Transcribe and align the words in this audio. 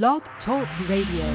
Blog 0.00 0.22
Talk 0.46 0.66
Radio. 0.88 1.26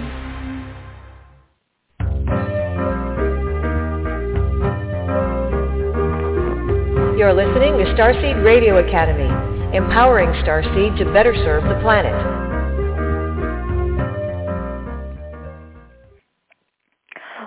You're 7.15 7.35
listening 7.35 7.77
to 7.77 7.85
Starseed 7.95 8.43
Radio 8.43 8.79
Academy, 8.79 9.29
empowering 9.77 10.29
Starseed 10.43 10.97
to 10.97 11.05
better 11.13 11.35
serve 11.35 11.65
the 11.65 11.79
planet. 11.83 12.15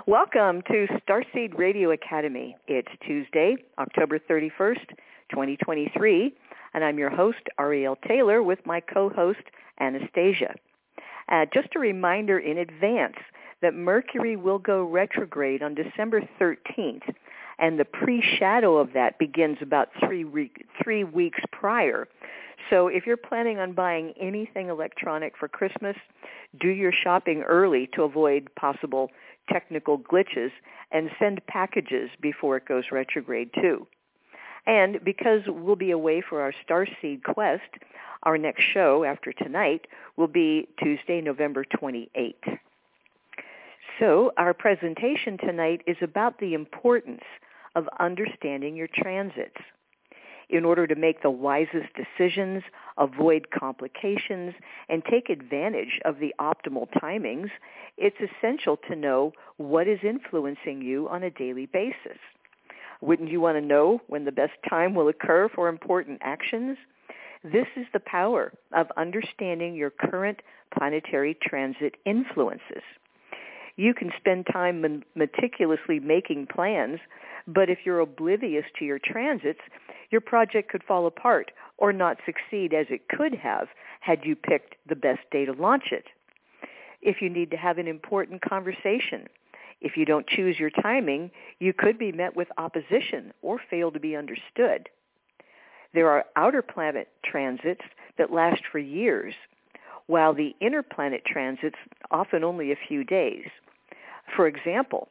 Welcome 0.07 0.61
to 0.69 0.87
Starseed 1.05 1.57
Radio 1.57 1.91
Academy. 1.91 2.55
It's 2.69 2.87
Tuesday, 3.05 3.57
October 3.79 4.17
31st, 4.17 4.87
2023, 5.29 6.33
and 6.73 6.85
I'm 6.85 6.97
your 6.97 7.09
host, 7.09 7.49
Ariel 7.59 7.97
Taylor, 8.07 8.41
with 8.41 8.59
my 8.65 8.79
co-host, 8.79 9.43
Anastasia. 9.81 10.55
Uh, 11.31 11.45
just 11.53 11.69
a 11.75 11.79
reminder 11.79 12.37
in 12.37 12.57
advance 12.57 13.15
that 13.61 13.73
Mercury 13.73 14.35
will 14.35 14.59
go 14.59 14.83
retrograde 14.83 15.63
on 15.63 15.73
December 15.73 16.21
13th, 16.39 17.03
and 17.57 17.79
the 17.79 17.85
pre-shadow 17.85 18.77
of 18.77 18.91
that 18.93 19.17
begins 19.17 19.57
about 19.61 19.89
three, 20.03 20.23
re- 20.23 20.51
three 20.83 21.03
weeks 21.03 21.39
prior. 21.51 22.07
So 22.69 22.87
if 22.87 23.05
you're 23.05 23.17
planning 23.17 23.59
on 23.59 23.73
buying 23.73 24.13
anything 24.19 24.69
electronic 24.69 25.37
for 25.37 25.47
Christmas, 25.47 25.95
do 26.59 26.67
your 26.67 26.91
shopping 26.91 27.43
early 27.43 27.89
to 27.93 28.03
avoid 28.03 28.49
possible 28.55 29.09
technical 29.49 29.97
glitches 29.97 30.51
and 30.91 31.09
send 31.17 31.45
packages 31.47 32.09
before 32.19 32.57
it 32.57 32.67
goes 32.67 32.85
retrograde 32.91 33.51
too. 33.53 33.87
And 34.67 35.03
because 35.03 35.41
we'll 35.47 35.75
be 35.75 35.91
away 35.91 36.21
for 36.27 36.41
our 36.41 36.53
Starseed 36.67 37.23
Quest, 37.23 37.63
our 38.23 38.37
next 38.37 38.63
show 38.73 39.03
after 39.03 39.33
tonight 39.33 39.87
will 40.17 40.27
be 40.27 40.67
Tuesday, 40.81 41.21
November 41.21 41.65
28th. 41.65 42.59
So 43.99 44.31
our 44.37 44.53
presentation 44.53 45.37
tonight 45.37 45.81
is 45.85 45.97
about 46.01 46.39
the 46.39 46.53
importance 46.53 47.23
of 47.75 47.87
understanding 47.99 48.75
your 48.75 48.89
transits. 48.93 49.57
In 50.49 50.65
order 50.65 50.85
to 50.85 50.95
make 50.95 51.21
the 51.21 51.29
wisest 51.29 51.87
decisions, 51.95 52.63
avoid 52.97 53.51
complications, 53.51 54.53
and 54.89 55.01
take 55.05 55.29
advantage 55.29 56.01
of 56.03 56.19
the 56.19 56.33
optimal 56.41 56.89
timings, 57.01 57.49
it's 57.97 58.17
essential 58.19 58.77
to 58.89 58.95
know 58.95 59.31
what 59.57 59.87
is 59.87 59.99
influencing 60.03 60.81
you 60.81 61.07
on 61.07 61.23
a 61.23 61.29
daily 61.29 61.67
basis. 61.67 62.19
Wouldn't 62.99 63.31
you 63.31 63.39
want 63.39 63.57
to 63.57 63.65
know 63.65 64.01
when 64.07 64.25
the 64.25 64.31
best 64.31 64.53
time 64.69 64.93
will 64.93 65.07
occur 65.07 65.47
for 65.47 65.69
important 65.69 66.19
actions? 66.21 66.77
This 67.43 67.67
is 67.75 67.87
the 67.91 67.99
power 67.99 68.53
of 68.71 68.91
understanding 68.97 69.73
your 69.73 69.89
current 69.89 70.41
planetary 70.77 71.35
transit 71.41 71.95
influences. 72.05 72.83
You 73.77 73.95
can 73.95 74.11
spend 74.17 74.45
time 74.45 75.03
meticulously 75.15 75.99
making 75.99 76.47
plans, 76.47 76.99
but 77.47 77.69
if 77.69 77.79
you're 77.83 77.99
oblivious 77.99 78.65
to 78.77 78.85
your 78.85 78.99
transits, 78.99 79.61
your 80.11 80.21
project 80.21 80.69
could 80.69 80.83
fall 80.83 81.07
apart 81.07 81.51
or 81.77 81.91
not 81.91 82.17
succeed 82.25 82.75
as 82.75 82.85
it 82.89 83.07
could 83.09 83.33
have 83.33 83.69
had 84.01 84.23
you 84.23 84.35
picked 84.35 84.75
the 84.87 84.95
best 84.95 85.21
day 85.31 85.45
to 85.45 85.53
launch 85.53 85.91
it. 85.91 86.05
If 87.01 87.23
you 87.23 87.29
need 87.29 87.49
to 87.51 87.57
have 87.57 87.79
an 87.79 87.87
important 87.87 88.41
conversation, 88.41 89.27
if 89.79 89.97
you 89.97 90.05
don't 90.05 90.27
choose 90.27 90.59
your 90.59 90.69
timing, 90.69 91.31
you 91.59 91.73
could 91.73 91.97
be 91.97 92.11
met 92.11 92.35
with 92.35 92.49
opposition 92.59 93.33
or 93.41 93.59
fail 93.69 93.91
to 93.91 93.99
be 93.99 94.15
understood. 94.15 94.89
There 95.93 96.09
are 96.09 96.25
outer 96.35 96.61
planet 96.61 97.09
transits 97.25 97.81
that 98.17 98.31
last 98.31 98.63
for 98.71 98.79
years, 98.79 99.33
while 100.07 100.33
the 100.33 100.55
inner 100.59 100.83
planet 100.83 101.23
transits 101.25 101.77
often 102.11 102.43
only 102.43 102.71
a 102.71 102.87
few 102.87 103.03
days. 103.03 103.45
For 104.35 104.47
example, 104.47 105.09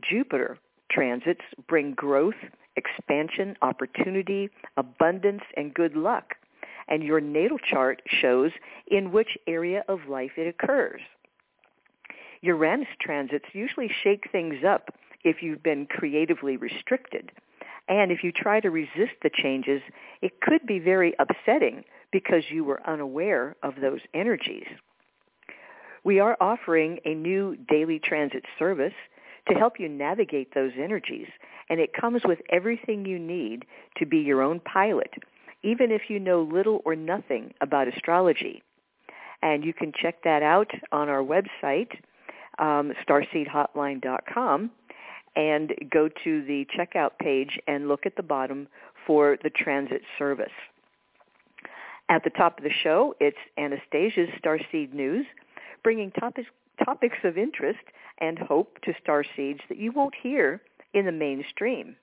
Jupiter 0.00 0.58
transits 0.90 1.42
bring 1.68 1.92
growth, 1.94 2.34
expansion, 2.76 3.56
opportunity, 3.62 4.50
abundance, 4.76 5.42
and 5.56 5.74
good 5.74 5.96
luck. 5.96 6.34
And 6.88 7.02
your 7.02 7.20
natal 7.20 7.58
chart 7.58 8.02
shows 8.06 8.50
in 8.88 9.12
which 9.12 9.38
area 9.46 9.84
of 9.88 10.08
life 10.08 10.32
it 10.36 10.48
occurs. 10.48 11.00
Uranus 12.40 12.88
transits 13.00 13.46
usually 13.52 13.88
shake 14.02 14.30
things 14.32 14.64
up 14.64 14.90
if 15.22 15.42
you've 15.42 15.62
been 15.62 15.86
creatively 15.86 16.56
restricted. 16.56 17.30
And 17.88 18.12
if 18.12 18.22
you 18.22 18.32
try 18.32 18.60
to 18.60 18.70
resist 18.70 19.12
the 19.22 19.30
changes, 19.30 19.82
it 20.20 20.40
could 20.40 20.66
be 20.66 20.78
very 20.78 21.14
upsetting 21.18 21.84
because 22.12 22.44
you 22.50 22.64
were 22.64 22.86
unaware 22.88 23.56
of 23.62 23.74
those 23.80 24.00
energies. 24.14 24.66
We 26.04 26.20
are 26.20 26.36
offering 26.40 26.98
a 27.04 27.14
new 27.14 27.56
daily 27.68 27.98
transit 27.98 28.44
service 28.58 28.94
to 29.48 29.54
help 29.54 29.78
you 29.78 29.88
navigate 29.88 30.54
those 30.54 30.72
energies, 30.78 31.26
and 31.68 31.80
it 31.80 31.92
comes 31.92 32.22
with 32.24 32.38
everything 32.50 33.04
you 33.04 33.18
need 33.18 33.64
to 33.96 34.06
be 34.06 34.18
your 34.18 34.42
own 34.42 34.60
pilot, 34.60 35.10
even 35.62 35.90
if 35.90 36.02
you 36.08 36.20
know 36.20 36.42
little 36.42 36.82
or 36.84 36.94
nothing 36.94 37.52
about 37.60 37.88
astrology. 37.88 38.62
And 39.42 39.64
you 39.64 39.74
can 39.74 39.92
check 39.92 40.22
that 40.22 40.42
out 40.42 40.70
on 40.92 41.08
our 41.08 41.22
website, 41.22 41.90
um, 42.58 42.92
starseedhotline.com, 43.08 44.70
and 45.36 45.74
go 45.90 46.08
to 46.24 46.44
the 46.44 46.66
checkout 46.76 47.12
page 47.18 47.58
and 47.66 47.88
look 47.88 48.06
at 48.06 48.16
the 48.16 48.22
bottom 48.22 48.68
for 49.06 49.38
the 49.42 49.50
transit 49.50 50.02
service. 50.18 50.52
At 52.08 52.24
the 52.24 52.30
top 52.30 52.58
of 52.58 52.64
the 52.64 52.70
show, 52.70 53.14
it's 53.20 53.38
Anastasia's 53.58 54.28
Starseed 54.42 54.92
News, 54.92 55.26
bringing 55.82 56.10
topics, 56.10 56.48
topics 56.84 57.16
of 57.24 57.38
interest 57.38 57.80
and 58.18 58.38
hope 58.38 58.78
to 58.82 58.92
starseeds 59.04 59.60
that 59.68 59.78
you 59.78 59.92
won't 59.92 60.14
hear 60.14 60.60
in 60.94 61.06
the 61.06 61.12
mainstream. 61.12 61.96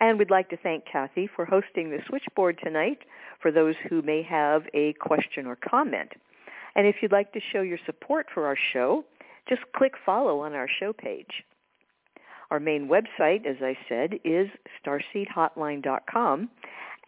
And 0.00 0.18
we'd 0.18 0.30
like 0.30 0.50
to 0.50 0.56
thank 0.58 0.84
Kathy 0.84 1.28
for 1.34 1.46
hosting 1.46 1.90
the 1.90 2.00
switchboard 2.06 2.58
tonight 2.62 2.98
for 3.40 3.50
those 3.50 3.74
who 3.88 4.02
may 4.02 4.22
have 4.22 4.64
a 4.74 4.92
question 4.94 5.46
or 5.46 5.56
comment. 5.56 6.12
And 6.74 6.86
if 6.86 6.96
you'd 7.00 7.12
like 7.12 7.32
to 7.32 7.40
show 7.52 7.62
your 7.62 7.78
support 7.86 8.26
for 8.32 8.46
our 8.46 8.58
show, 8.72 9.04
just 9.48 9.62
click 9.74 9.94
follow 10.04 10.40
on 10.40 10.52
our 10.52 10.68
show 10.68 10.92
page. 10.92 11.44
Our 12.50 12.60
main 12.60 12.88
website, 12.88 13.44
as 13.46 13.56
I 13.60 13.76
said, 13.88 14.20
is 14.24 14.48
starseedhotline.com, 14.84 16.50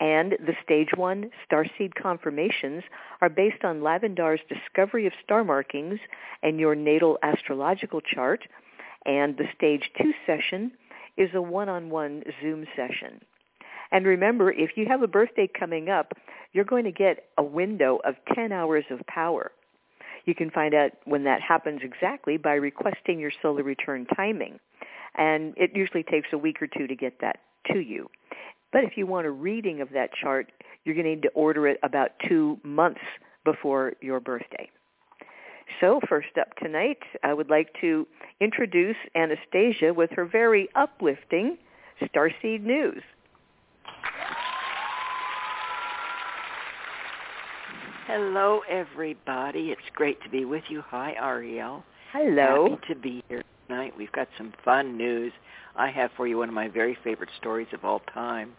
and 0.01 0.33
the 0.33 0.55
Stage 0.63 0.91
1 0.97 1.31
Starseed 1.51 1.95
confirmations 1.95 2.85
are 3.21 3.29
based 3.29 3.65
on 3.65 3.81
Lavandar's 3.81 4.41
discovery 4.49 5.07
of 5.07 5.13
star 5.25 5.45
markings 5.45 5.99
and 6.43 6.61
your 6.61 6.75
natal 6.75 7.19
astrological 7.23 8.01
chart, 8.01 8.47
and 9.07 9.37
the 9.37 9.49
Stage 9.57 9.91
2 10.01 10.13
session 10.27 10.73
is 11.17 11.31
a 11.35 11.43
one-on-one 11.43 12.23
Zoom 12.41 12.65
session. 12.77 13.21
And 13.91 14.07
remember, 14.07 14.53
if 14.53 14.77
you 14.77 14.87
have 14.87 15.03
a 15.03 15.09
birthday 15.09 15.49
coming 15.49 15.89
up, 15.89 16.13
you're 16.53 16.65
going 16.65 16.85
to 16.85 16.93
get 16.93 17.25
a 17.39 17.43
window 17.43 18.01
of 18.05 18.15
10 18.35 18.53
hours 18.53 18.85
of 18.91 19.01
power. 19.07 19.51
You 20.27 20.35
can 20.35 20.51
find 20.51 20.75
out 20.75 20.93
when 21.07 21.25
that 21.25 21.41
happens 21.41 21.81
exactly 21.83 22.37
by 22.37 22.55
requesting 22.55 23.19
your 23.19 23.33
solar 23.43 23.63
return 23.63 24.07
timing. 24.15 24.61
And 25.17 25.55
it 25.57 25.71
usually 25.75 26.03
takes 26.03 26.29
a 26.33 26.39
week 26.39 26.61
or 26.63 26.67
two 26.67 26.87
to 26.87 26.95
get 26.95 27.21
that 27.21 27.41
to 27.73 27.81
you. 27.81 28.09
But 28.73 28.85
if 28.85 28.97
you 28.97 29.07
want 29.07 29.27
a 29.27 29.31
reading 29.31 29.81
of 29.81 29.89
that 29.91 30.11
chart, 30.21 30.53
you're 30.85 30.95
going 30.95 31.05
to 31.07 31.15
need 31.15 31.23
to 31.23 31.31
order 31.31 31.67
it 31.67 31.79
about 31.83 32.11
two 32.29 32.59
months 32.63 33.01
before 33.45 33.95
your 34.01 34.21
birthday. 34.21 34.71
So 35.81 36.01
first 36.09 36.29
up 36.41 36.55
tonight, 36.57 36.99
I 37.23 37.35
would 37.35 37.51
like 37.51 37.69
to 37.81 38.07
introduce 38.41 38.97
Anastasia 39.15 39.93
with 39.95 40.11
her 40.13 40.25
very 40.25 40.69
uplifting 40.75 41.59
Starseed 42.03 42.63
News. 42.63 43.03
Hello, 48.07 48.63
everybody. 48.69 49.71
It's 49.71 49.81
great 49.95 50.21
to 50.23 50.31
be 50.31 50.47
with 50.47 50.65
you. 50.69 50.83
Hi, 50.89 51.15
Ariel. 51.21 51.85
Hello. 52.13 52.71
Happy 52.71 52.95
to 52.95 52.99
be 52.99 53.23
here 53.29 53.43
tonight. 53.69 53.93
We've 53.97 54.13
got 54.13 54.29
some 54.37 54.53
fun 54.65 54.97
news. 54.97 55.33
I 55.77 55.91
have 55.91 56.11
for 56.17 56.27
you 56.27 56.39
one 56.39 56.49
of 56.49 56.55
my 56.55 56.69
very 56.69 56.97
favorite 57.05 57.29
stories 57.39 57.69
of 57.73 57.85
all 57.85 58.01
time. 58.13 58.53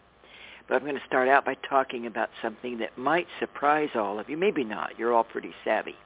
But 0.68 0.76
I'm 0.76 0.82
going 0.82 0.94
to 0.94 1.06
start 1.06 1.28
out 1.28 1.44
by 1.44 1.56
talking 1.68 2.06
about 2.06 2.30
something 2.40 2.78
that 2.78 2.96
might 2.96 3.26
surprise 3.40 3.90
all 3.96 4.20
of 4.20 4.28
you. 4.28 4.36
Maybe 4.36 4.62
not. 4.62 4.98
You're 4.98 5.12
all 5.12 5.24
pretty 5.24 5.52
savvy. 5.64 5.96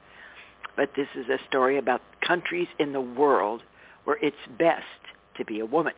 But 0.75 0.89
this 0.95 1.07
is 1.15 1.29
a 1.29 1.37
story 1.47 1.77
about 1.77 2.01
countries 2.25 2.67
in 2.79 2.93
the 2.93 3.01
world 3.01 3.61
where 4.05 4.17
it's 4.21 4.35
best 4.57 4.83
to 5.37 5.45
be 5.45 5.59
a 5.59 5.65
woman. 5.65 5.93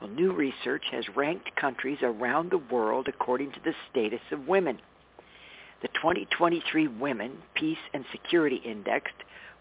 Well, 0.00 0.10
new 0.10 0.32
research 0.32 0.84
has 0.90 1.04
ranked 1.14 1.54
countries 1.56 1.98
around 2.02 2.50
the 2.50 2.58
world 2.58 3.06
according 3.06 3.52
to 3.52 3.60
the 3.62 3.74
status 3.90 4.22
of 4.30 4.48
women. 4.48 4.78
The 5.82 5.88
2023 5.88 6.88
Women, 6.88 7.38
Peace 7.54 7.76
and 7.92 8.04
Security 8.12 8.62
Index 8.64 9.10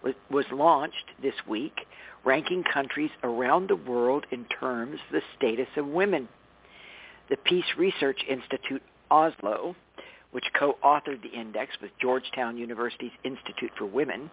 was, 0.03 0.45
launched 0.51 1.12
this 1.21 1.33
week, 1.48 1.86
ranking 2.24 2.63
countries 2.63 3.12
around 3.24 3.69
the 3.69 3.75
world 3.75 4.25
in 4.31 4.45
terms 4.45 5.00
of 5.07 5.13
the 5.13 5.21
status 5.38 5.68
of 5.77 5.88
women. 5.88 6.27
The 7.30 7.38
Peace 7.38 7.65
Research 7.77 8.19
Institute 8.30 8.81
Oslo, 9.09 9.75
which 10.31 10.45
co-authored 10.57 11.21
the 11.21 11.39
index 11.39 11.74
with 11.81 11.92
Georgetown 12.00 12.57
University's 12.57 13.12
Institute 13.24 13.71
for 13.77 13.86
Women, 13.86 14.30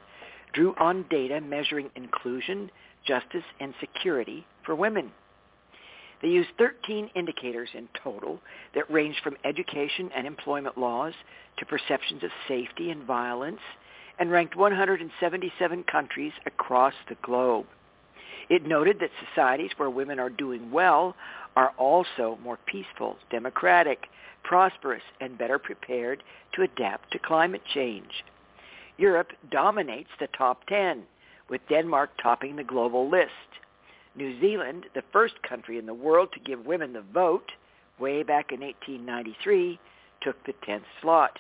drew 0.53 0.75
on 0.79 1.05
data 1.11 1.41
measuring 1.41 1.91
inclusion, 1.97 2.71
justice, 3.07 3.45
and 3.61 3.75
security 3.81 4.47
for 4.65 4.75
women. 4.75 5.11
They 6.23 6.29
used 6.29 6.49
13 6.59 7.11
indicators 7.15 7.69
in 7.75 7.89
total 8.03 8.41
that 8.75 8.91
ranged 8.91 9.21
from 9.23 9.37
education 9.45 10.11
and 10.17 10.27
employment 10.27 10.77
laws 10.77 11.15
to 11.59 11.67
perceptions 11.67 12.25
of 12.25 12.31
safety 12.49 12.91
and 12.91 13.05
violence 13.05 13.61
and 14.19 14.31
ranked 14.31 14.57
177 14.57 15.85
countries 15.85 16.33
across 16.47 16.95
the 17.09 17.17
globe. 17.23 17.67
It 18.49 18.67
noted 18.67 18.99
that 19.01 19.11
societies 19.29 19.73
where 19.77 19.91
women 19.91 20.19
are 20.19 20.31
doing 20.31 20.71
well 20.71 21.15
are 21.57 21.73
also 21.77 22.39
more 22.43 22.59
peaceful, 22.67 23.17
democratic, 23.31 24.07
prosperous, 24.43 25.03
and 25.21 25.37
better 25.37 25.59
prepared 25.59 26.23
to 26.55 26.63
adapt 26.63 27.13
to 27.13 27.19
climate 27.19 27.63
change. 27.73 28.25
Europe 28.97 29.33
dominates 29.51 30.11
the 30.19 30.29
top 30.29 30.67
10, 30.67 31.03
with 31.49 31.61
Denmark 31.69 32.11
topping 32.23 32.57
the 32.57 32.65
global 32.65 33.09
list. 33.09 33.31
New 34.17 34.41
Zealand, 34.41 34.87
the 34.95 35.05
first 35.13 35.43
country 35.43 35.79
in 35.79 35.87
the 35.87 35.95
world 35.95 36.31
to 36.33 36.41
give 36.41 36.67
women 36.67 36.93
the 36.93 37.03
vote, 37.03 37.53
way 37.99 38.23
back 38.23 38.51
in 38.51 38.61
1893, 38.61 39.79
took 40.21 40.43
the 40.45 40.55
10th 40.67 40.83
slot. 41.01 41.39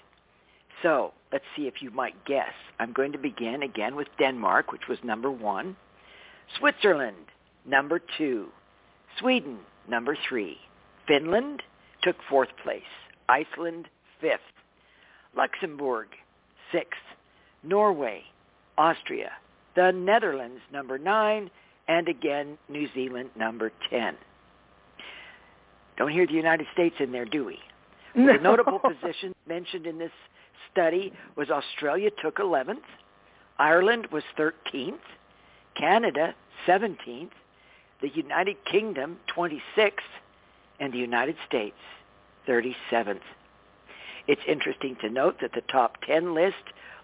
So 0.82 1.12
let's 1.32 1.44
see 1.56 1.66
if 1.66 1.82
you 1.82 1.90
might 1.90 2.24
guess. 2.24 2.52
I'm 2.78 2.92
going 2.92 3.12
to 3.12 3.18
begin 3.18 3.62
again 3.62 3.96
with 3.96 4.08
Denmark, 4.18 4.72
which 4.72 4.88
was 4.88 4.98
number 5.02 5.30
one. 5.30 5.76
Switzerland, 6.58 7.16
number 7.66 8.00
two. 8.16 8.48
Sweden, 9.18 9.58
number 9.88 10.16
three. 10.28 10.58
Finland 11.06 11.62
took 12.02 12.16
fourth 12.28 12.50
place. 12.62 12.82
Iceland, 13.28 13.88
fifth. 14.20 14.40
Luxembourg, 15.36 16.08
sixth. 16.72 16.98
Norway, 17.62 18.22
Austria, 18.76 19.32
the 19.74 19.90
Netherlands, 19.92 20.60
number 20.72 20.98
nine, 20.98 21.50
and 21.88 22.08
again, 22.08 22.58
New 22.68 22.88
Zealand, 22.94 23.30
number 23.36 23.72
10. 23.90 24.14
Don't 25.96 26.10
hear 26.10 26.26
the 26.26 26.34
United 26.34 26.66
States 26.72 26.94
in 27.00 27.12
there, 27.12 27.24
do 27.24 27.44
we? 27.44 27.58
No. 28.14 28.32
The 28.32 28.42
notable 28.42 28.80
position 28.80 29.34
mentioned 29.46 29.86
in 29.86 29.98
this 29.98 30.10
study 30.70 31.12
was 31.36 31.50
Australia 31.50 32.10
took 32.22 32.36
11th, 32.36 32.82
Ireland 33.58 34.08
was 34.12 34.22
13th, 34.38 34.98
Canada 35.76 36.34
17th, 36.66 37.30
the 38.00 38.08
United 38.14 38.56
Kingdom 38.70 39.18
26th, 39.36 39.90
and 40.80 40.92
the 40.92 40.98
United 40.98 41.36
States 41.46 41.76
37th. 42.46 43.20
It's 44.26 44.40
interesting 44.46 44.96
to 45.00 45.10
note 45.10 45.36
that 45.40 45.52
the 45.52 45.62
top 45.72 45.96
10 46.06 46.34
list 46.34 46.56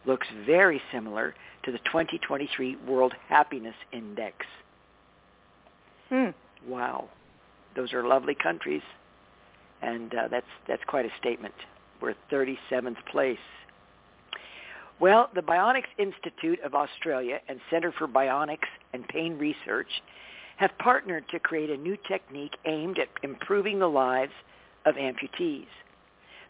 looks 0.07 0.27
very 0.47 0.81
similar 0.93 1.35
to 1.65 1.73
the 1.73 1.79
2023 1.79 2.77
World 2.87 3.15
Happiness 3.29 3.75
Index. 3.93 4.47
Hmm. 6.11 6.31
Wow. 6.67 7.09
Those 7.75 7.93
are 7.93 8.07
lovely 8.07 8.35
countries. 8.35 8.83
And 9.83 10.15
uh, 10.15 10.29
that's, 10.31 10.47
that's 10.69 10.83
quite 10.87 11.07
a 11.07 11.11
statement. 11.19 11.55
We're 12.01 12.15
37th 12.31 12.97
place. 13.11 13.39
Well, 15.01 15.29
the 15.35 15.43
Bionics 15.43 15.91
Institute 15.99 16.61
of 16.65 16.75
Australia 16.75 17.41
and 17.49 17.61
Centre 17.71 17.93
for 17.93 18.07
Bionics 18.07 18.69
and 18.93 19.07
Pain 19.09 19.37
Research 19.39 19.89
have 20.57 20.71
partnered 20.79 21.29
to 21.31 21.41
create 21.41 21.71
a 21.71 21.77
new 21.77 21.97
technique 22.09 22.57
aimed 22.65 22.99
at 22.99 23.09
improving 23.23 23.79
the 23.79 23.89
lives 23.89 24.33
of 24.87 24.95
amputees. 24.95 25.67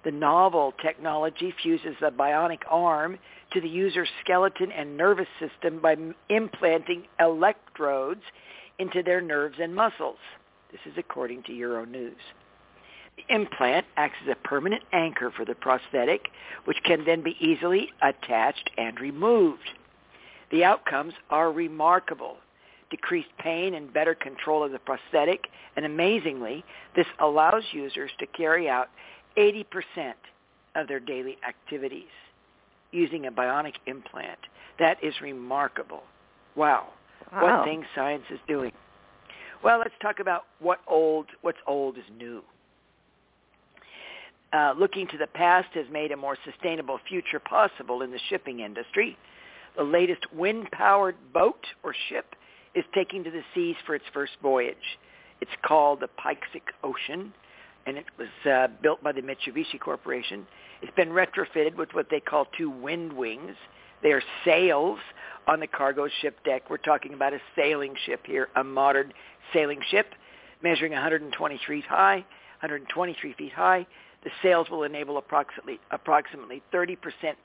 The 0.04 0.10
novel 0.10 0.74
technology 0.82 1.54
fuses 1.62 1.96
the 2.00 2.10
bionic 2.10 2.60
arm 2.68 3.18
to 3.52 3.60
the 3.60 3.68
user's 3.68 4.10
skeleton 4.22 4.70
and 4.72 4.96
nervous 4.96 5.28
system 5.40 5.80
by 5.80 5.96
implanting 6.28 7.04
electrodes 7.18 8.22
into 8.78 9.02
their 9.02 9.22
nerves 9.22 9.56
and 9.60 9.74
muscles. 9.74 10.18
This 10.70 10.80
is 10.84 10.98
according 10.98 11.44
to 11.44 11.52
Euronews. 11.52 12.12
The 13.16 13.34
implant 13.34 13.86
acts 13.96 14.16
as 14.24 14.32
a 14.32 14.48
permanent 14.48 14.82
anchor 14.92 15.30
for 15.30 15.44
the 15.44 15.54
prosthetic, 15.54 16.28
which 16.64 16.82
can 16.84 17.04
then 17.04 17.22
be 17.22 17.36
easily 17.40 17.90
attached 18.02 18.70
and 18.76 18.98
removed. 19.00 19.70
The 20.50 20.64
outcomes 20.64 21.14
are 21.30 21.52
remarkable. 21.52 22.36
Decreased 22.90 23.30
pain 23.38 23.74
and 23.74 23.92
better 23.92 24.14
control 24.14 24.62
of 24.62 24.72
the 24.72 24.78
prosthetic, 24.78 25.46
and 25.76 25.84
amazingly, 25.84 26.64
this 26.94 27.06
allows 27.18 27.64
users 27.72 28.10
to 28.18 28.26
carry 28.26 28.68
out 28.68 28.88
80% 29.36 29.64
of 30.74 30.86
their 30.86 31.00
daily 31.00 31.38
activities 31.46 32.10
using 32.92 33.26
a 33.26 33.32
bionic 33.32 33.74
implant. 33.86 34.38
That 34.78 35.02
is 35.02 35.14
remarkable. 35.20 36.02
Wow. 36.56 36.88
Wow. 37.32 37.58
What 37.58 37.64
things 37.64 37.86
science 37.94 38.24
is 38.30 38.38
doing. 38.46 38.72
Well, 39.62 39.78
let's 39.78 39.94
talk 40.02 40.20
about 40.20 40.44
what 40.60 40.80
old 40.86 41.26
what's 41.42 41.58
old 41.66 41.96
is 41.96 42.04
new. 42.16 42.42
Uh, 44.54 44.72
looking 44.78 45.08
to 45.08 45.18
the 45.18 45.26
past 45.26 45.66
has 45.74 45.86
made 45.90 46.12
a 46.12 46.16
more 46.16 46.36
sustainable 46.44 47.00
future 47.08 47.40
possible 47.40 48.02
in 48.02 48.12
the 48.12 48.20
shipping 48.28 48.60
industry. 48.60 49.18
The 49.76 49.82
latest 49.82 50.32
wind-powered 50.32 51.16
boat 51.32 51.66
or 51.82 51.92
ship 52.08 52.36
is 52.72 52.84
taking 52.94 53.24
to 53.24 53.32
the 53.32 53.42
seas 53.52 53.74
for 53.84 53.96
its 53.96 54.04
first 54.12 54.34
voyage. 54.40 54.76
It's 55.40 55.50
called 55.66 55.98
the 55.98 56.08
Pyxis 56.24 56.62
Ocean, 56.84 57.32
and 57.86 57.98
it 57.98 58.04
was 58.16 58.28
uh, 58.48 58.68
built 58.80 59.02
by 59.02 59.10
the 59.10 59.22
Mitsubishi 59.22 59.80
Corporation. 59.80 60.46
It's 60.82 60.94
been 60.94 61.08
retrofitted 61.08 61.74
with 61.76 61.88
what 61.92 62.06
they 62.08 62.20
call 62.20 62.46
two 62.56 62.70
wind 62.70 63.12
wings. 63.12 63.56
They 64.04 64.12
are 64.12 64.22
sails 64.44 65.00
on 65.48 65.58
the 65.58 65.66
cargo 65.66 66.06
ship 66.20 66.38
deck. 66.44 66.70
We're 66.70 66.76
talking 66.76 67.12
about 67.12 67.32
a 67.32 67.40
sailing 67.56 67.96
ship 68.06 68.20
here, 68.24 68.50
a 68.54 68.62
modern 68.62 69.12
sailing 69.52 69.80
ship 69.90 70.14
measuring 70.62 70.92
123 70.92 71.80
high, 71.80 72.24
123 72.60 73.32
feet 73.34 73.52
high. 73.52 73.84
The 74.24 74.30
sales 74.42 74.70
will 74.70 74.82
enable 74.82 75.18
approximately 75.18 75.78
approximately 75.90 76.62
30% 76.72 76.96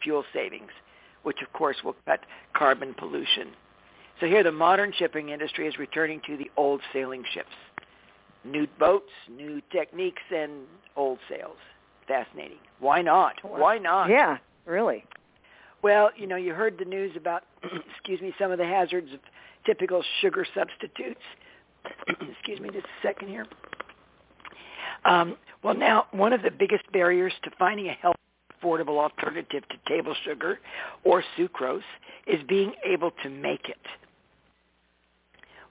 fuel 0.02 0.24
savings, 0.34 0.72
which 1.24 1.42
of 1.46 1.52
course 1.54 1.78
will 1.84 1.96
cut 2.06 2.22
carbon 2.54 2.94
pollution. 2.98 3.50
So 4.20 4.26
here 4.26 4.44
the 4.44 4.52
modern 4.52 4.94
shipping 4.98 5.30
industry 5.30 5.68
is 5.68 5.78
returning 5.78 6.22
to 6.28 6.38
the 6.38 6.50
old 6.58 6.81
sailing 6.94 7.24
ships. 7.34 7.50
New 8.46 8.68
boats, 8.80 9.12
new 9.30 9.62
techniques, 9.72 10.22
and 10.34 10.52
old 10.96 11.20
sails. 11.30 11.58
Fascinating. 12.08 12.58
Why 12.80 13.02
not? 13.02 13.36
Why 13.44 13.78
not? 13.78 14.10
Yeah, 14.10 14.38
really. 14.66 15.04
Well, 15.81 16.12
you 16.18 16.28
know, 16.28 16.36
you 16.36 16.54
heard 16.54 16.78
the 16.78 16.86
news 16.86 17.12
about, 17.16 17.44
excuse 17.92 18.22
me, 18.22 18.34
some 18.40 18.52
of 18.52 18.58
the 18.58 18.66
hazards 18.66 19.14
of 19.14 19.19
typical 19.66 20.04
sugar 20.21 20.45
substitutes. 20.56 21.21
excuse 22.31 22.59
me 22.59 22.69
just 22.71 22.86
a 22.86 23.07
second 23.07 23.30
here. 23.30 23.45
Um, 25.06 25.38
well, 25.64 25.76
now, 25.76 26.06
one 26.12 26.34
of 26.34 26.42
the 26.42 26.52
biggest 26.52 26.90
barriers 26.92 27.34
to 27.44 27.52
finding 27.58 27.88
a 27.88 27.94
healthy, 27.94 28.18
affordable 28.62 28.98
alternative 28.98 29.64
to 29.70 29.78
table 29.88 30.16
sugar 30.26 30.60
or 31.04 31.24
sucrose 31.38 31.82
is 32.28 32.42
being 32.48 32.74
able 32.86 33.12
to 33.24 33.30
make 33.30 33.70
it. 33.70 33.78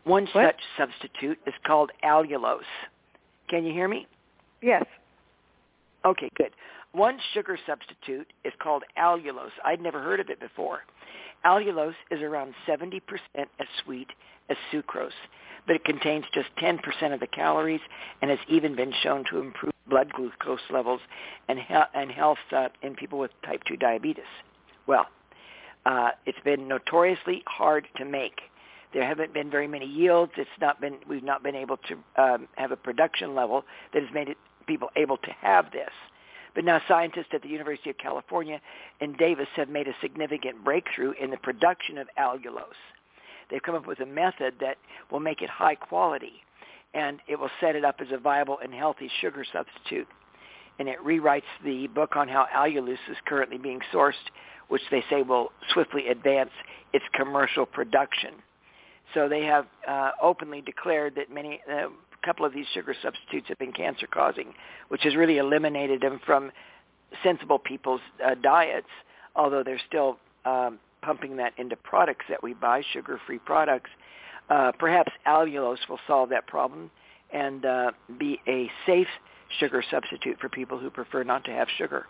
One 0.05 0.27
What? 0.33 0.57
such 0.57 0.61
substitute 0.77 1.39
is 1.47 1.55
called 1.67 1.91
allulose. 2.03 2.63
Can 3.49 3.65
you 3.65 3.73
hear 3.73 3.89
me? 3.89 4.07
Yes. 4.63 4.85
Okay, 6.05 6.31
good. 6.37 6.51
One 6.93 7.19
sugar 7.35 7.59
substitute 7.67 8.27
is 8.45 8.53
called 8.59 8.85
allulose. 8.97 9.51
I'd 9.65 9.81
never 9.81 10.01
heard 10.03 10.21
of 10.21 10.31
it 10.31 10.41
before. 10.41 10.81
Allulose 11.45 11.95
is 12.11 12.21
around 12.23 12.55
70% 12.67 13.01
as 13.37 13.67
sweet 13.85 14.09
as 14.49 14.57
sucrose, 14.73 15.11
but 15.67 15.77
it 15.77 15.85
contains 15.85 16.25
just 16.33 16.49
10% 16.59 17.13
of 17.13 17.21
the 17.21 17.27
calories 17.27 17.81
and 18.23 18.31
has 18.31 18.41
even 18.49 18.75
been 18.75 18.93
shown 19.03 19.25
to 19.31 19.39
improve 19.39 19.73
blood 19.89 20.13
glucose 20.13 20.61
levels 20.71 21.01
and, 21.49 21.59
and 21.95 22.11
health 22.11 22.39
uh, 22.53 22.69
in 22.83 22.95
people 22.95 23.19
with 23.19 23.31
type 23.45 23.63
2 23.65 23.77
diabetes. 23.77 24.25
Well, 24.87 25.07
uh, 25.87 26.11
it's 26.27 26.39
been 26.45 26.69
notoriously 26.69 27.43
hard 27.47 27.87
to 27.97 28.05
make. 28.05 28.41
There 28.93 29.07
haven't 29.07 29.35
been 29.35 29.51
very 29.51 29.69
many 29.69 29.87
yields. 29.87 30.33
It's 30.37 30.49
not 30.61 30.81
been 30.81 30.97
we've 31.09 31.23
not 31.23 31.43
been 31.43 31.55
able 31.55 31.77
to 31.89 32.23
um, 32.23 32.49
have 32.57 32.73
a 32.73 32.77
production 32.77 33.35
level 33.35 33.65
that 33.93 34.03
has 34.03 34.13
made 34.13 34.29
it 34.29 34.39
people 34.67 34.89
able 34.97 35.19
to 35.19 35.31
have 35.41 35.71
this. 35.73 35.91
But 36.55 36.65
now 36.65 36.81
scientists 36.89 37.29
at 37.33 37.43
the 37.43 37.49
University 37.49 37.91
of 37.91 37.99
California 37.99 38.61
in 39.01 39.13
Davis 39.15 39.49
have 39.57 39.69
made 39.69 39.89
a 39.89 39.95
significant 40.01 40.65
breakthrough 40.65 41.13
in 41.21 41.31
the 41.31 41.37
production 41.37 41.99
of 41.99 42.09
allulose. 42.19 42.65
They've 43.51 43.63
come 43.63 43.75
up 43.75 43.87
with 43.87 44.01
a 44.01 44.07
method 44.07 44.55
that 44.61 44.77
will 45.11 45.21
make 45.21 45.43
it 45.43 45.51
high 45.51 45.75
quality 45.75 46.43
and 46.95 47.21
it 47.29 47.39
will 47.39 47.51
set 47.61 47.77
it 47.77 47.85
up 47.85 47.97
as 48.01 48.09
a 48.13 48.19
viable 48.19 48.59
and 48.63 48.73
healthy 48.73 49.11
sugar 49.21 49.45
substitute. 49.53 50.09
And 50.79 50.89
it 50.89 50.99
rewrites 51.05 51.43
the 51.65 51.87
book 51.89 52.17
on 52.17 52.29
how 52.29 52.47
allulose 52.55 52.99
is 53.11 53.17
currently 53.27 53.59
being 53.59 53.81
sourced, 53.93 54.13
which 54.69 54.83
they 54.91 55.05
say 55.11 55.23
will 55.23 55.53
swiftly 55.73 56.09
advance 56.09 56.51
its 56.93 57.05
commercial 57.13 57.67
production. 57.67 58.31
So 59.15 59.29
they 59.29 59.45
have 59.45 59.67
uh, 59.87 60.11
openly 60.23 60.61
declared 60.61 61.15
that 61.17 61.33
many, 61.33 61.61
uh, 61.71 61.89
a 61.89 62.27
couple 62.27 62.45
of 62.45 62.53
these 62.53 62.67
sugar 62.73 62.95
substitutes 63.03 63.49
have 63.49 63.59
been 63.59 63.73
cancer 63.73 64.07
causing, 64.07 64.55
which 64.89 65.03
has 65.03 65.17
really 65.17 65.39
eliminated 65.39 66.01
them 66.01 66.21
from 66.25 66.53
sensible 67.23 67.59
people's 67.59 68.03
uh, 68.25 68.35
diets, 68.35 68.89
although 69.35 69.63
they're 69.63 69.81
still 69.87 70.19
um, 70.45 70.79
pumping 71.03 71.37
that 71.37 71.53
into 71.59 71.77
products 71.77 72.27
that 72.29 72.43
we 72.43 72.55
buy, 72.55 72.83
sugar-free 72.93 73.39
products. 73.41 73.91
Uh, 74.51 74.73
perhaps 74.79 75.13
allulose 75.27 75.89
will 75.89 76.01
solve 76.07 76.31
that 76.31 76.47
problem 76.47 76.91
and 77.33 77.65
uh, 77.67 77.91
be 78.19 78.41
a 78.49 78.71
safe 78.87 79.09
sugar 79.59 79.83
substitute 79.91 80.39
for 80.41 80.49
people 80.49 80.79
who 80.79 80.91
prefer 80.91 81.23
not 81.23 81.45
to 81.45 81.51
have 81.51 81.69
sugar. 81.77 82.07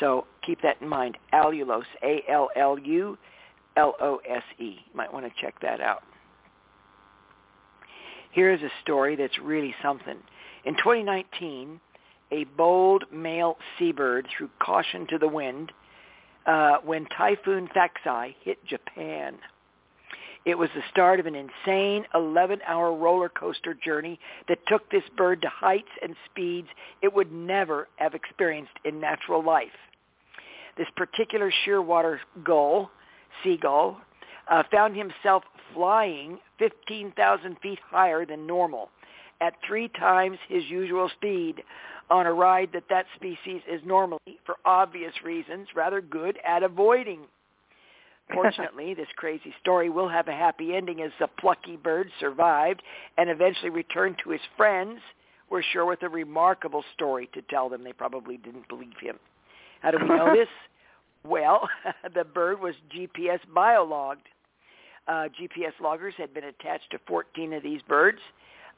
So 0.00 0.26
keep 0.44 0.60
that 0.62 0.80
in 0.80 0.88
mind. 0.88 1.16
Allulose, 1.32 1.84
A-L-L-U-L-O-S-E. 2.02 3.16
You 4.58 4.76
might 4.94 5.12
want 5.12 5.26
to 5.26 5.32
check 5.40 5.60
that 5.60 5.80
out. 5.80 6.02
Here's 8.32 8.62
a 8.62 8.70
story 8.82 9.14
that's 9.14 9.38
really 9.38 9.74
something. 9.82 10.16
In 10.64 10.74
2019, 10.74 11.80
a 12.32 12.44
bold 12.56 13.04
male 13.12 13.56
seabird 13.78 14.26
threw 14.36 14.48
caution 14.58 15.06
to 15.08 15.18
the 15.18 15.28
wind 15.28 15.70
uh, 16.46 16.76
when 16.84 17.06
Typhoon 17.06 17.68
Faxai 17.68 18.34
hit 18.42 18.58
Japan. 18.66 19.36
It 20.44 20.58
was 20.58 20.68
the 20.74 20.82
start 20.90 21.20
of 21.20 21.26
an 21.26 21.34
insane 21.34 22.04
11-hour 22.14 22.94
roller 22.94 23.30
coaster 23.30 23.72
journey 23.72 24.20
that 24.48 24.58
took 24.66 24.90
this 24.90 25.04
bird 25.16 25.40
to 25.42 25.48
heights 25.48 25.88
and 26.02 26.14
speeds 26.30 26.68
it 27.00 27.14
would 27.14 27.32
never 27.32 27.88
have 27.96 28.14
experienced 28.14 28.72
in 28.84 29.00
natural 29.00 29.42
life. 29.42 29.68
This 30.76 30.88
particular 30.96 31.50
shearwater 31.64 32.18
gull, 32.44 32.90
seagull, 33.42 33.98
uh, 34.50 34.64
found 34.70 34.96
himself 34.96 35.44
flying 35.72 36.38
15,000 36.58 37.56
feet 37.62 37.78
higher 37.90 38.26
than 38.26 38.46
normal 38.46 38.90
at 39.40 39.54
three 39.66 39.88
times 39.88 40.38
his 40.48 40.64
usual 40.68 41.10
speed 41.16 41.62
on 42.10 42.26
a 42.26 42.32
ride 42.32 42.70
that 42.72 42.84
that 42.90 43.06
species 43.14 43.62
is 43.70 43.80
normally, 43.84 44.38
for 44.44 44.56
obvious 44.64 45.12
reasons, 45.24 45.68
rather 45.74 46.00
good 46.00 46.38
at 46.46 46.62
avoiding. 46.62 47.20
Fortunately, 48.32 48.94
this 48.94 49.08
crazy 49.16 49.54
story 49.60 49.90
will 49.90 50.08
have 50.08 50.28
a 50.28 50.32
happy 50.32 50.74
ending 50.74 51.02
as 51.02 51.10
the 51.20 51.26
plucky 51.26 51.76
bird 51.76 52.10
survived 52.18 52.82
and 53.18 53.28
eventually 53.28 53.70
returned 53.70 54.16
to 54.24 54.30
his 54.30 54.40
friends. 54.56 55.00
We're 55.50 55.62
sure 55.62 55.84
with 55.84 56.02
a 56.02 56.08
remarkable 56.08 56.84
story 56.94 57.28
to 57.34 57.42
tell 57.42 57.68
them. 57.68 57.84
They 57.84 57.92
probably 57.92 58.38
didn't 58.38 58.68
believe 58.68 58.96
him. 59.00 59.18
How 59.82 59.90
do 59.90 59.98
we 60.00 60.08
know 60.08 60.34
this? 60.34 60.48
Well, 61.22 61.68
the 62.14 62.24
bird 62.24 62.60
was 62.60 62.74
GPS 62.94 63.40
biologged. 63.54 64.26
Uh, 65.06 65.28
GPS 65.38 65.72
loggers 65.82 66.14
had 66.16 66.32
been 66.32 66.44
attached 66.44 66.90
to 66.92 66.98
14 67.06 67.52
of 67.52 67.62
these 67.62 67.82
birds 67.82 68.20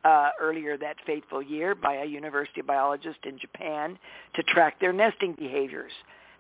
uh, 0.06 0.30
earlier 0.40 0.76
that 0.78 0.96
fateful 1.04 1.42
year 1.42 1.74
by 1.74 1.94
a 1.94 2.04
university 2.04 2.62
biologist 2.62 3.18
in 3.24 3.38
Japan 3.38 3.98
to 4.34 4.42
track 4.44 4.78
their 4.80 4.92
nesting 4.92 5.34
behaviors. 5.36 5.90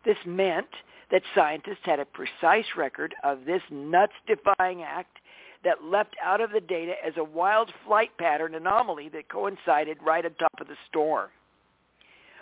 This 0.04 0.16
meant 0.24 0.68
that 1.10 1.22
scientists 1.34 1.82
had 1.82 1.98
a 1.98 2.04
precise 2.04 2.66
record 2.76 3.14
of 3.24 3.44
this 3.44 3.62
nuts-defying 3.70 4.82
act 4.82 5.18
that 5.64 5.82
leapt 5.82 6.14
out 6.24 6.40
of 6.40 6.52
the 6.52 6.60
data 6.60 6.92
as 7.04 7.14
a 7.16 7.24
wild 7.24 7.72
flight 7.84 8.10
pattern 8.18 8.54
anomaly 8.54 9.08
that 9.08 9.28
coincided 9.28 9.98
right 10.04 10.24
on 10.24 10.32
top 10.34 10.60
of 10.60 10.68
the 10.68 10.76
storm. 10.88 11.28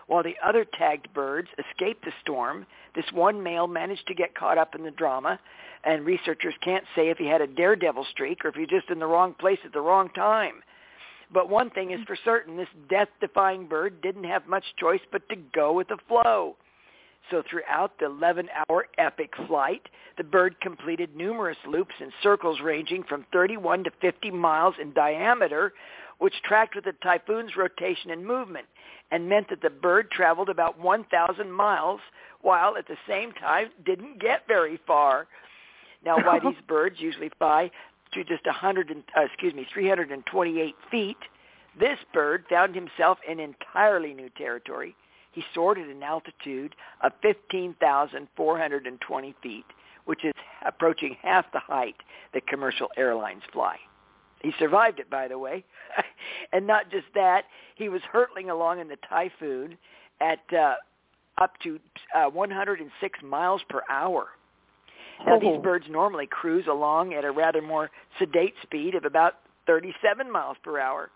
While 0.06 0.22
the 0.22 0.36
other 0.44 0.66
tagged 0.66 1.08
birds 1.14 1.48
escaped 1.58 2.04
the 2.04 2.12
storm, 2.20 2.66
this 2.94 3.10
one 3.14 3.42
male 3.42 3.66
managed 3.66 4.06
to 4.08 4.14
get 4.14 4.34
caught 4.34 4.58
up 4.58 4.74
in 4.74 4.84
the 4.84 4.90
drama, 4.90 5.40
and 5.84 6.04
researchers 6.04 6.54
can't 6.62 6.84
say 6.94 7.08
if 7.08 7.16
he 7.16 7.26
had 7.26 7.40
a 7.40 7.46
daredevil 7.46 8.06
streak 8.10 8.44
or 8.44 8.48
if 8.48 8.54
he 8.54 8.62
was 8.62 8.68
just 8.68 8.90
in 8.90 8.98
the 8.98 9.06
wrong 9.06 9.32
place 9.32 9.58
at 9.64 9.72
the 9.72 9.80
wrong 9.80 10.10
time. 10.10 10.62
But 11.34 11.50
one 11.50 11.70
thing 11.70 11.90
is 11.90 11.98
for 12.06 12.16
certain, 12.24 12.56
this 12.56 12.68
death-defying 12.88 13.66
bird 13.66 14.00
didn't 14.00 14.24
have 14.24 14.46
much 14.46 14.64
choice 14.78 15.00
but 15.10 15.28
to 15.28 15.36
go 15.52 15.72
with 15.72 15.88
the 15.88 15.98
flow. 16.06 16.54
So 17.28 17.42
throughout 17.50 17.98
the 17.98 18.06
11-hour 18.06 18.86
epic 18.98 19.32
flight, 19.48 19.82
the 20.16 20.22
bird 20.22 20.60
completed 20.60 21.16
numerous 21.16 21.56
loops 21.66 21.94
in 22.00 22.12
circles 22.22 22.60
ranging 22.62 23.02
from 23.02 23.26
31 23.32 23.82
to 23.84 23.90
50 24.00 24.30
miles 24.30 24.76
in 24.80 24.92
diameter, 24.92 25.72
which 26.18 26.34
tracked 26.44 26.76
with 26.76 26.84
the 26.84 26.94
typhoon's 27.02 27.56
rotation 27.56 28.12
and 28.12 28.24
movement, 28.24 28.66
and 29.10 29.28
meant 29.28 29.48
that 29.50 29.60
the 29.60 29.70
bird 29.70 30.12
traveled 30.12 30.48
about 30.48 30.78
1,000 30.78 31.50
miles, 31.50 32.00
while 32.42 32.76
at 32.76 32.86
the 32.86 32.96
same 33.08 33.32
time 33.32 33.70
didn't 33.84 34.20
get 34.20 34.46
very 34.46 34.78
far. 34.86 35.26
Now, 36.04 36.18
why 36.18 36.38
these 36.44 36.62
birds 36.68 37.00
usually 37.00 37.30
fly 37.38 37.72
to 38.14 38.24
just 38.24 38.46
100, 38.46 38.90
and, 38.90 39.02
uh, 39.16 39.22
excuse 39.22 39.54
me, 39.54 39.66
328 39.72 40.74
feet, 40.90 41.16
this 41.78 41.98
bird 42.12 42.44
found 42.48 42.74
himself 42.74 43.18
in 43.28 43.40
entirely 43.40 44.14
new 44.14 44.30
territory 44.30 44.96
he 45.34 45.44
soared 45.52 45.78
at 45.78 45.88
an 45.88 46.02
altitude 46.02 46.74
of 47.02 47.12
15,420 47.20 49.34
feet, 49.42 49.66
which 50.04 50.24
is 50.24 50.32
approaching 50.64 51.16
half 51.20 51.44
the 51.52 51.58
height 51.58 51.96
that 52.32 52.46
commercial 52.46 52.88
airlines 52.96 53.42
fly. 53.52 53.76
He 54.42 54.54
survived 54.58 54.98
it, 55.00 55.10
by 55.10 55.28
the 55.28 55.38
way. 55.38 55.64
and 56.52 56.66
not 56.66 56.90
just 56.90 57.06
that, 57.14 57.44
he 57.74 57.88
was 57.88 58.02
hurtling 58.02 58.50
along 58.50 58.80
in 58.80 58.88
the 58.88 58.98
typhoon 59.08 59.78
at 60.20 60.40
uh, 60.52 60.74
up 61.38 61.58
to 61.64 61.80
uh, 62.14 62.26
106 62.30 63.22
miles 63.22 63.62
per 63.68 63.82
hour. 63.90 64.28
Now, 65.26 65.38
these 65.38 65.56
oh. 65.56 65.62
birds 65.62 65.86
normally 65.88 66.26
cruise 66.26 66.66
along 66.68 67.14
at 67.14 67.24
a 67.24 67.30
rather 67.30 67.62
more 67.62 67.90
sedate 68.18 68.54
speed 68.62 68.94
of 68.94 69.04
about 69.04 69.34
37 69.66 70.30
miles 70.30 70.56
per 70.62 70.78
hour 70.78 71.10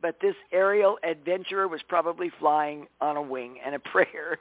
but 0.00 0.16
this 0.20 0.34
aerial 0.52 0.98
adventurer 1.02 1.68
was 1.68 1.80
probably 1.88 2.30
flying 2.38 2.86
on 3.00 3.16
a 3.16 3.22
wing 3.22 3.56
and 3.64 3.74
a 3.74 3.78
prayer. 3.92 4.38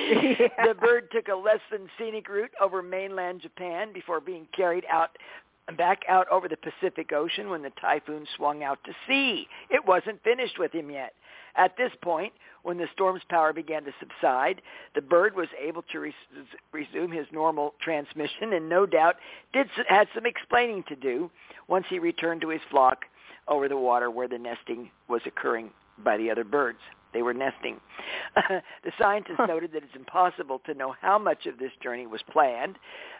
Yeah. 0.00 0.48
The 0.66 0.74
bird 0.74 1.08
took 1.12 1.28
a 1.28 1.34
less 1.34 1.60
than 1.70 1.88
scenic 1.98 2.28
route 2.28 2.50
over 2.60 2.82
mainland 2.82 3.42
Japan 3.42 3.92
before 3.92 4.20
being 4.20 4.46
carried 4.54 4.84
out 4.90 5.10
back 5.76 6.02
out 6.08 6.28
over 6.30 6.48
the 6.48 6.56
Pacific 6.56 7.12
Ocean 7.12 7.50
when 7.50 7.62
the 7.62 7.72
typhoon 7.80 8.26
swung 8.36 8.62
out 8.62 8.78
to 8.84 8.92
sea. 9.06 9.46
It 9.70 9.84
wasn't 9.84 10.22
finished 10.22 10.58
with 10.58 10.72
him 10.72 10.90
yet. 10.90 11.12
At 11.56 11.76
this 11.76 11.92
point, 12.02 12.32
when 12.62 12.78
the 12.78 12.88
storm's 12.92 13.22
power 13.28 13.52
began 13.52 13.84
to 13.84 13.92
subside, 14.00 14.60
the 14.94 15.00
bird 15.00 15.36
was 15.36 15.48
able 15.60 15.82
to 15.92 16.00
res- 16.00 16.14
resume 16.72 17.12
his 17.12 17.26
normal 17.32 17.74
transmission 17.80 18.52
and 18.52 18.68
no 18.68 18.86
doubt 18.86 19.16
did 19.52 19.68
had 19.88 20.08
some 20.14 20.26
explaining 20.26 20.82
to 20.88 20.96
do 20.96 21.30
once 21.68 21.86
he 21.88 21.98
returned 21.98 22.40
to 22.40 22.48
his 22.48 22.60
flock 22.70 23.04
over 23.48 23.68
the 23.68 23.76
water 23.76 24.10
where 24.10 24.28
the 24.28 24.38
nesting 24.38 24.90
was 25.08 25.22
occurring 25.26 25.70
by 26.02 26.16
the 26.16 26.30
other 26.30 26.44
birds. 26.44 26.80
They 27.12 27.22
were 27.22 27.32
nesting. 27.32 27.80
the 28.34 28.92
scientists 28.98 29.40
noted 29.46 29.72
that 29.72 29.84
it's 29.84 29.94
impossible 29.94 30.60
to 30.66 30.74
know 30.74 30.94
how 31.00 31.18
much 31.18 31.46
of 31.46 31.58
this 31.58 31.72
journey 31.82 32.06
was 32.06 32.20
planned, 32.30 32.76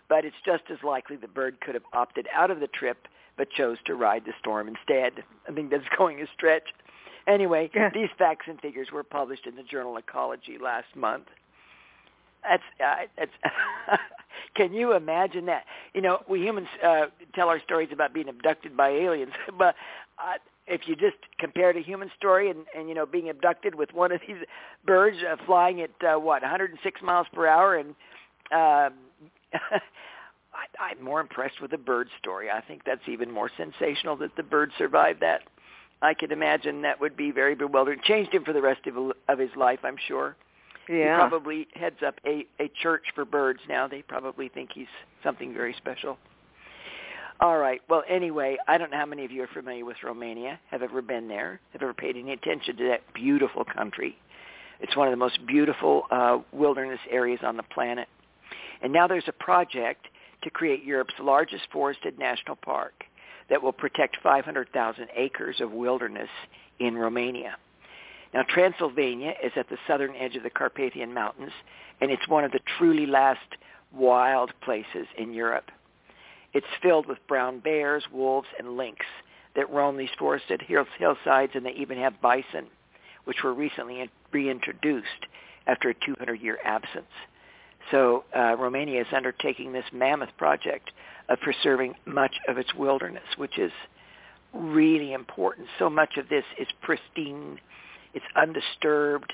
but 0.08 0.24
it's 0.24 0.36
just 0.44 0.64
as 0.70 0.78
likely 0.82 1.16
the 1.16 1.28
bird 1.28 1.60
could 1.60 1.74
have 1.74 1.84
opted 1.92 2.26
out 2.34 2.50
of 2.50 2.60
the 2.60 2.66
trip 2.66 3.08
but 3.36 3.50
chose 3.50 3.78
to 3.84 3.94
ride 3.94 4.24
the 4.24 4.32
storm 4.40 4.68
instead. 4.68 5.24
I 5.48 5.52
think 5.52 5.70
that's 5.70 5.84
going 5.96 6.20
a 6.20 6.26
stretch. 6.34 6.64
Anyway, 7.26 7.71
these 7.95 8.09
facts 8.18 8.47
and 8.49 8.61
figures 8.61 8.88
were 8.92 9.02
published 9.02 9.47
in 9.47 9.56
the 9.56 9.62
journal 9.62 9.97
Ecology 9.97 10.59
last 10.62 10.95
month. 10.95 11.26
That's 12.42 12.62
uh, 12.80 13.06
that's 13.18 13.33
Can 14.56 14.73
you 14.73 14.95
imagine 14.95 15.47
that? 15.47 15.64
You 15.95 16.02
know, 16.02 16.21
we 16.28 16.40
humans 16.40 16.68
uh, 16.85 17.06
tell 17.35 17.49
our 17.49 17.61
stories 17.61 17.88
about 17.92 18.14
being 18.14 18.28
abducted 18.28 18.76
by 18.76 18.90
aliens, 18.90 19.33
but 19.59 19.75
uh, 20.18 20.35
if 20.66 20.83
you 20.87 20.97
just 20.97 21.16
compare 21.38 21.71
a 21.71 21.83
human 21.83 22.11
story 22.16 22.50
and, 22.50 22.61
and 22.76 22.88
you 22.88 22.95
know 22.95 23.06
being 23.06 23.28
abducted 23.28 23.75
with 23.75 23.92
one 23.92 24.12
of 24.12 24.21
these 24.26 24.37
birds 24.85 25.16
uh, 25.28 25.37
flying 25.47 25.80
at 25.80 25.90
uh, 26.02 26.18
what 26.18 26.42
106 26.42 27.02
miles 27.02 27.26
per 27.33 27.47
hour, 27.47 27.76
and 27.76 27.95
uh, 28.52 28.90
I, 29.54 30.90
I'm 30.90 31.02
more 31.02 31.21
impressed 31.21 31.61
with 31.61 31.71
the 31.71 31.78
bird 31.78 32.09
story. 32.18 32.50
I 32.50 32.61
think 32.61 32.83
that's 32.85 33.09
even 33.09 33.30
more 33.30 33.50
sensational 33.56 34.16
that 34.16 34.37
the 34.37 34.42
bird 34.42 34.71
survived 34.78 35.21
that. 35.21 35.42
I 36.02 36.14
can 36.14 36.30
imagine 36.30 36.82
that 36.82 37.00
would 37.00 37.16
be 37.16 37.30
very 37.30 37.54
bewildering. 37.54 38.00
Changed 38.04 38.32
him 38.32 38.44
for 38.44 38.52
the 38.52 38.62
rest 38.62 38.86
of, 38.86 39.12
of 39.28 39.38
his 39.38 39.50
life, 39.56 39.80
I'm 39.82 39.96
sure. 40.06 40.36
Yeah. 40.88 41.14
He 41.14 41.28
probably 41.28 41.68
heads 41.74 41.96
up 42.06 42.14
a, 42.26 42.46
a 42.60 42.70
church 42.82 43.04
for 43.14 43.24
birds 43.24 43.60
now. 43.68 43.88
They 43.88 44.02
probably 44.02 44.48
think 44.48 44.70
he's 44.74 44.86
something 45.24 45.52
very 45.52 45.74
special. 45.78 46.18
All 47.40 47.58
right. 47.58 47.82
Well, 47.88 48.02
anyway, 48.08 48.56
I 48.66 48.78
don't 48.78 48.90
know 48.90 48.96
how 48.96 49.06
many 49.06 49.24
of 49.24 49.30
you 49.30 49.42
are 49.42 49.48
familiar 49.48 49.84
with 49.84 49.96
Romania, 50.02 50.58
have 50.70 50.82
ever 50.82 51.02
been 51.02 51.28
there, 51.28 51.60
have 51.72 51.82
ever 51.82 51.92
paid 51.92 52.16
any 52.16 52.32
attention 52.32 52.76
to 52.76 52.88
that 52.88 53.00
beautiful 53.14 53.64
country. 53.64 54.16
It's 54.80 54.96
one 54.96 55.08
of 55.08 55.12
the 55.12 55.18
most 55.18 55.38
beautiful 55.46 56.04
uh, 56.10 56.38
wilderness 56.52 57.00
areas 57.10 57.40
on 57.42 57.56
the 57.56 57.62
planet. 57.62 58.08
And 58.82 58.92
now 58.92 59.06
there's 59.06 59.28
a 59.28 59.32
project 59.32 60.06
to 60.42 60.50
create 60.50 60.84
Europe's 60.84 61.14
largest 61.20 61.64
forested 61.72 62.18
national 62.18 62.56
park 62.56 63.04
that 63.48 63.62
will 63.62 63.72
protect 63.72 64.16
500,000 64.22 65.08
acres 65.14 65.60
of 65.60 65.72
wilderness 65.72 66.28
in 66.78 66.96
Romania. 66.96 67.56
Now, 68.34 68.42
Transylvania 68.48 69.34
is 69.42 69.52
at 69.56 69.68
the 69.68 69.78
southern 69.86 70.14
edge 70.16 70.36
of 70.36 70.42
the 70.42 70.50
Carpathian 70.50 71.14
Mountains, 71.14 71.52
and 72.00 72.10
it's 72.10 72.28
one 72.28 72.44
of 72.44 72.52
the 72.52 72.60
truly 72.76 73.06
last 73.06 73.56
wild 73.92 74.52
places 74.62 75.06
in 75.16 75.32
Europe. 75.32 75.70
It's 76.52 76.66
filled 76.82 77.06
with 77.06 77.18
brown 77.28 77.60
bears, 77.60 78.04
wolves, 78.12 78.48
and 78.58 78.76
lynx 78.76 79.04
that 79.54 79.70
roam 79.70 79.96
these 79.96 80.10
forested 80.18 80.62
hillsides, 80.62 81.52
and 81.54 81.64
they 81.64 81.72
even 81.72 81.98
have 81.98 82.20
bison, 82.20 82.66
which 83.24 83.42
were 83.42 83.54
recently 83.54 84.08
reintroduced 84.32 85.26
after 85.66 85.90
a 85.90 85.94
200-year 85.94 86.58
absence. 86.64 87.06
So 87.90 88.24
uh, 88.36 88.56
Romania 88.58 89.00
is 89.00 89.06
undertaking 89.14 89.72
this 89.72 89.84
mammoth 89.92 90.36
project 90.36 90.90
of 91.28 91.40
preserving 91.40 91.95
much 92.06 92.35
of 92.49 92.59
its 92.59 92.75
wilderness, 92.75 93.25
which 93.37 93.59
is 93.59 93.73
really 94.52 95.12
important. 95.12 95.66
So 95.78 95.90
much 95.90 96.16
of 96.16 96.28
this 96.28 96.45
is 96.59 96.68
pristine. 96.83 97.59
It's 98.14 98.25
undisturbed. 98.37 99.33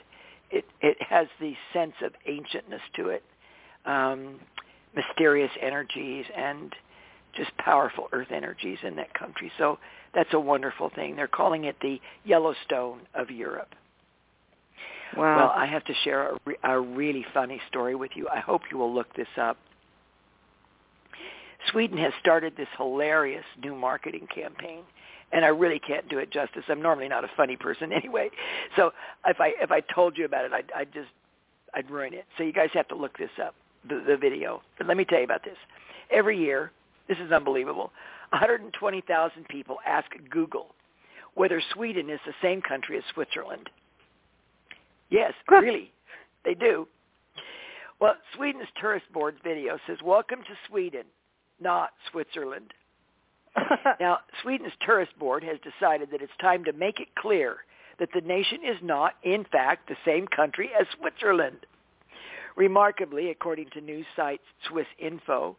It, 0.50 0.64
it 0.80 0.96
has 1.02 1.26
the 1.40 1.54
sense 1.72 1.94
of 2.02 2.12
ancientness 2.28 2.80
to 2.96 3.08
it, 3.08 3.22
um, 3.86 4.40
mysterious 4.94 5.50
energies, 5.60 6.26
and 6.36 6.74
just 7.34 7.56
powerful 7.56 8.08
earth 8.12 8.30
energies 8.30 8.78
in 8.82 8.96
that 8.96 9.14
country. 9.14 9.50
So 9.56 9.78
that's 10.14 10.32
a 10.34 10.40
wonderful 10.40 10.90
thing. 10.94 11.16
They're 11.16 11.28
calling 11.28 11.64
it 11.64 11.76
the 11.80 12.00
Yellowstone 12.24 13.00
of 13.14 13.30
Europe. 13.30 13.74
Wow. 15.16 15.36
Well, 15.36 15.52
I 15.54 15.66
have 15.66 15.84
to 15.84 15.94
share 16.04 16.30
a, 16.30 16.38
re- 16.44 16.56
a 16.64 16.80
really 16.80 17.24
funny 17.34 17.60
story 17.68 17.94
with 17.94 18.12
you. 18.14 18.28
I 18.28 18.40
hope 18.40 18.62
you 18.70 18.78
will 18.78 18.92
look 18.92 19.14
this 19.14 19.28
up. 19.40 19.56
Sweden 21.70 21.98
has 21.98 22.12
started 22.20 22.54
this 22.56 22.68
hilarious 22.76 23.44
new 23.62 23.74
marketing 23.74 24.26
campaign 24.34 24.82
and 25.32 25.44
I 25.44 25.48
really 25.48 25.78
can't 25.78 26.08
do 26.08 26.18
it 26.18 26.30
justice. 26.30 26.62
I'm 26.68 26.82
normally 26.82 27.08
not 27.08 27.24
a 27.24 27.30
funny 27.36 27.56
person 27.56 27.92
anyway. 27.92 28.30
So 28.76 28.92
if 29.26 29.40
I 29.40 29.52
if 29.60 29.70
I 29.70 29.80
told 29.80 30.16
you 30.16 30.24
about 30.24 30.44
it, 30.44 30.52
I'd, 30.52 30.70
I'd 30.76 30.92
just 30.92 31.08
I'd 31.74 31.90
ruin 31.90 32.14
it. 32.14 32.26
So 32.36 32.44
you 32.44 32.52
guys 32.52 32.68
have 32.74 32.88
to 32.88 32.96
look 32.96 33.18
this 33.18 33.30
up, 33.42 33.54
the, 33.88 34.02
the 34.06 34.16
video. 34.16 34.62
But 34.78 34.86
let 34.86 34.96
me 34.96 35.04
tell 35.04 35.18
you 35.18 35.24
about 35.24 35.44
this. 35.44 35.56
Every 36.10 36.38
year, 36.38 36.70
this 37.08 37.18
is 37.18 37.32
unbelievable. 37.32 37.92
120,000 38.30 39.48
people 39.48 39.78
ask 39.86 40.06
Google 40.30 40.74
whether 41.34 41.62
Sweden 41.74 42.10
is 42.10 42.20
the 42.26 42.34
same 42.42 42.60
country 42.60 42.98
as 42.98 43.02
Switzerland. 43.14 43.70
Yes, 45.10 45.32
really, 45.48 45.90
they 46.44 46.54
do. 46.54 46.86
Well, 48.00 48.14
Sweden's 48.34 48.68
tourist 48.80 49.06
board's 49.12 49.38
video 49.44 49.78
says, 49.86 49.98
"Welcome 50.02 50.40
to 50.42 50.54
Sweden, 50.68 51.04
not 51.62 51.90
Switzerland." 52.10 52.74
now, 54.00 54.18
Sweden's 54.42 54.72
tourist 54.84 55.18
board 55.18 55.44
has 55.44 55.58
decided 55.60 56.10
that 56.10 56.22
it's 56.22 56.32
time 56.40 56.64
to 56.64 56.72
make 56.72 57.00
it 57.00 57.14
clear 57.14 57.58
that 57.98 58.08
the 58.14 58.20
nation 58.20 58.60
is 58.64 58.76
not, 58.82 59.14
in 59.22 59.44
fact, 59.44 59.88
the 59.88 59.96
same 60.04 60.26
country 60.26 60.70
as 60.78 60.86
Switzerland. 60.98 61.66
Remarkably, 62.56 63.30
according 63.30 63.70
to 63.70 63.80
news 63.80 64.06
site 64.16 64.40
Swiss 64.68 64.86
Info, 64.98 65.56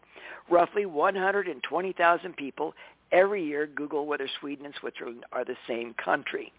roughly 0.49 0.85
120,000 0.85 2.35
people 2.35 2.73
every 3.11 3.43
year 3.43 3.67
Google 3.67 4.05
whether 4.05 4.27
Sweden 4.39 4.65
and 4.65 4.75
Switzerland 4.79 5.25
are 5.31 5.45
the 5.45 5.57
same 5.67 5.93
country. 5.93 6.51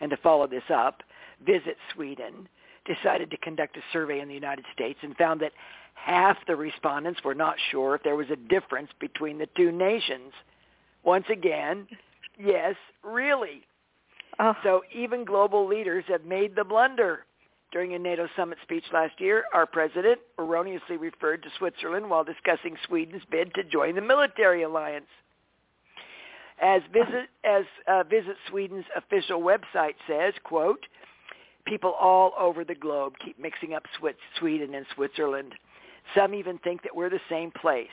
And 0.00 0.10
to 0.10 0.16
follow 0.18 0.46
this 0.46 0.70
up, 0.72 1.02
Visit 1.44 1.76
Sweden 1.94 2.48
decided 2.86 3.30
to 3.30 3.36
conduct 3.36 3.76
a 3.76 3.80
survey 3.92 4.20
in 4.20 4.28
the 4.28 4.34
United 4.34 4.64
States 4.72 4.98
and 5.02 5.16
found 5.16 5.40
that 5.40 5.52
half 5.94 6.36
the 6.46 6.56
respondents 6.56 7.20
were 7.24 7.34
not 7.34 7.56
sure 7.70 7.94
if 7.94 8.02
there 8.02 8.16
was 8.16 8.30
a 8.30 8.36
difference 8.36 8.90
between 9.00 9.38
the 9.38 9.48
two 9.56 9.72
nations. 9.72 10.32
Once 11.04 11.26
again, 11.30 11.86
yes, 12.38 12.74
really. 13.02 13.62
Oh. 14.38 14.54
So 14.62 14.82
even 14.94 15.24
global 15.24 15.66
leaders 15.66 16.04
have 16.08 16.24
made 16.24 16.56
the 16.56 16.64
blunder. 16.64 17.24
During 17.72 17.94
a 17.94 17.98
NATO 17.98 18.28
summit 18.36 18.58
speech 18.62 18.84
last 18.92 19.20
year, 19.20 19.44
our 19.52 19.66
president 19.66 20.20
erroneously 20.38 20.96
referred 20.96 21.42
to 21.42 21.48
Switzerland 21.58 22.08
while 22.08 22.24
discussing 22.24 22.76
Sweden's 22.86 23.22
bid 23.30 23.52
to 23.54 23.64
join 23.64 23.96
the 23.96 24.00
military 24.00 24.62
alliance. 24.62 25.08
As 26.62 26.80
Visit, 26.92 27.28
as, 27.44 27.64
uh, 27.86 28.04
Visit 28.04 28.36
Sweden's 28.48 28.86
official 28.96 29.40
website 29.42 29.94
says, 30.06 30.32
quote, 30.44 30.86
people 31.66 31.92
all 32.00 32.32
over 32.38 32.64
the 32.64 32.74
globe 32.74 33.14
keep 33.22 33.38
mixing 33.38 33.74
up 33.74 33.84
Sweden 34.38 34.74
and 34.74 34.86
Switzerland. 34.94 35.54
Some 36.14 36.34
even 36.34 36.58
think 36.58 36.82
that 36.82 36.94
we're 36.94 37.10
the 37.10 37.20
same 37.28 37.50
place. 37.50 37.88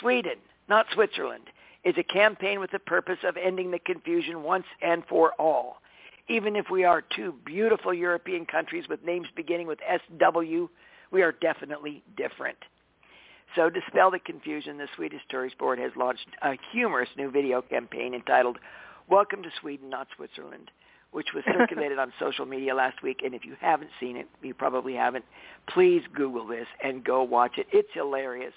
Sweden, 0.00 0.38
not 0.68 0.86
Switzerland, 0.94 1.44
is 1.84 1.94
a 1.98 2.02
campaign 2.02 2.60
with 2.60 2.70
the 2.70 2.78
purpose 2.78 3.18
of 3.24 3.36
ending 3.36 3.70
the 3.70 3.78
confusion 3.78 4.42
once 4.42 4.66
and 4.80 5.02
for 5.08 5.32
all. 5.38 5.76
Even 6.28 6.56
if 6.56 6.66
we 6.70 6.84
are 6.84 7.02
two 7.02 7.34
beautiful 7.44 7.92
European 7.92 8.46
countries 8.46 8.88
with 8.88 9.04
names 9.04 9.26
beginning 9.36 9.66
with 9.66 9.80
SW, 9.80 10.66
we 11.10 11.22
are 11.22 11.32
definitely 11.32 12.02
different. 12.16 12.58
So 13.54 13.68
to 13.68 13.80
dispel 13.80 14.10
the 14.10 14.18
confusion, 14.18 14.78
the 14.78 14.88
Swedish 14.96 15.20
Tourist 15.28 15.58
Board 15.58 15.78
has 15.78 15.92
launched 15.96 16.26
a 16.42 16.56
humorous 16.72 17.10
new 17.18 17.30
video 17.30 17.60
campaign 17.60 18.14
entitled 18.14 18.58
Welcome 19.10 19.42
to 19.42 19.50
Sweden, 19.60 19.90
Not 19.90 20.06
Switzerland, 20.16 20.70
which 21.12 21.28
was 21.34 21.44
circulated 21.58 21.98
on 21.98 22.12
social 22.18 22.44
media 22.44 22.74
last 22.74 23.02
week. 23.02 23.20
And 23.24 23.34
if 23.34 23.44
you 23.44 23.54
haven't 23.60 23.90
seen 24.00 24.16
it, 24.16 24.28
you 24.42 24.54
probably 24.54 24.94
haven't, 24.94 25.24
please 25.68 26.02
Google 26.14 26.46
this 26.46 26.66
and 26.82 27.04
go 27.04 27.22
watch 27.22 27.58
it. 27.58 27.66
It's 27.72 27.88
hilarious. 27.94 28.54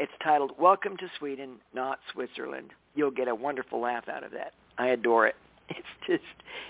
It's 0.00 0.12
titled 0.22 0.52
Welcome 0.58 0.96
to 0.98 1.08
Sweden, 1.18 1.56
Not 1.74 1.98
Switzerland. 2.12 2.70
You'll 2.94 3.10
get 3.10 3.28
a 3.28 3.34
wonderful 3.34 3.80
laugh 3.80 4.08
out 4.08 4.24
of 4.24 4.30
that. 4.32 4.52
I 4.78 4.88
adore 4.88 5.26
it. 5.26 5.36
It's 5.70 5.86
just, 6.06 6.22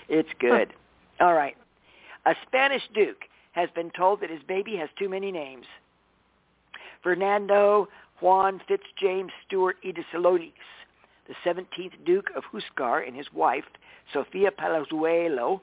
it's 0.09 0.29
good. 0.41 0.73
All 1.21 1.33
right. 1.33 1.55
A 2.25 2.35
Spanish 2.45 2.81
duke 2.93 3.21
has 3.53 3.69
been 3.73 3.91
told 3.91 4.19
that 4.19 4.29
his 4.29 4.41
baby 4.45 4.75
has 4.75 4.89
too 4.99 5.07
many 5.07 5.31
names. 5.31 5.65
Fernando 7.01 7.87
Juan 8.21 8.59
Fitzjames 8.67 9.31
Stuart 9.47 9.77
Edisilolis, 9.85 10.51
the 11.29 11.35
17th 11.45 12.03
Duke 12.05 12.31
of 12.35 12.43
Huéscar 12.51 13.07
and 13.07 13.15
his 13.15 13.27
wife, 13.33 13.63
Sofia 14.11 14.51
Palazuelo, 14.51 15.61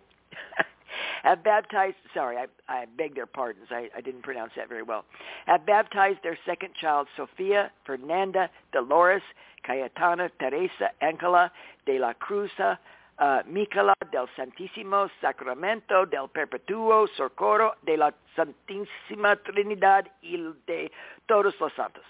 have 1.25 1.43
baptized, 1.43 1.97
sorry, 2.15 2.37
I, 2.37 2.47
I 2.69 2.87
beg 2.97 3.17
their 3.17 3.27
pardons, 3.27 3.67
I, 3.71 3.91
I 3.95 4.01
didn't 4.01 4.23
pronounce 4.23 4.53
that 4.57 4.69
very 4.69 4.85
well, 4.85 5.05
have 5.47 5.67
baptized 5.67 6.21
their 6.23 6.39
second 6.47 6.71
child, 6.81 7.09
Sofia 7.17 7.73
Fernanda 7.85 8.49
Dolores 8.73 9.23
Cayetana 9.69 10.31
Teresa 10.39 10.91
Angela 11.03 11.51
de 11.85 11.99
la 11.99 12.13
Cruz 12.13 12.51
uh, 12.61 13.43
Micaela 13.51 13.95
del 14.13 14.29
Santísimo 14.37 15.11
Sacramento 15.21 16.07
del 16.07 16.29
Perpetuo 16.29 17.09
Socorro 17.17 17.75
de 17.85 17.97
la 17.97 18.15
Santísima 18.37 19.37
Trinidad 19.43 20.07
y 20.23 20.37
de 20.67 20.93
Todos 21.27 21.55
los 21.61 21.73
Santos. 21.75 22.05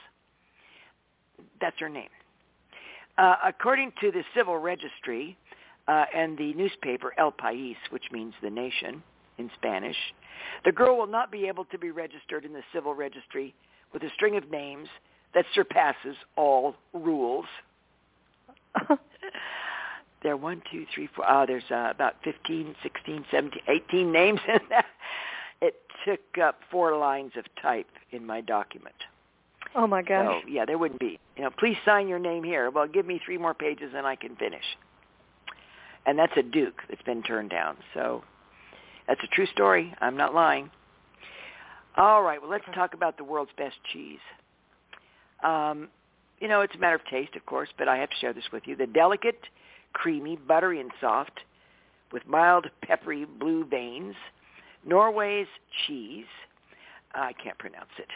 That's 1.58 1.80
her 1.80 1.88
name. 1.88 2.10
Uh, 3.18 3.36
according 3.44 3.92
to 4.00 4.10
the 4.10 4.22
civil 4.34 4.58
registry, 4.58 5.36
uh, 5.88 6.04
and 6.14 6.36
the 6.36 6.52
newspaper 6.54 7.12
El 7.18 7.32
País, 7.32 7.76
which 7.90 8.04
means 8.10 8.34
the 8.42 8.50
nation 8.50 9.02
in 9.38 9.50
Spanish. 9.54 9.96
The 10.64 10.72
girl 10.72 10.96
will 10.96 11.06
not 11.06 11.30
be 11.30 11.46
able 11.46 11.64
to 11.66 11.78
be 11.78 11.90
registered 11.90 12.44
in 12.44 12.52
the 12.52 12.62
civil 12.72 12.94
registry 12.94 13.54
with 13.92 14.02
a 14.02 14.10
string 14.14 14.36
of 14.36 14.50
names 14.50 14.88
that 15.34 15.44
surpasses 15.54 16.16
all 16.36 16.74
rules. 16.92 17.46
there 20.22 20.32
are 20.32 20.36
one, 20.36 20.62
two, 20.70 20.86
three, 20.94 21.08
four. 21.14 21.24
Oh, 21.28 21.44
there's 21.46 21.62
uh, 21.70 21.88
about 21.90 22.16
15, 22.24 22.74
16, 22.82 23.24
17, 23.30 23.62
18 23.68 24.12
names 24.12 24.40
in 24.48 24.60
that. 24.70 24.86
It 25.62 25.74
took 26.06 26.20
up 26.44 26.60
four 26.70 26.98
lines 26.98 27.32
of 27.38 27.46
type 27.62 27.88
in 28.10 28.26
my 28.26 28.42
document. 28.42 28.94
Oh 29.74 29.86
my 29.86 30.02
gosh. 30.02 30.42
So 30.42 30.48
yeah, 30.48 30.64
there 30.64 30.78
wouldn't 30.78 31.00
be. 31.00 31.18
You 31.36 31.44
know, 31.44 31.50
please 31.50 31.76
sign 31.84 32.08
your 32.08 32.18
name 32.18 32.44
here. 32.44 32.70
Well, 32.70 32.86
give 32.86 33.06
me 33.06 33.20
three 33.24 33.38
more 33.38 33.54
pages 33.54 33.92
and 33.94 34.06
I 34.06 34.16
can 34.16 34.36
finish 34.36 34.64
and 36.06 36.18
that's 36.18 36.32
a 36.36 36.42
Duke 36.42 36.80
that's 36.88 37.02
been 37.02 37.22
turned 37.22 37.50
down. 37.50 37.76
So 37.92 38.22
that's 39.06 39.20
a 39.22 39.26
true 39.26 39.46
story. 39.46 39.92
I'm 40.00 40.16
not 40.16 40.34
lying. 40.34 40.70
All 41.96 42.22
right, 42.22 42.40
well, 42.40 42.50
let's 42.50 42.64
talk 42.74 42.94
about 42.94 43.16
the 43.16 43.24
world's 43.24 43.50
best 43.58 43.76
cheese. 43.92 44.20
Um, 45.42 45.88
you 46.38 46.48
know, 46.48 46.60
it's 46.60 46.74
a 46.74 46.78
matter 46.78 46.94
of 46.94 47.04
taste, 47.06 47.34
of 47.36 47.44
course, 47.46 47.70
but 47.76 47.88
I 47.88 47.96
have 47.96 48.10
to 48.10 48.16
share 48.16 48.32
this 48.32 48.44
with 48.52 48.64
you. 48.66 48.76
The 48.76 48.86
delicate, 48.86 49.40
creamy, 49.92 50.36
buttery, 50.36 50.80
and 50.80 50.90
soft, 51.00 51.40
with 52.12 52.26
mild, 52.26 52.66
peppery 52.82 53.24
blue 53.24 53.64
veins, 53.64 54.14
Norway's 54.84 55.48
cheese. 55.86 56.26
I 57.14 57.32
can't 57.32 57.58
pronounce 57.58 57.90
it, 57.98 58.08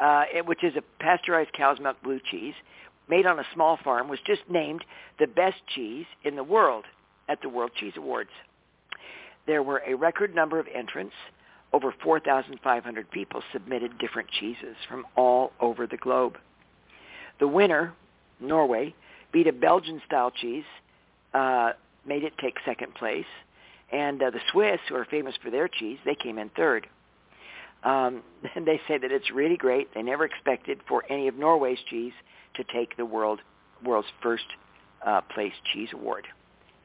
uh, 0.00 0.24
which 0.44 0.62
is 0.62 0.74
a 0.76 0.82
pasteurized 1.02 1.52
cow's 1.52 1.80
milk 1.80 1.96
blue 2.02 2.20
cheese 2.30 2.54
made 3.08 3.26
on 3.26 3.38
a 3.38 3.44
small 3.54 3.78
farm, 3.82 4.08
was 4.08 4.18
just 4.26 4.42
named 4.50 4.84
the 5.18 5.26
best 5.26 5.56
cheese 5.74 6.06
in 6.24 6.36
the 6.36 6.44
world 6.44 6.84
at 7.28 7.40
the 7.40 7.48
World 7.48 7.70
Cheese 7.78 7.92
Awards. 7.96 8.30
There 9.46 9.62
were 9.62 9.82
a 9.86 9.94
record 9.94 10.34
number 10.34 10.58
of 10.58 10.66
entrants. 10.74 11.14
Over 11.72 11.94
4,500 12.02 13.10
people 13.10 13.42
submitted 13.52 13.98
different 13.98 14.28
cheeses 14.30 14.76
from 14.88 15.04
all 15.16 15.52
over 15.60 15.86
the 15.86 15.96
globe. 15.96 16.38
The 17.38 17.48
winner, 17.48 17.92
Norway, 18.40 18.94
beat 19.32 19.46
a 19.46 19.52
Belgian-style 19.52 20.32
cheese, 20.40 20.64
uh, 21.34 21.72
made 22.06 22.24
it 22.24 22.32
take 22.38 22.54
second 22.64 22.94
place. 22.94 23.26
And 23.92 24.22
uh, 24.22 24.30
the 24.30 24.40
Swiss, 24.52 24.80
who 24.88 24.96
are 24.96 25.04
famous 25.04 25.34
for 25.42 25.50
their 25.50 25.68
cheese, 25.68 25.98
they 26.04 26.14
came 26.14 26.38
in 26.38 26.50
third. 26.50 26.86
Um, 27.82 28.22
and 28.54 28.66
they 28.66 28.80
say 28.88 28.98
that 28.98 29.12
it's 29.12 29.30
really 29.30 29.56
great. 29.56 29.92
They 29.94 30.02
never 30.02 30.24
expected 30.24 30.80
for 30.88 31.04
any 31.10 31.28
of 31.28 31.36
Norway's 31.36 31.78
cheese 31.88 32.12
to 32.54 32.64
take 32.64 32.96
the 32.96 33.04
world 33.04 33.40
world's 33.84 34.08
first 34.22 34.44
uh, 35.04 35.20
place 35.20 35.52
cheese 35.72 35.90
award 35.92 36.26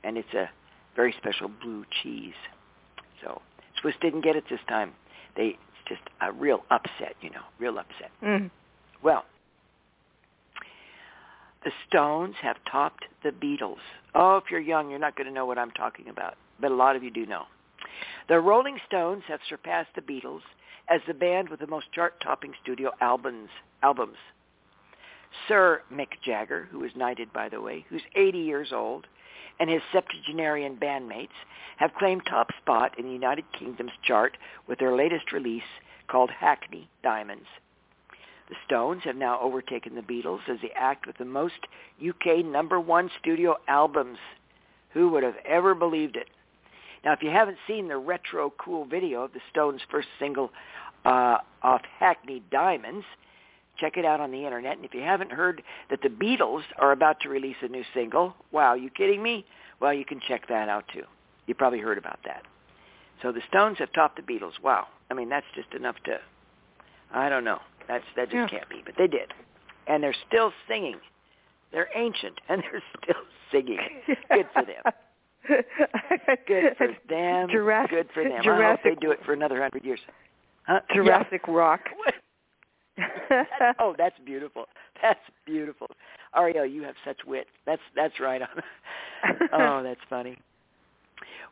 and 0.03 0.17
it's 0.17 0.33
a 0.33 0.49
very 0.95 1.13
special 1.17 1.49
blue 1.61 1.85
cheese. 2.01 2.33
So 3.23 3.41
Swiss 3.79 3.95
didn't 4.01 4.21
get 4.21 4.35
it 4.35 4.43
this 4.49 4.59
time. 4.67 4.93
they 5.35 5.57
it's 5.57 5.87
just 5.87 6.01
a 6.21 6.31
real 6.31 6.63
upset, 6.69 7.15
you 7.21 7.29
know, 7.29 7.41
real 7.59 7.77
upset. 7.77 8.11
Mm. 8.23 8.49
Well, 9.03 9.25
the 11.63 11.71
Stones 11.87 12.35
have 12.41 12.57
topped 12.69 13.05
the 13.23 13.29
Beatles. 13.29 13.77
Oh, 14.15 14.37
if 14.37 14.45
you're 14.49 14.59
young, 14.59 14.89
you're 14.89 14.99
not 14.99 15.15
going 15.15 15.27
to 15.27 15.33
know 15.33 15.45
what 15.45 15.57
I'm 15.57 15.71
talking 15.71 16.09
about, 16.09 16.35
but 16.59 16.71
a 16.71 16.75
lot 16.75 16.95
of 16.95 17.03
you 17.03 17.11
do 17.11 17.25
know. 17.25 17.43
The 18.29 18.39
Rolling 18.39 18.77
Stones 18.87 19.23
have 19.27 19.39
surpassed 19.47 19.89
the 19.95 20.01
Beatles 20.01 20.41
as 20.91 20.99
the 21.07 21.13
band 21.13 21.47
with 21.47 21.61
the 21.61 21.67
most 21.67 21.89
chart-topping 21.93 22.53
studio 22.61 22.91
albums. 22.99 23.49
Albums. 23.81 24.17
Sir 25.47 25.81
Mick 25.91 26.19
Jagger, 26.21 26.67
who 26.69 26.83
is 26.83 26.91
knighted, 26.97 27.31
by 27.31 27.47
the 27.47 27.61
way, 27.61 27.85
who's 27.89 28.01
80 28.13 28.39
years 28.39 28.73
old, 28.73 29.07
and 29.57 29.69
his 29.69 29.81
septuagenarian 29.93 30.75
bandmates 30.75 31.29
have 31.77 31.93
claimed 31.93 32.23
top 32.25 32.49
spot 32.61 32.99
in 32.99 33.05
the 33.05 33.13
United 33.13 33.45
Kingdom's 33.57 33.93
chart 34.03 34.37
with 34.67 34.79
their 34.79 34.93
latest 34.93 35.31
release 35.31 35.63
called 36.09 36.29
Hackney 36.29 36.89
Diamonds. 37.03 37.47
The 38.49 38.55
Stones 38.65 39.03
have 39.05 39.15
now 39.15 39.39
overtaken 39.39 39.95
the 39.95 40.01
Beatles 40.01 40.49
as 40.49 40.59
the 40.61 40.73
act 40.75 41.07
with 41.07 41.17
the 41.17 41.23
most 41.25 41.67
UK 42.05 42.43
number 42.43 42.81
one 42.81 43.09
studio 43.17 43.55
albums. 43.69 44.17
Who 44.93 45.07
would 45.09 45.23
have 45.23 45.37
ever 45.45 45.73
believed 45.73 46.17
it? 46.17 46.27
Now, 47.03 47.13
if 47.13 47.23
you 47.23 47.29
haven't 47.31 47.57
seen 47.67 47.87
the 47.87 47.97
retro 47.97 48.53
cool 48.57 48.85
video 48.85 49.23
of 49.23 49.33
the 49.33 49.39
Stones' 49.49 49.81
first 49.89 50.07
single 50.19 50.51
uh, 51.05 51.37
off 51.63 51.81
Hackney 51.99 52.43
Diamonds, 52.51 53.05
check 53.79 53.97
it 53.97 54.05
out 54.05 54.19
on 54.19 54.31
the 54.31 54.45
internet. 54.45 54.75
And 54.77 54.85
if 54.85 54.93
you 54.93 55.01
haven't 55.01 55.31
heard 55.31 55.63
that 55.89 56.01
the 56.03 56.09
Beatles 56.09 56.61
are 56.77 56.91
about 56.91 57.19
to 57.21 57.29
release 57.29 57.55
a 57.61 57.67
new 57.67 57.83
single, 57.93 58.35
wow, 58.51 58.75
you 58.75 58.89
kidding 58.91 59.23
me? 59.23 59.45
Well, 59.79 59.93
you 59.93 60.05
can 60.05 60.19
check 60.27 60.47
that 60.49 60.69
out 60.69 60.85
too. 60.93 61.03
You 61.47 61.55
probably 61.55 61.79
heard 61.79 61.97
about 61.97 62.19
that. 62.25 62.43
So 63.21 63.31
the 63.31 63.41
Stones 63.49 63.77
have 63.79 63.91
topped 63.93 64.17
the 64.17 64.21
Beatles. 64.21 64.53
Wow. 64.63 64.87
I 65.09 65.13
mean, 65.15 65.29
that's 65.29 65.45
just 65.55 65.73
enough 65.73 65.95
to, 66.05 66.19
I 67.13 67.29
don't 67.29 67.43
know. 67.43 67.59
That's 67.87 68.05
that 68.15 68.29
just 68.29 68.35
Yeah. 68.35 68.47
can't 68.59 68.69
be, 68.69 68.81
but 68.85 68.93
they 68.97 69.07
did, 69.07 69.33
and 69.87 70.03
they're 70.03 70.15
still 70.27 70.53
singing. 70.67 70.97
They're 71.71 71.89
ancient, 71.95 72.39
and 72.47 72.61
they're 72.71 72.83
still 73.03 73.21
singing. 73.51 73.79
Good 74.31 74.47
for 74.53 74.63
them. 74.65 74.93
Good 76.47 76.75
for 76.77 76.87
them. 77.09 77.49
Jurassic, 77.49 77.91
Good 77.91 78.09
for 78.13 78.23
them. 78.23 78.41
I 78.47 78.69
hope 78.71 78.79
they 78.83 78.95
do 78.95 79.11
it 79.11 79.19
for 79.25 79.33
another 79.33 79.59
hundred 79.61 79.83
years. 79.83 79.99
Huh? 80.63 80.81
Jurassic 80.93 81.41
Rock. 81.47 81.81
Oh, 83.79 83.95
that's 83.97 84.17
beautiful. 84.25 84.65
That's 85.01 85.19
beautiful. 85.45 85.87
Ariel, 86.35 86.65
you 86.65 86.83
have 86.83 86.95
such 87.05 87.17
wit. 87.25 87.47
That's 87.65 87.81
that's 87.95 88.19
right 88.19 88.41
on. 88.41 88.49
oh, 89.53 89.81
that's 89.81 90.01
funny. 90.09 90.37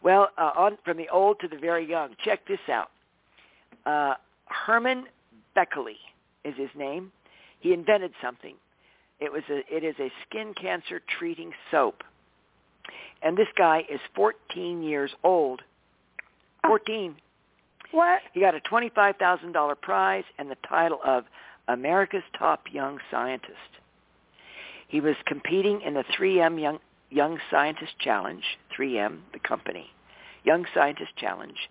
Well, 0.04 0.30
uh, 0.38 0.52
on 0.56 0.78
from 0.84 0.97
the 0.97 1.08
old 1.10 1.39
to 1.39 1.47
the 1.47 1.58
very 1.58 1.89
young. 1.89 2.15
Check 2.23 2.47
this 2.47 2.60
out. 2.69 2.89
Uh, 3.86 4.15
Heman 4.67 5.06
Bekele 5.56 5.95
is 6.43 6.54
his 6.58 6.69
name. 6.75 7.12
He 7.62 7.73
invented 7.73 8.12
something. 8.21 8.56
It 9.19 9.32
was 9.32 9.43
a 9.49 9.62
it 9.73 9.84
is 9.84 9.95
a 9.99 10.12
skin 10.28 10.54
cancer 10.54 11.02
treating 11.17 11.52
soap. 11.71 12.04
And 13.22 13.38
this 13.38 13.48
guy 13.58 13.86
is 13.90 14.00
14 14.16 14.82
years 14.82 15.12
old. 15.24 15.62
14. 16.66 17.16
what? 17.92 18.22
He 18.34 18.42
got 18.42 18.56
a 18.56 18.60
$25,000 18.60 19.82
prize 19.82 20.24
and 20.38 20.50
the 20.50 20.58
title 20.68 21.00
of 21.06 21.26
America's 21.68 22.24
Top 22.38 22.64
Young 22.72 23.00
Scientist. 23.12 23.54
He 24.88 25.02
was 25.02 25.16
competing 25.26 25.82
in 25.82 25.94
the 25.94 26.04
3M 26.18 26.62
Young, 26.62 26.80
Young 27.10 27.40
Scientist 27.52 27.94
Challenge, 28.00 28.44
3M, 28.78 29.20
the 29.34 29.40
company, 29.40 29.88
Young 30.44 30.66
Scientist 30.74 31.12
Challenge. 31.18 31.70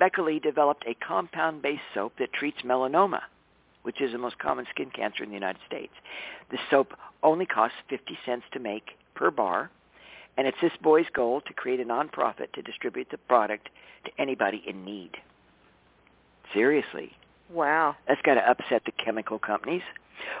Bekele 0.00 0.42
developed 0.42 0.84
a 0.86 0.94
compound-based 0.94 1.82
soap 1.92 2.14
that 2.18 2.32
treats 2.32 2.62
melanoma, 2.62 3.20
which 3.82 4.00
is 4.00 4.12
the 4.12 4.18
most 4.18 4.38
common 4.38 4.64
skin 4.70 4.90
cancer 4.90 5.24
in 5.24 5.30
the 5.30 5.34
United 5.34 5.60
States. 5.66 5.92
The 6.50 6.58
soap 6.70 6.94
only 7.22 7.46
costs 7.46 7.76
50 7.90 8.18
cents 8.24 8.44
to 8.52 8.60
make 8.60 8.90
per 9.14 9.30
bar, 9.30 9.70
and 10.38 10.46
it's 10.46 10.56
this 10.62 10.72
boy's 10.80 11.08
goal 11.12 11.42
to 11.42 11.52
create 11.52 11.80
a 11.80 11.84
nonprofit 11.84 12.52
to 12.52 12.62
distribute 12.62 13.08
the 13.10 13.18
product 13.18 13.68
to 14.04 14.10
anybody 14.18 14.62
in 14.66 14.84
need. 14.84 15.10
Seriously, 16.54 17.12
Wow. 17.50 17.96
that's 18.06 18.22
got 18.22 18.34
to 18.34 18.48
upset 18.48 18.82
the 18.86 18.92
chemical 18.92 19.38
companies. 19.38 19.82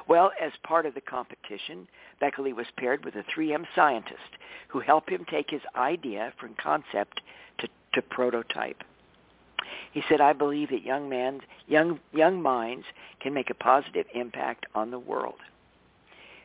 Well, 0.06 0.30
as 0.40 0.52
part 0.62 0.86
of 0.86 0.94
the 0.94 1.00
competition, 1.00 1.88
Bekele 2.22 2.54
was 2.54 2.66
paired 2.76 3.04
with 3.04 3.16
a 3.16 3.24
3M 3.24 3.66
scientist 3.74 4.38
who 4.68 4.80
helped 4.80 5.10
him 5.10 5.24
take 5.28 5.50
his 5.50 5.62
idea 5.74 6.32
from 6.38 6.54
concept 6.62 7.20
to, 7.58 7.68
to 7.94 8.02
prototype. 8.02 8.82
He 9.92 10.02
said, 10.08 10.20
I 10.20 10.32
believe 10.32 10.70
that 10.70 10.82
young, 10.82 11.08
man, 11.08 11.40
young, 11.66 11.98
young 12.12 12.40
minds 12.40 12.86
can 13.20 13.34
make 13.34 13.50
a 13.50 13.54
positive 13.54 14.06
impact 14.14 14.66
on 14.74 14.90
the 14.90 14.98
world. 14.98 15.40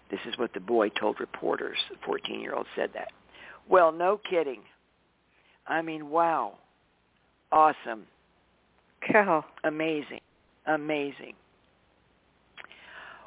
This 0.10 0.22
is 0.26 0.38
what 0.38 0.54
the 0.54 0.60
boy 0.60 0.90
told 0.90 1.20
reporters. 1.20 1.78
The 1.90 1.98
14-year-old 1.98 2.66
said 2.76 2.92
that. 2.94 3.12
Well, 3.70 3.92
no 3.92 4.20
kidding. 4.30 4.62
I 5.68 5.82
mean, 5.82 6.10
wow. 6.10 6.56
Awesome. 7.52 8.06
Cow. 9.12 9.46
Amazing. 9.64 10.22
Amazing. 10.66 11.34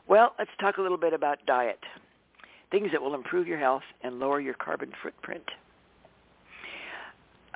Well, 0.09 0.35
let's 0.39 0.51
talk 0.61 0.79
a 0.79 0.83
little 0.83 0.99
bit 0.99 1.13
about 1.13 1.39
diet. 1.47 1.81
Things 2.71 2.91
that 2.93 3.03
will 3.03 3.15
improve 3.15 3.47
your 3.47 3.59
health 3.59 3.83
and 4.03 4.19
lower 4.19 4.41
your 4.41 4.55
carbon 4.55 4.93
footprint. 5.03 5.45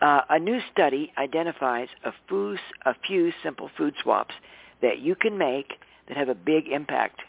Uh, 0.00 0.22
a 0.30 0.38
new 0.38 0.60
study 0.72 1.12
identifies 1.18 1.88
a 2.04 2.12
few, 2.28 2.56
a 2.86 2.94
few 3.06 3.32
simple 3.42 3.70
food 3.76 3.94
swaps 4.02 4.34
that 4.80 5.00
you 5.00 5.14
can 5.14 5.36
make 5.36 5.74
that 6.08 6.16
have 6.16 6.28
a 6.28 6.34
big 6.34 6.68
impact. 6.68 7.20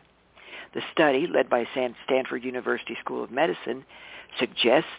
The 0.73 0.81
study, 0.93 1.27
led 1.27 1.49
by 1.49 1.65
Stanford 2.05 2.43
University 2.45 2.97
School 3.03 3.23
of 3.23 3.29
Medicine, 3.31 3.83
suggests 4.39 4.89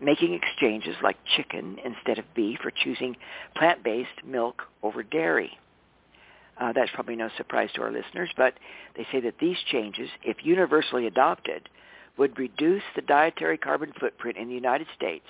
making 0.00 0.34
exchanges 0.34 0.96
like 1.02 1.16
chicken 1.36 1.78
instead 1.84 2.18
of 2.18 2.34
beef 2.34 2.58
or 2.64 2.70
choosing 2.70 3.16
plant-based 3.56 4.24
milk 4.24 4.62
over 4.82 5.02
dairy. 5.02 5.58
Uh, 6.58 6.72
that's 6.72 6.90
probably 6.94 7.16
no 7.16 7.28
surprise 7.36 7.68
to 7.74 7.82
our 7.82 7.92
listeners, 7.92 8.30
but 8.36 8.54
they 8.96 9.06
say 9.12 9.20
that 9.20 9.38
these 9.40 9.58
changes, 9.70 10.08
if 10.22 10.38
universally 10.42 11.06
adopted, 11.06 11.68
would 12.16 12.38
reduce 12.38 12.82
the 12.94 13.02
dietary 13.02 13.58
carbon 13.58 13.92
footprint 13.98 14.38
in 14.38 14.48
the 14.48 14.54
United 14.54 14.86
States 14.96 15.26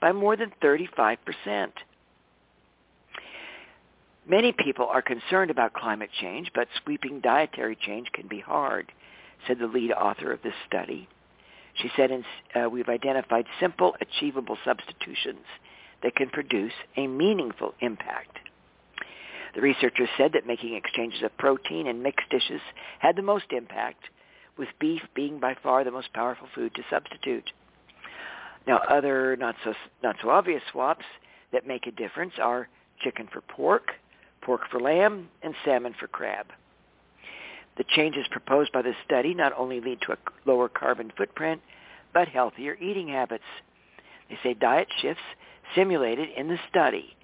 by 0.00 0.12
more 0.12 0.36
than 0.36 0.52
35%. 0.62 1.18
Many 4.26 4.52
people 4.52 4.86
are 4.86 5.02
concerned 5.02 5.50
about 5.50 5.74
climate 5.74 6.08
change, 6.18 6.50
but 6.54 6.68
sweeping 6.82 7.20
dietary 7.20 7.76
change 7.76 8.10
can 8.12 8.26
be 8.26 8.40
hard, 8.40 8.90
said 9.46 9.58
the 9.58 9.66
lead 9.66 9.92
author 9.92 10.32
of 10.32 10.40
this 10.42 10.54
study. 10.66 11.08
She 11.74 11.90
said 11.96 12.10
uh, 12.54 12.68
we've 12.68 12.88
identified 12.88 13.46
simple, 13.60 13.96
achievable 14.00 14.56
substitutions 14.64 15.44
that 16.02 16.14
can 16.14 16.28
produce 16.28 16.72
a 16.96 17.06
meaningful 17.06 17.74
impact. 17.80 18.38
The 19.54 19.60
researchers 19.60 20.08
said 20.16 20.32
that 20.32 20.46
making 20.46 20.74
exchanges 20.74 21.22
of 21.22 21.36
protein 21.36 21.86
in 21.86 22.02
mixed 22.02 22.28
dishes 22.30 22.60
had 22.98 23.16
the 23.16 23.22
most 23.22 23.46
impact, 23.52 24.04
with 24.56 24.68
beef 24.78 25.02
being 25.14 25.40
by 25.40 25.54
far 25.62 25.84
the 25.84 25.90
most 25.90 26.12
powerful 26.12 26.48
food 26.54 26.74
to 26.74 26.82
substitute. 26.90 27.50
Now, 28.66 28.78
other 28.88 29.36
not 29.36 29.56
so 29.64 29.74
not 30.02 30.16
so 30.22 30.30
obvious 30.30 30.62
swaps 30.70 31.04
that 31.52 31.66
make 31.66 31.86
a 31.86 31.92
difference 31.92 32.34
are 32.40 32.68
chicken 33.00 33.28
for 33.32 33.40
pork, 33.42 33.92
pork 34.42 34.62
for 34.70 34.80
lamb, 34.80 35.28
and 35.42 35.54
salmon 35.64 35.94
for 35.98 36.06
crab. 36.06 36.46
The 37.76 37.84
changes 37.84 38.26
proposed 38.30 38.72
by 38.72 38.82
the 38.82 38.94
study 39.04 39.34
not 39.34 39.52
only 39.56 39.80
lead 39.80 40.00
to 40.02 40.12
a 40.12 40.18
lower 40.44 40.68
carbon 40.68 41.12
footprint, 41.16 41.60
but 42.12 42.28
healthier 42.28 42.76
eating 42.80 43.08
habits. 43.08 43.44
They 44.28 44.38
say 44.42 44.54
diet 44.54 44.88
shifts 45.00 45.22
simulated 45.74 46.28
in 46.36 46.48
the 46.48 46.58
study 46.70 47.16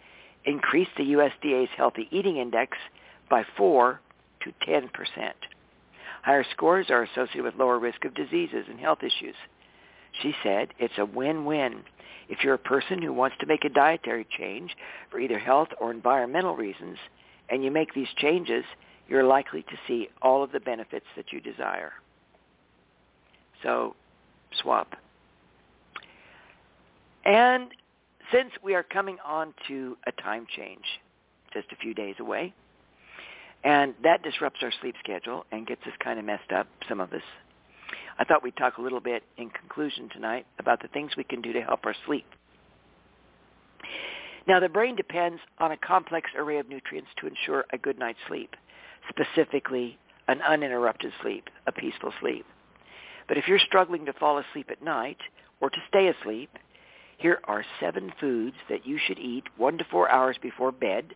increased 0.44 0.90
the 0.96 1.12
USDA's 1.12 1.70
healthy 1.76 2.08
eating 2.10 2.38
index 2.38 2.76
by 3.28 3.44
4 3.56 4.00
to 4.42 4.52
10%. 4.66 4.88
Higher 6.22 6.44
scores 6.52 6.90
are 6.90 7.02
associated 7.02 7.44
with 7.44 7.54
lower 7.54 7.78
risk 7.78 8.04
of 8.04 8.14
diseases 8.14 8.66
and 8.68 8.78
health 8.80 9.02
issues. 9.02 9.36
She 10.22 10.34
said 10.42 10.68
it's 10.78 10.98
a 10.98 11.04
win-win. 11.04 11.82
If 12.28 12.42
you're 12.42 12.54
a 12.54 12.58
person 12.58 13.00
who 13.00 13.12
wants 13.12 13.36
to 13.40 13.46
make 13.46 13.64
a 13.64 13.68
dietary 13.68 14.26
change 14.38 14.76
for 15.10 15.18
either 15.20 15.38
health 15.38 15.68
or 15.80 15.90
environmental 15.90 16.56
reasons, 16.56 16.98
and 17.48 17.64
you 17.64 17.70
make 17.70 17.94
these 17.94 18.08
changes, 18.16 18.64
you're 19.10 19.24
likely 19.24 19.62
to 19.64 19.76
see 19.86 20.08
all 20.22 20.42
of 20.42 20.52
the 20.52 20.60
benefits 20.60 21.04
that 21.16 21.32
you 21.32 21.40
desire. 21.40 21.92
So 23.62 23.96
swap. 24.62 24.94
And 27.24 27.70
since 28.32 28.50
we 28.62 28.74
are 28.74 28.84
coming 28.84 29.18
on 29.26 29.52
to 29.68 29.98
a 30.06 30.12
time 30.22 30.46
change, 30.56 30.84
just 31.52 31.66
a 31.72 31.76
few 31.76 31.92
days 31.92 32.14
away, 32.20 32.54
and 33.64 33.94
that 34.04 34.22
disrupts 34.22 34.60
our 34.62 34.72
sleep 34.80 34.94
schedule 35.02 35.44
and 35.50 35.66
gets 35.66 35.82
us 35.82 35.92
kind 36.02 36.18
of 36.18 36.24
messed 36.24 36.52
up, 36.54 36.68
some 36.88 37.00
of 37.00 37.12
us, 37.12 37.22
I 38.18 38.24
thought 38.24 38.44
we'd 38.44 38.56
talk 38.56 38.78
a 38.78 38.82
little 38.82 39.00
bit 39.00 39.24
in 39.36 39.50
conclusion 39.50 40.08
tonight 40.10 40.46
about 40.58 40.80
the 40.80 40.88
things 40.88 41.10
we 41.16 41.24
can 41.24 41.42
do 41.42 41.52
to 41.52 41.60
help 41.60 41.84
our 41.84 41.94
sleep. 42.06 42.26
Now, 44.46 44.60
the 44.60 44.68
brain 44.68 44.96
depends 44.96 45.40
on 45.58 45.72
a 45.72 45.76
complex 45.76 46.30
array 46.36 46.58
of 46.58 46.68
nutrients 46.68 47.10
to 47.20 47.26
ensure 47.26 47.66
a 47.72 47.78
good 47.78 47.98
night's 47.98 48.18
sleep, 48.28 48.54
specifically 49.10 49.98
an 50.28 50.40
uninterrupted 50.42 51.12
sleep, 51.22 51.48
a 51.66 51.72
peaceful 51.72 52.12
sleep. 52.20 52.46
But 53.28 53.36
if 53.36 53.46
you're 53.46 53.58
struggling 53.58 54.06
to 54.06 54.12
fall 54.12 54.38
asleep 54.38 54.70
at 54.70 54.82
night 54.82 55.18
or 55.60 55.70
to 55.70 55.78
stay 55.88 56.08
asleep, 56.08 56.50
here 57.18 57.40
are 57.44 57.64
seven 57.80 58.12
foods 58.18 58.56
that 58.68 58.86
you 58.86 58.98
should 58.98 59.18
eat 59.18 59.44
one 59.56 59.76
to 59.78 59.84
four 59.90 60.10
hours 60.10 60.36
before 60.40 60.72
bed 60.72 61.14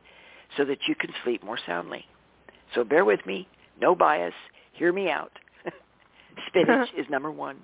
so 0.57 0.65
that 0.65 0.79
you 0.87 0.95
can 0.95 1.11
sleep 1.25 1.43
more 1.43 1.59
soundly. 1.67 2.05
So 2.75 2.85
bear 2.85 3.05
with 3.05 3.25
me, 3.25 3.49
no 3.81 3.95
bias, 3.95 4.35
hear 4.73 4.93
me 4.93 5.09
out. 5.09 5.33
spinach 6.49 6.89
is 6.97 7.07
number 7.09 7.31
one. 7.31 7.57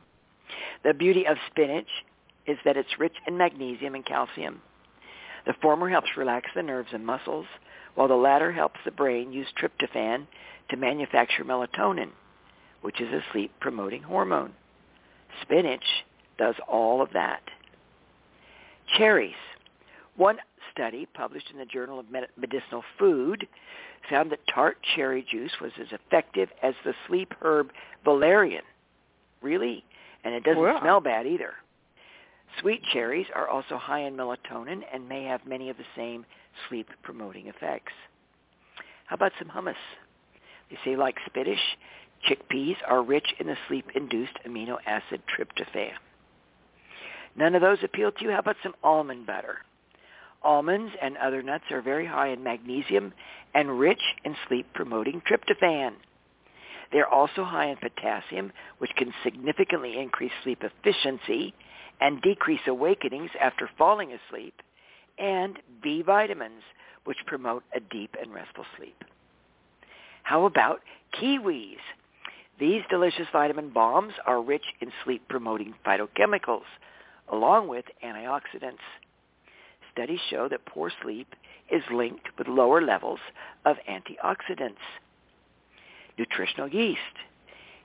The 0.84 0.94
beauty 0.94 1.26
of 1.26 1.36
spinach 1.50 1.88
is 2.46 2.56
that 2.64 2.76
it's 2.76 2.98
rich 2.98 3.14
in 3.26 3.36
magnesium 3.36 3.94
and 3.94 4.04
calcium. 4.04 4.62
The 5.46 5.55
former 5.62 5.88
helps 5.88 6.16
relax 6.16 6.50
the 6.55 6.62
nerves 6.62 6.90
and 6.92 7.05
muscles, 7.05 7.46
while 7.94 8.09
the 8.09 8.14
latter 8.14 8.53
helps 8.53 8.81
the 8.85 8.90
brain 8.90 9.33
use 9.33 9.48
tryptophan 9.61 10.26
to 10.70 10.76
manufacture 10.76 11.44
melatonin, 11.44 12.11
which 12.83 13.00
is 13.00 13.12
a 13.12 13.24
sleep-promoting 13.33 14.03
hormone. 14.03 14.53
Spinach 15.42 15.85
does 16.38 16.55
all 16.68 17.03
of 17.03 17.12
that. 17.12 17.42
Cherries. 18.96 19.35
One 20.16 20.38
study 20.72 21.07
published 21.14 21.50
in 21.53 21.59
the 21.59 21.64
Journal 21.64 21.98
of 21.98 22.07
Medicinal 22.37 22.85
Food 22.98 23.46
found 24.09 24.31
that 24.33 24.40
tart 24.53 24.79
cherry 24.94 25.24
juice 25.31 25.53
was 25.61 25.72
as 25.81 25.88
effective 25.92 26.48
as 26.62 26.74
the 26.85 26.94
sleep 27.07 27.35
herb 27.42 27.70
valerian. 28.05 28.62
Really? 29.42 29.85
And 30.24 30.35
it 30.35 30.44
doesn't 30.44 30.62
wow. 30.62 30.81
smell 30.81 31.00
bad 31.00 31.26
either. 31.26 31.55
Sweet 32.58 32.82
cherries 32.92 33.26
are 33.34 33.48
also 33.48 33.76
high 33.76 34.00
in 34.00 34.16
melatonin 34.16 34.82
and 34.92 35.08
may 35.08 35.24
have 35.24 35.46
many 35.46 35.70
of 35.70 35.76
the 35.76 35.84
same 35.96 36.26
sleep-promoting 36.68 37.46
effects. 37.46 37.92
How 39.06 39.14
about 39.14 39.32
some 39.38 39.48
hummus? 39.48 39.74
They 40.70 40.78
say 40.84 40.96
like 40.96 41.16
spinach, 41.26 41.58
chickpeas 42.28 42.76
are 42.86 43.02
rich 43.02 43.34
in 43.38 43.46
the 43.46 43.56
sleep-induced 43.68 44.38
amino 44.46 44.78
acid 44.86 45.22
tryptophan. 45.26 45.92
None 47.36 47.54
of 47.54 47.62
those 47.62 47.78
appeal 47.82 48.12
to 48.12 48.24
you? 48.24 48.30
How 48.30 48.40
about 48.40 48.56
some 48.62 48.74
almond 48.82 49.26
butter? 49.26 49.58
Almonds 50.42 50.92
and 51.00 51.16
other 51.16 51.42
nuts 51.42 51.64
are 51.70 51.82
very 51.82 52.06
high 52.06 52.28
in 52.28 52.42
magnesium 52.42 53.12
and 53.54 53.78
rich 53.78 54.02
in 54.24 54.34
sleep-promoting 54.48 55.22
tryptophan. 55.22 55.92
They're 56.92 57.08
also 57.08 57.44
high 57.44 57.66
in 57.66 57.76
potassium, 57.76 58.52
which 58.78 58.90
can 58.96 59.12
significantly 59.22 59.98
increase 59.98 60.32
sleep 60.42 60.62
efficiency 60.62 61.54
and 62.00 62.22
decrease 62.22 62.60
awakenings 62.66 63.30
after 63.40 63.68
falling 63.76 64.12
asleep, 64.12 64.54
and 65.18 65.58
B 65.82 66.02
vitamins, 66.02 66.62
which 67.04 67.18
promote 67.26 67.62
a 67.74 67.80
deep 67.80 68.16
and 68.20 68.32
restful 68.32 68.64
sleep. 68.76 69.04
How 70.22 70.44
about 70.44 70.80
kiwis? 71.14 71.76
These 72.58 72.82
delicious 72.90 73.26
vitamin 73.32 73.70
bombs 73.70 74.12
are 74.26 74.42
rich 74.42 74.64
in 74.80 74.92
sleep-promoting 75.04 75.74
phytochemicals, 75.84 76.68
along 77.32 77.68
with 77.68 77.86
antioxidants. 78.04 78.84
Studies 79.92 80.20
show 80.28 80.48
that 80.48 80.66
poor 80.66 80.90
sleep 81.02 81.34
is 81.70 81.82
linked 81.92 82.28
with 82.38 82.48
lower 82.48 82.82
levels 82.82 83.20
of 83.64 83.76
antioxidants. 83.88 84.76
Nutritional 86.18 86.68
yeast. 86.68 86.98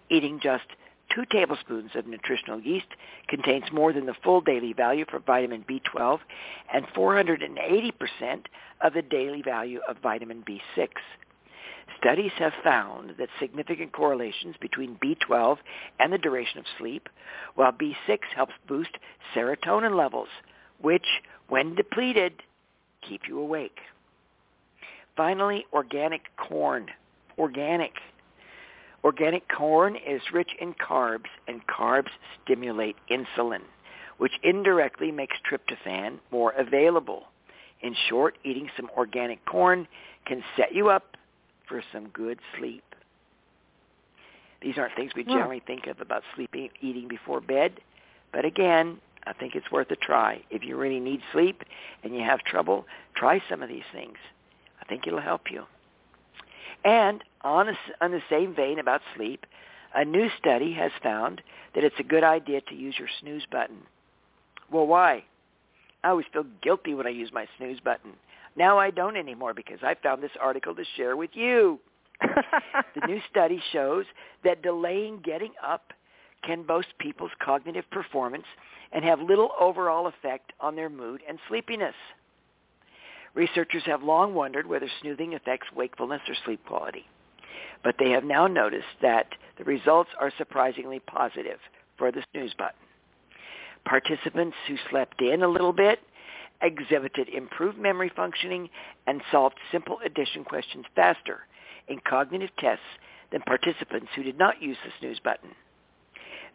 Eating 0.09 0.39
just 0.41 0.65
two 1.13 1.25
tablespoons 1.31 1.91
of 1.95 2.07
nutritional 2.07 2.59
yeast 2.59 2.87
contains 3.27 3.65
more 3.71 3.93
than 3.93 4.05
the 4.05 4.15
full 4.23 4.41
daily 4.41 4.73
value 4.73 5.05
for 5.09 5.19
vitamin 5.19 5.65
B12 5.69 6.19
and 6.73 6.85
480% 6.87 8.45
of 8.81 8.93
the 8.93 9.01
daily 9.01 9.41
value 9.41 9.79
of 9.87 9.97
vitamin 10.01 10.43
B6. 10.47 10.89
Studies 11.99 12.31
have 12.37 12.53
found 12.63 13.15
that 13.17 13.29
significant 13.39 13.93
correlations 13.93 14.55
between 14.59 14.97
B12 14.97 15.57
and 15.99 16.11
the 16.11 16.17
duration 16.17 16.59
of 16.59 16.65
sleep, 16.77 17.09
while 17.55 17.71
B6 17.71 18.19
helps 18.35 18.53
boost 18.67 18.91
serotonin 19.35 19.95
levels, 19.95 20.27
which, 20.81 21.05
when 21.47 21.75
depleted, 21.75 22.43
keep 23.07 23.21
you 23.27 23.39
awake. 23.39 23.77
Finally, 25.15 25.65
organic 25.73 26.23
corn. 26.37 26.87
Organic. 27.37 27.93
Organic 29.05 29.47
corn 29.47 29.95
is 29.95 30.19
rich 30.33 30.49
in 30.59 30.73
carbs, 30.73 31.29
and 31.47 31.61
carbs 31.67 32.09
stimulate 32.43 32.95
insulin, 33.07 33.61
which 34.17 34.31
indirectly 34.41 35.11
makes 35.11 35.37
tryptophan 35.47 36.17
more 36.31 36.51
available. 36.53 37.25
In 37.81 37.95
short, 38.09 38.35
eating 38.43 38.67
some 38.75 38.89
organic 38.97 39.45
corn 39.45 39.87
can 40.25 40.43
set 40.57 40.73
you 40.73 40.89
up 40.89 41.17
for 41.67 41.83
some 41.93 42.07
good 42.09 42.39
sleep. 42.57 42.83
These 44.63 44.79
aren't 44.79 44.95
things 44.95 45.11
we 45.15 45.21
hmm. 45.21 45.33
generally 45.33 45.61
think 45.67 45.85
of 45.85 46.01
about 46.01 46.23
sleeping, 46.33 46.69
eating 46.81 47.07
before 47.07 47.41
bed, 47.41 47.79
but 48.33 48.43
again, 48.43 48.99
I 49.27 49.33
think 49.33 49.53
it's 49.53 49.71
worth 49.71 49.91
a 49.91 49.95
try. 49.95 50.41
If 50.49 50.63
you 50.63 50.77
really 50.77 50.99
need 50.99 51.21
sleep 51.31 51.61
and 52.03 52.15
you 52.15 52.23
have 52.23 52.39
trouble, 52.39 52.87
try 53.15 53.43
some 53.47 53.61
of 53.61 53.69
these 53.69 53.83
things. 53.93 54.17
I 54.81 54.85
think 54.85 55.05
it'll 55.05 55.21
help 55.21 55.51
you. 55.51 55.65
And 56.85 57.23
on, 57.41 57.69
a, 57.69 57.73
on 57.99 58.11
the 58.11 58.21
same 58.29 58.55
vein 58.55 58.79
about 58.79 59.01
sleep, 59.15 59.45
a 59.93 60.05
new 60.05 60.29
study 60.39 60.71
has 60.73 60.91
found 61.01 61.41
that 61.73 61.83
it's 61.83 61.99
a 61.99 62.03
good 62.03 62.23
idea 62.23 62.61
to 62.61 62.75
use 62.75 62.95
your 62.97 63.09
snooze 63.19 63.45
button. 63.51 63.79
Well, 64.71 64.87
why? 64.87 65.23
I 66.03 66.09
always 66.09 66.27
feel 66.31 66.45
guilty 66.61 66.93
when 66.93 67.07
I 67.07 67.09
use 67.09 67.31
my 67.33 67.47
snooze 67.57 67.79
button. 67.79 68.11
Now 68.55 68.77
I 68.77 68.91
don't 68.91 69.17
anymore 69.17 69.53
because 69.53 69.79
I 69.81 69.95
found 70.01 70.21
this 70.21 70.31
article 70.39 70.75
to 70.75 70.83
share 70.95 71.17
with 71.17 71.31
you. 71.33 71.79
the 72.21 73.07
new 73.07 73.19
study 73.29 73.61
shows 73.73 74.05
that 74.43 74.61
delaying 74.61 75.19
getting 75.23 75.51
up 75.65 75.91
can 76.43 76.63
boost 76.63 76.87
people's 76.99 77.31
cognitive 77.43 77.89
performance 77.91 78.45
and 78.91 79.03
have 79.03 79.19
little 79.19 79.49
overall 79.59 80.07
effect 80.07 80.53
on 80.61 80.75
their 80.75 80.89
mood 80.89 81.21
and 81.27 81.39
sleepiness. 81.49 81.95
Researchers 83.35 83.83
have 83.85 84.01
long 84.01 84.33
wondered 84.33 84.65
whether 84.65 84.87
snoozing 85.01 85.35
affects 85.35 85.67
wakefulness 85.75 86.21
or 86.27 86.35
sleep 86.45 86.65
quality, 86.65 87.05
but 87.83 87.95
they 87.99 88.11
have 88.11 88.23
now 88.23 88.47
noticed 88.47 88.85
that 89.01 89.27
the 89.57 89.65
results 89.65 90.09
are 90.19 90.31
surprisingly 90.37 90.99
positive 90.99 91.59
for 91.97 92.11
the 92.11 92.23
snooze 92.31 92.53
button. 92.57 92.79
Participants 93.85 94.55
who 94.67 94.77
slept 94.89 95.21
in 95.21 95.43
a 95.43 95.47
little 95.47 95.73
bit 95.73 95.99
exhibited 96.61 97.27
improved 97.29 97.77
memory 97.77 98.11
functioning 98.15 98.69
and 99.05 99.21
solved 99.31 99.57
simple 99.71 99.99
addition 100.05 100.45
questions 100.45 100.85
faster 100.95 101.41
in 101.89 101.99
cognitive 101.99 102.49
tests 102.57 102.85
than 103.31 103.41
participants 103.41 104.07
who 104.15 104.23
did 104.23 104.37
not 104.37 104.61
use 104.61 104.77
the 104.83 104.91
snooze 104.99 105.19
button. 105.19 105.49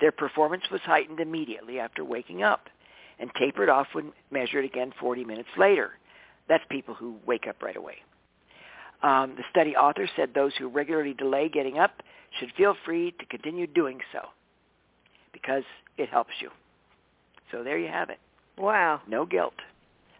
Their 0.00 0.12
performance 0.12 0.64
was 0.72 0.80
heightened 0.80 1.20
immediately 1.20 1.78
after 1.78 2.04
waking 2.04 2.42
up 2.42 2.68
and 3.18 3.30
tapered 3.38 3.68
off 3.68 3.88
when 3.92 4.12
measured 4.30 4.64
again 4.64 4.92
40 4.98 5.24
minutes 5.24 5.50
later. 5.58 5.92
That's 6.50 6.64
people 6.68 6.94
who 6.94 7.14
wake 7.24 7.46
up 7.48 7.62
right 7.62 7.76
away. 7.76 7.98
Um, 9.02 9.34
the 9.36 9.44
study 9.48 9.76
author 9.76 10.08
said 10.16 10.30
those 10.34 10.52
who 10.58 10.68
regularly 10.68 11.14
delay 11.14 11.48
getting 11.48 11.78
up 11.78 12.02
should 12.38 12.52
feel 12.56 12.74
free 12.84 13.12
to 13.20 13.24
continue 13.24 13.68
doing 13.68 14.00
so 14.12 14.26
because 15.32 15.62
it 15.96 16.08
helps 16.08 16.32
you. 16.40 16.50
So 17.52 17.62
there 17.62 17.78
you 17.78 17.86
have 17.86 18.10
it. 18.10 18.18
Wow. 18.58 19.00
No 19.06 19.24
guilt. 19.24 19.54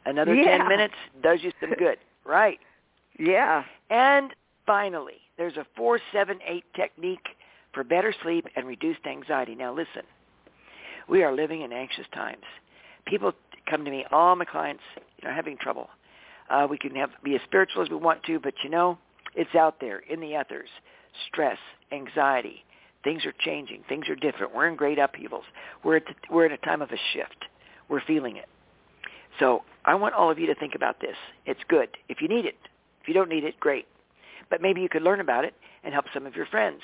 Another 0.07 0.33
yeah. 0.33 0.59
10 0.59 0.69
minutes 0.69 0.95
does 1.21 1.41
you 1.43 1.51
some 1.61 1.75
good. 1.75 1.99
right. 2.25 2.61
Yeah. 3.19 3.65
And 3.91 4.33
finally, 4.65 5.19
there's 5.37 5.57
a 5.57 5.67
478 5.77 6.65
technique 6.77 7.27
for 7.75 7.83
better 7.83 8.15
sleep 8.23 8.47
and 8.55 8.69
reduced 8.69 9.05
anxiety. 9.05 9.57
Now 9.57 9.75
listen, 9.75 10.03
we 11.09 11.25
are 11.25 11.35
living 11.35 11.63
in 11.63 11.73
anxious 11.73 12.07
times. 12.15 12.45
People 13.05 13.33
come 13.69 13.85
to 13.85 13.91
me, 13.91 14.05
all 14.13 14.37
my 14.37 14.45
clients, 14.45 14.83
you 15.21 15.29
know, 15.29 15.35
having 15.35 15.57
trouble. 15.57 15.91
Uh, 16.51 16.67
we 16.69 16.77
can 16.77 16.95
have 16.97 17.11
be 17.23 17.37
as 17.37 17.41
spiritual 17.45 17.83
as 17.83 17.89
we 17.89 17.97
want 17.97 18.23
to, 18.25 18.41
but 18.41 18.55
you 18.65 18.71
know, 18.71 18.99
it's 19.35 19.55
out 19.55 19.77
there 19.81 20.01
in 20.01 20.21
the 20.21 20.39
ethers. 20.39 20.69
Stress, 21.29 21.59
anxiety, 21.93 22.65
things 23.05 23.25
are 23.25 23.33
changing. 23.39 23.83
Things 23.89 24.09
are 24.09 24.17
different. 24.17 24.55
We're 24.55 24.69
in 24.69 24.77
great 24.77 24.99
upheavals. 24.99 25.45
We're 25.85 25.97
at, 25.97 26.03
we're 26.31 26.47
in 26.47 26.53
a 26.53 26.59
time 26.59 26.83
of 26.83 26.91
a 26.91 26.99
shift. 27.13 27.47
We're 27.89 28.03
feeling 28.05 28.37
it. 28.37 28.49
So 29.39 29.63
I 29.85 29.95
want 29.95 30.15
all 30.15 30.31
of 30.31 30.39
you 30.39 30.47
to 30.47 30.55
think 30.57 30.75
about 30.75 31.01
this. 31.01 31.17
It's 31.47 31.61
good 31.69 31.89
if 32.09 32.21
you 32.21 32.29
need 32.29 32.45
it. 32.45 32.57
If 33.01 33.09
you 33.09 33.15
don't 33.15 33.29
need 33.29 33.45
it, 33.45 33.59
great. 33.61 33.87
But 34.51 34.61
maybe 34.61 34.81
you 34.81 34.89
could 34.89 35.03
learn 35.03 35.21
about 35.21 35.45
it 35.45 35.55
and 35.85 35.95
help 35.95 36.07
some 36.13 36.27
of 36.27 36.35
your 36.35 36.47
friends. 36.47 36.81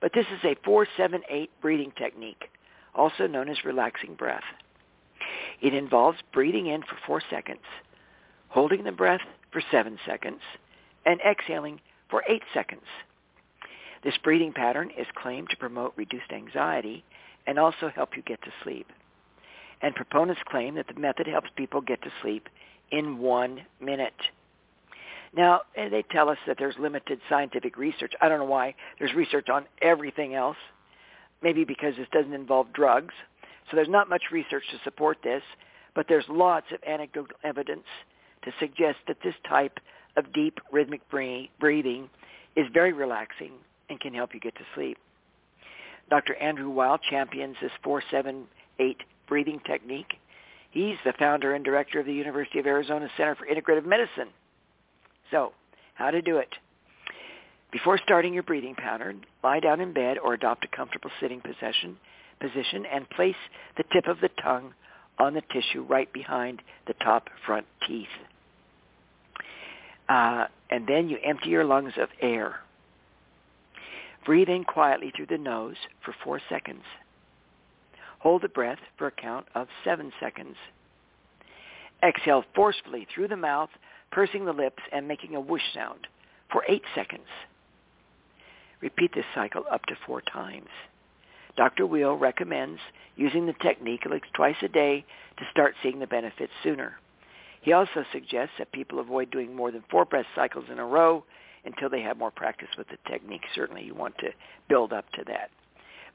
But 0.00 0.12
this 0.12 0.26
is 0.26 0.44
a 0.44 0.56
478 0.64 1.50
breathing 1.60 1.92
technique, 1.96 2.50
also 2.94 3.28
known 3.28 3.48
as 3.48 3.64
relaxing 3.64 4.14
breath. 4.14 4.42
It 5.60 5.72
involves 5.72 6.18
breathing 6.32 6.66
in 6.66 6.82
for 6.82 6.96
four 7.06 7.22
seconds 7.30 7.60
holding 8.52 8.84
the 8.84 8.92
breath 8.92 9.22
for 9.50 9.62
seven 9.70 9.98
seconds, 10.06 10.40
and 11.06 11.20
exhaling 11.22 11.80
for 12.10 12.22
eight 12.28 12.42
seconds. 12.52 12.82
This 14.04 14.14
breathing 14.22 14.52
pattern 14.52 14.90
is 14.98 15.06
claimed 15.14 15.48
to 15.50 15.56
promote 15.56 15.94
reduced 15.96 16.30
anxiety 16.32 17.02
and 17.46 17.58
also 17.58 17.88
help 17.88 18.10
you 18.14 18.22
get 18.22 18.42
to 18.42 18.50
sleep. 18.62 18.86
And 19.80 19.94
proponents 19.94 20.42
claim 20.46 20.74
that 20.74 20.86
the 20.86 21.00
method 21.00 21.26
helps 21.26 21.48
people 21.56 21.80
get 21.80 22.02
to 22.02 22.10
sleep 22.20 22.48
in 22.90 23.18
one 23.18 23.62
minute. 23.80 24.12
Now, 25.34 25.62
eh, 25.74 25.88
they 25.88 26.02
tell 26.10 26.28
us 26.28 26.38
that 26.46 26.56
there's 26.58 26.74
limited 26.78 27.20
scientific 27.30 27.78
research. 27.78 28.12
I 28.20 28.28
don't 28.28 28.38
know 28.38 28.44
why. 28.44 28.74
There's 28.98 29.14
research 29.14 29.48
on 29.48 29.64
everything 29.80 30.34
else. 30.34 30.58
Maybe 31.42 31.64
because 31.64 31.96
this 31.96 32.06
doesn't 32.12 32.34
involve 32.34 32.72
drugs. 32.74 33.14
So 33.70 33.76
there's 33.76 33.88
not 33.88 34.10
much 34.10 34.24
research 34.30 34.64
to 34.72 34.78
support 34.84 35.18
this, 35.24 35.42
but 35.94 36.06
there's 36.06 36.26
lots 36.28 36.66
of 36.70 36.80
anecdotal 36.86 37.36
evidence 37.42 37.86
to 38.44 38.52
suggest 38.58 38.98
that 39.06 39.18
this 39.22 39.34
type 39.48 39.78
of 40.16 40.32
deep 40.32 40.58
rhythmic 40.70 41.00
breathing 41.10 42.10
is 42.56 42.66
very 42.72 42.92
relaxing 42.92 43.52
and 43.88 44.00
can 44.00 44.14
help 44.14 44.34
you 44.34 44.40
get 44.40 44.54
to 44.56 44.64
sleep. 44.74 44.98
Dr. 46.10 46.34
Andrew 46.34 46.70
Weil 46.70 46.98
champions 46.98 47.56
this 47.62 47.70
478 47.82 48.96
breathing 49.28 49.60
technique. 49.66 50.14
He's 50.70 50.96
the 51.04 51.12
founder 51.18 51.54
and 51.54 51.64
director 51.64 52.00
of 52.00 52.06
the 52.06 52.12
University 52.12 52.58
of 52.58 52.66
Arizona 52.66 53.08
Center 53.16 53.34
for 53.34 53.46
Integrative 53.46 53.86
Medicine. 53.86 54.28
So, 55.30 55.52
how 55.94 56.10
to 56.10 56.22
do 56.22 56.38
it. 56.38 56.48
Before 57.70 57.98
starting 57.98 58.34
your 58.34 58.42
breathing 58.42 58.74
pattern, 58.74 59.24
lie 59.42 59.60
down 59.60 59.80
in 59.80 59.94
bed 59.94 60.18
or 60.18 60.34
adopt 60.34 60.64
a 60.64 60.76
comfortable 60.76 61.10
sitting 61.20 61.40
position, 61.40 61.96
position 62.40 62.84
and 62.84 63.08
place 63.08 63.36
the 63.76 63.84
tip 63.92 64.06
of 64.06 64.20
the 64.20 64.28
tongue 64.42 64.74
on 65.18 65.34
the 65.34 65.42
tissue 65.52 65.82
right 65.82 66.12
behind 66.12 66.60
the 66.86 66.94
top 66.94 67.28
front 67.46 67.66
teeth. 67.86 68.08
Uh, 70.08 70.46
and 70.70 70.86
then 70.86 71.08
you 71.08 71.18
empty 71.24 71.50
your 71.50 71.64
lungs 71.64 71.92
of 71.98 72.08
air. 72.20 72.56
Breathe 74.24 74.48
in 74.48 74.64
quietly 74.64 75.12
through 75.14 75.26
the 75.26 75.38
nose 75.38 75.76
for 76.04 76.14
four 76.24 76.40
seconds. 76.48 76.84
Hold 78.20 78.42
the 78.42 78.48
breath 78.48 78.78
for 78.98 79.08
a 79.08 79.12
count 79.12 79.46
of 79.54 79.66
seven 79.84 80.12
seconds. 80.20 80.56
Exhale 82.02 82.44
forcefully 82.54 83.06
through 83.12 83.28
the 83.28 83.36
mouth, 83.36 83.70
pursing 84.10 84.44
the 84.44 84.52
lips 84.52 84.82
and 84.92 85.08
making 85.08 85.34
a 85.34 85.40
whoosh 85.40 85.74
sound 85.74 86.06
for 86.50 86.64
eight 86.68 86.84
seconds. 86.94 87.26
Repeat 88.80 89.12
this 89.14 89.24
cycle 89.34 89.64
up 89.70 89.86
to 89.86 89.94
four 90.06 90.20
times. 90.20 90.68
Dr. 91.56 91.86
Weil 91.86 92.16
recommends 92.16 92.80
using 93.16 93.46
the 93.46 93.54
technique 93.54 94.02
at 94.04 94.12
least 94.12 94.24
twice 94.34 94.56
a 94.62 94.68
day 94.68 95.04
to 95.38 95.44
start 95.50 95.74
seeing 95.82 95.98
the 95.98 96.06
benefits 96.06 96.52
sooner. 96.62 96.96
He 97.62 97.72
also 97.72 98.04
suggests 98.12 98.54
that 98.58 98.72
people 98.72 98.98
avoid 98.98 99.30
doing 99.30 99.54
more 99.54 99.70
than 99.70 99.84
four 99.90 100.04
breath 100.04 100.26
cycles 100.34 100.66
in 100.70 100.78
a 100.78 100.84
row 100.84 101.24
until 101.64 101.88
they 101.88 102.02
have 102.02 102.18
more 102.18 102.30
practice 102.30 102.68
with 102.76 102.88
the 102.88 102.98
technique. 103.08 103.42
Certainly 103.54 103.84
you 103.84 103.94
want 103.94 104.18
to 104.18 104.30
build 104.68 104.92
up 104.92 105.10
to 105.12 105.24
that. 105.26 105.50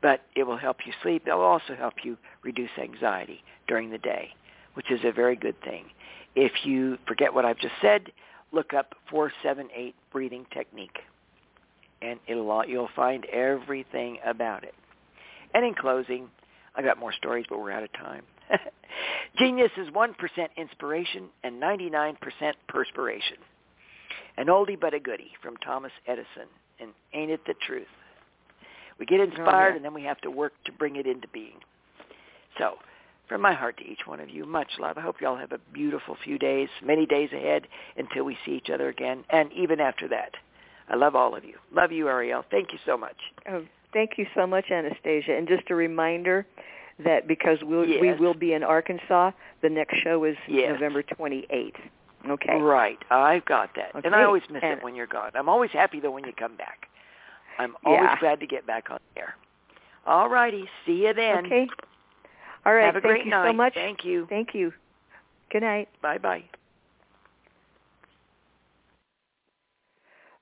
But 0.01 0.21
it 0.35 0.43
will 0.43 0.57
help 0.57 0.85
you 0.85 0.93
sleep. 1.01 1.23
It 1.25 1.33
will 1.33 1.41
also 1.41 1.75
help 1.75 1.95
you 2.03 2.17
reduce 2.43 2.69
anxiety 2.79 3.43
during 3.67 3.89
the 3.89 3.97
day, 3.97 4.29
which 4.75 4.91
is 4.91 4.99
a 5.03 5.11
very 5.11 5.35
good 5.35 5.59
thing. 5.63 5.85
If 6.35 6.51
you 6.65 6.97
forget 7.07 7.33
what 7.33 7.45
I've 7.45 7.57
just 7.57 7.73
said, 7.81 8.11
look 8.51 8.73
up 8.73 8.93
478 9.09 9.95
breathing 10.11 10.45
technique 10.53 10.99
and 12.01 12.19
it'll 12.27 12.65
you'll 12.65 12.89
find 12.95 13.25
everything 13.25 14.19
about 14.25 14.63
it. 14.63 14.75
And 15.53 15.65
in 15.65 15.73
closing, 15.73 16.29
I 16.75 16.81
got 16.81 16.99
more 16.99 17.13
stories, 17.13 17.45
but 17.49 17.59
we're 17.59 17.71
out 17.71 17.83
of 17.83 17.91
time. 17.93 18.23
Genius 19.37 19.71
is 19.77 19.89
1% 19.89 20.13
inspiration 20.57 21.29
and 21.43 21.61
99% 21.61 22.15
perspiration. 22.67 23.37
An 24.37 24.47
oldie 24.47 24.79
but 24.79 24.93
a 24.93 24.99
goodie 24.99 25.31
from 25.41 25.57
Thomas 25.57 25.91
Edison. 26.07 26.47
And 26.79 26.91
ain't 27.13 27.31
it 27.31 27.41
the 27.45 27.55
truth? 27.65 27.87
We 28.99 29.05
get 29.05 29.19
oh, 29.19 29.23
inspired 29.23 29.73
oh, 29.73 29.75
and 29.77 29.85
then 29.85 29.93
we 29.93 30.03
have 30.03 30.21
to 30.21 30.31
work 30.31 30.53
to 30.65 30.71
bring 30.71 30.95
it 30.95 31.07
into 31.07 31.27
being. 31.29 31.59
So, 32.57 32.75
from 33.27 33.41
my 33.41 33.53
heart 33.53 33.77
to 33.77 33.83
each 33.83 34.05
one 34.07 34.19
of 34.19 34.29
you, 34.29 34.45
much 34.45 34.71
love. 34.79 34.97
I 34.97 35.01
hope 35.01 35.17
you 35.19 35.27
all 35.27 35.35
have 35.35 35.51
a 35.51 35.59
beautiful 35.73 36.15
few 36.23 36.37
days, 36.37 36.69
many 36.83 37.05
days 37.05 37.29
ahead 37.33 37.67
until 37.97 38.23
we 38.23 38.37
see 38.45 38.53
each 38.53 38.69
other 38.73 38.87
again, 38.87 39.25
and 39.29 39.51
even 39.51 39.79
after 39.79 40.07
that. 40.07 40.31
I 40.89 40.95
love 40.95 41.15
all 41.15 41.35
of 41.35 41.43
you. 41.43 41.55
Love 41.73 41.91
you, 41.91 42.07
Ariel. 42.07 42.45
Thank 42.49 42.71
you 42.71 42.79
so 42.85 42.97
much. 42.97 43.17
Oh, 43.49 43.65
thank 43.91 44.11
you 44.17 44.25
so 44.33 44.47
much, 44.47 44.71
Anastasia. 44.71 45.35
And 45.35 45.47
just 45.47 45.69
a 45.69 45.75
reminder 45.75 46.45
that 47.03 47.27
because 47.27 47.59
we'll, 47.61 47.87
yes. 47.87 48.01
we 48.01 48.13
will 48.13 48.33
be 48.33 48.53
in 48.53 48.63
Arkansas, 48.63 49.31
the 49.61 49.69
next 49.69 49.97
show 49.97 50.23
is 50.23 50.35
yes. 50.47 50.71
November 50.73 51.03
28th. 51.03 51.73
Okay. 52.27 52.57
Right. 52.59 52.97
I've 53.09 53.45
got 53.45 53.69
that. 53.75 53.95
Okay. 53.95 54.05
And 54.07 54.15
I 54.15 54.23
always 54.23 54.43
miss 54.51 54.61
and 54.63 54.79
it 54.79 54.83
when 54.83 54.95
you're 54.95 55.07
gone. 55.07 55.31
I'm 55.35 55.47
always 55.47 55.71
happy 55.71 55.99
though 55.99 56.11
when 56.11 56.25
you 56.25 56.33
come 56.33 56.55
back. 56.57 56.87
I'm 57.59 57.75
always 57.85 58.01
yeah. 58.03 58.19
glad 58.19 58.39
to 58.39 58.47
get 58.47 58.67
back 58.67 58.89
on 58.89 58.99
there. 59.15 59.35
All 60.05 60.29
righty. 60.29 60.65
See 60.85 61.03
you 61.05 61.13
then. 61.13 61.45
Okay. 61.45 61.67
All 62.65 62.73
right. 62.73 62.85
Have 62.85 62.95
a 62.95 63.01
Thank 63.01 63.13
great 63.13 63.25
you 63.25 63.31
night. 63.31 63.49
so 63.49 63.53
much. 63.53 63.73
Thank 63.75 64.03
you. 64.03 64.25
Thank 64.29 64.53
you. 64.53 64.73
Good 65.51 65.61
night. 65.61 65.89
Bye-bye. 66.01 66.43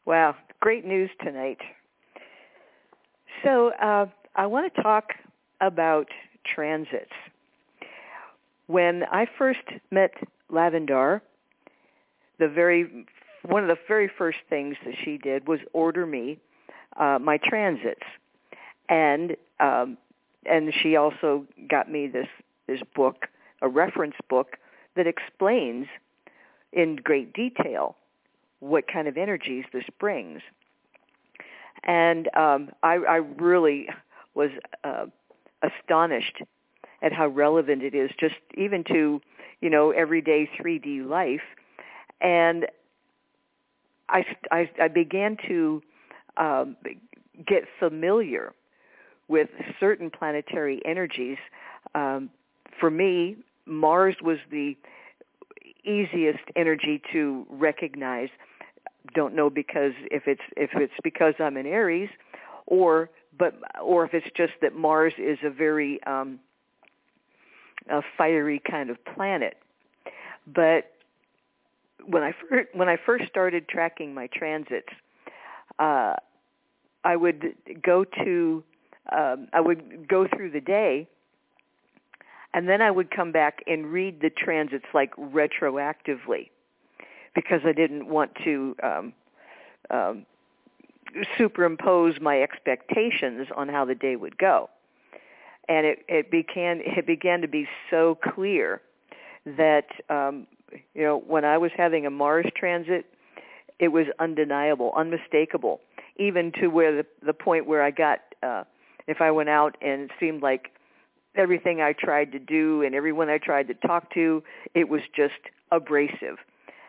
Wow, 0.05 0.35
great 0.59 0.85
news 0.85 1.09
tonight. 1.23 1.57
So 3.43 3.71
uh, 3.81 4.05
I 4.35 4.45
want 4.45 4.73
to 4.73 4.81
talk 4.81 5.13
about 5.61 6.07
transits. 6.45 7.11
When 8.67 9.03
I 9.11 9.27
first 9.37 9.61
met 9.91 10.11
Lavandar, 10.51 11.21
the 12.39 12.47
very 12.47 13.05
one 13.43 13.61
of 13.61 13.69
the 13.69 13.77
very 13.87 14.07
first 14.07 14.39
things 14.49 14.75
that 14.85 14.95
she 15.03 15.17
did 15.17 15.47
was 15.47 15.59
order 15.73 16.05
me 16.05 16.39
uh, 16.97 17.19
my 17.21 17.37
transits, 17.37 18.05
and 18.89 19.35
um, 19.59 19.97
and 20.45 20.73
she 20.81 20.95
also 20.95 21.45
got 21.69 21.91
me 21.91 22.07
this 22.07 22.27
this 22.67 22.81
book, 22.95 23.27
a 23.61 23.67
reference 23.67 24.15
book 24.29 24.57
that 24.95 25.07
explains 25.07 25.87
in 26.71 26.95
great 26.97 27.33
detail 27.33 27.95
what 28.59 28.87
kind 28.87 29.07
of 29.07 29.17
energies 29.17 29.65
this 29.71 29.85
brings. 29.99 30.41
And 31.83 32.29
um, 32.35 32.71
I, 32.81 32.95
I 32.95 33.15
really 33.17 33.87
was 34.33 34.49
uh, 34.83 35.05
astonished 35.65 36.41
at 37.01 37.11
how 37.13 37.27
relevant 37.27 37.83
it 37.83 37.93
is, 37.93 38.11
just 38.19 38.35
even 38.55 38.83
to 38.85 39.21
you 39.61 39.69
know 39.69 39.91
everyday 39.91 40.49
3D 40.59 41.07
life. 41.07 41.41
And 42.21 42.67
I, 44.09 44.25
I, 44.51 44.69
I 44.81 44.87
began 44.87 45.37
to 45.47 45.81
um, 46.37 46.77
get 47.45 47.63
familiar 47.79 48.53
with 49.27 49.49
certain 49.79 50.09
planetary 50.09 50.81
energies. 50.85 51.37
Um, 51.95 52.29
for 52.79 52.89
me, 52.89 53.37
Mars 53.65 54.15
was 54.21 54.37
the 54.51 54.77
easiest 55.83 56.43
energy 56.55 57.01
to 57.11 57.45
recognize. 57.49 58.29
Don't 59.13 59.35
know 59.35 59.49
because 59.49 59.93
if 60.11 60.23
it's 60.27 60.41
if 60.57 60.71
it's 60.73 60.93
because 61.03 61.35
I'm 61.39 61.57
in 61.57 61.65
Aries, 61.65 62.09
or 62.65 63.09
but 63.37 63.55
or 63.81 64.05
if 64.05 64.13
it's 64.13 64.27
just 64.35 64.53
that 64.61 64.75
Mars 64.75 65.13
is 65.17 65.37
a 65.43 65.49
very 65.49 66.01
um, 66.03 66.39
a 67.89 68.01
fiery 68.17 68.61
kind 68.69 68.89
of 68.89 68.97
planet. 69.05 69.57
But 70.47 70.91
when 72.05 72.23
I 72.23 72.33
first 72.49 72.69
when 72.73 72.89
I 72.89 72.97
first 73.05 73.27
started 73.27 73.67
tracking 73.67 74.13
my 74.13 74.27
transits, 74.27 74.89
uh, 75.79 76.15
I 77.03 77.15
would 77.15 77.55
go 77.83 78.03
to 78.03 78.63
um, 79.11 79.47
I 79.53 79.61
would 79.61 80.07
go 80.07 80.27
through 80.27 80.51
the 80.51 80.61
day 80.61 81.07
and 82.55 82.69
then 82.69 82.81
I 82.81 82.89
would 82.89 83.11
come 83.11 83.33
back 83.33 83.59
and 83.67 83.87
read 83.87 84.21
the 84.21 84.29
transits 84.29 84.85
like 84.93 85.13
retroactively 85.17 86.49
because 87.35 87.59
I 87.65 87.73
didn't 87.73 88.07
want 88.07 88.31
to 88.45 88.75
um, 88.81 89.13
um, 89.89 90.25
superimpose 91.37 92.19
my 92.21 92.41
expectations 92.41 93.47
on 93.55 93.69
how 93.69 93.85
the 93.85 93.95
day 93.95 94.15
would 94.15 94.37
go. 94.37 94.69
And 95.67 95.85
it, 95.85 95.99
it 96.07 96.29
began 96.29 96.81
it 96.83 97.07
began 97.07 97.41
to 97.41 97.47
be 97.47 97.67
so 97.89 98.17
clear 98.21 98.81
that 99.45 99.87
um, 100.09 100.45
you 100.93 101.03
know 101.03 101.17
when 101.25 101.43
I 101.43 101.57
was 101.57 101.71
having 101.75 102.05
a 102.05 102.11
Mars 102.11 102.45
transit, 102.55 103.05
it 103.79 103.87
was 103.87 104.05
undeniable, 104.19 104.93
unmistakable, 104.95 105.81
even 106.17 106.51
to 106.59 106.67
where 106.67 106.95
the 106.95 107.05
the 107.25 107.33
point 107.33 107.65
where 107.65 107.81
I 107.81 107.89
got 107.89 108.19
uh, 108.43 108.63
if 109.07 109.21
I 109.21 109.31
went 109.31 109.49
out 109.49 109.75
and 109.81 110.03
it 110.03 110.11
seemed 110.19 110.43
like 110.43 110.71
everything 111.35 111.81
I 111.81 111.93
tried 111.93 112.31
to 112.31 112.39
do 112.39 112.81
and 112.81 112.95
everyone 112.95 113.29
I 113.29 113.37
tried 113.37 113.67
to 113.67 113.73
talk 113.73 114.13
to, 114.13 114.43
it 114.73 114.89
was 114.89 115.01
just 115.15 115.33
abrasive. 115.71 116.37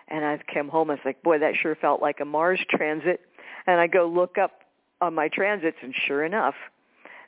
And 0.09 0.25
I 0.25 0.39
came 0.53 0.69
home, 0.69 0.91
I 0.91 0.95
was 0.95 1.01
like, 1.05 1.23
boy, 1.23 1.39
that 1.39 1.55
sure 1.61 1.75
felt 1.75 2.01
like 2.01 2.21
a 2.21 2.25
Mars 2.25 2.61
transit. 2.71 3.21
And 3.67 3.81
I 3.81 3.87
go 3.87 4.07
look 4.07 4.39
up 4.39 4.61
on 5.01 5.15
my 5.15 5.29
transits, 5.29 5.77
and 5.83 5.95
sure 6.07 6.25
enough, 6.25 6.55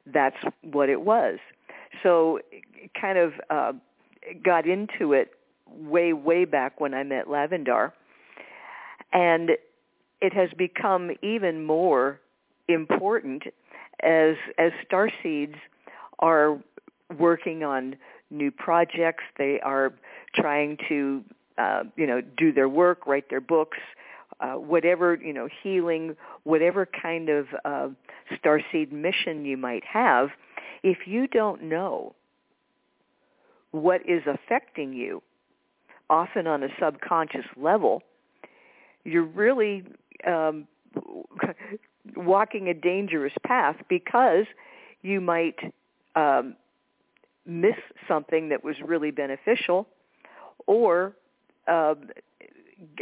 that's 0.07 0.37
what 0.63 0.89
it 0.89 1.01
was. 1.01 1.39
So 2.03 2.41
kind 2.99 3.19
of 3.19 3.33
uh, 3.51 3.73
got 4.45 4.67
into 4.67 5.13
it 5.13 5.33
way, 5.67 6.13
way 6.13 6.45
back 6.45 6.81
when 6.81 6.95
I 6.95 7.03
met 7.03 7.27
Lavandar. 7.27 7.93
And 9.13 9.51
it 10.21 10.33
has 10.33 10.51
become 10.57 11.11
even 11.23 11.65
more 11.65 12.21
important 12.69 13.45
as 14.03 14.37
as 14.59 14.73
star 14.87 15.11
seeds 15.23 15.55
are 16.19 16.59
working 17.19 17.65
on 17.65 17.97
new 18.31 18.51
projects. 18.51 19.25
They 19.39 19.61
are 19.61 19.93
trying 20.35 20.77
to 20.89 21.25
uh, 21.59 21.83
you 21.97 22.07
know, 22.07 22.21
do 22.21 22.53
their 22.53 22.69
work, 22.69 23.07
write 23.07 23.29
their 23.31 23.41
books, 23.41 23.79
uh, 24.41 24.55
whatever 24.55 25.15
you 25.17 25.33
know, 25.33 25.49
healing, 25.63 26.17
whatever 26.45 26.87
kind 26.87 27.29
of 27.29 27.47
uh, 27.65 27.89
starseed 28.33 28.93
mission 28.93 29.45
you 29.45 29.57
might 29.57 29.85
have, 29.85 30.31
if 30.83 31.07
you 31.07 31.27
don't 31.27 31.63
know 31.63 32.15
what 33.73 34.01
is 34.09 34.23
affecting 34.27 34.93
you, 34.93 35.23
often 36.09 36.47
on 36.47 36.63
a 36.63 36.69
subconscious 36.81 37.45
level, 37.57 38.03
you're 39.05 39.25
really 39.25 39.85
um, 40.27 40.67
walking 42.17 42.69
a 42.69 42.75
dangerous 42.75 43.33
path 43.47 43.77
because 43.89 44.47
you 45.03 45.21
might 45.21 45.57
um, 46.17 46.57
miss 47.47 47.77
something 48.07 48.49
that 48.49 48.63
was 48.65 48.77
really 48.85 49.11
beneficial 49.11 49.87
or 50.67 51.13
uh, 51.67 51.95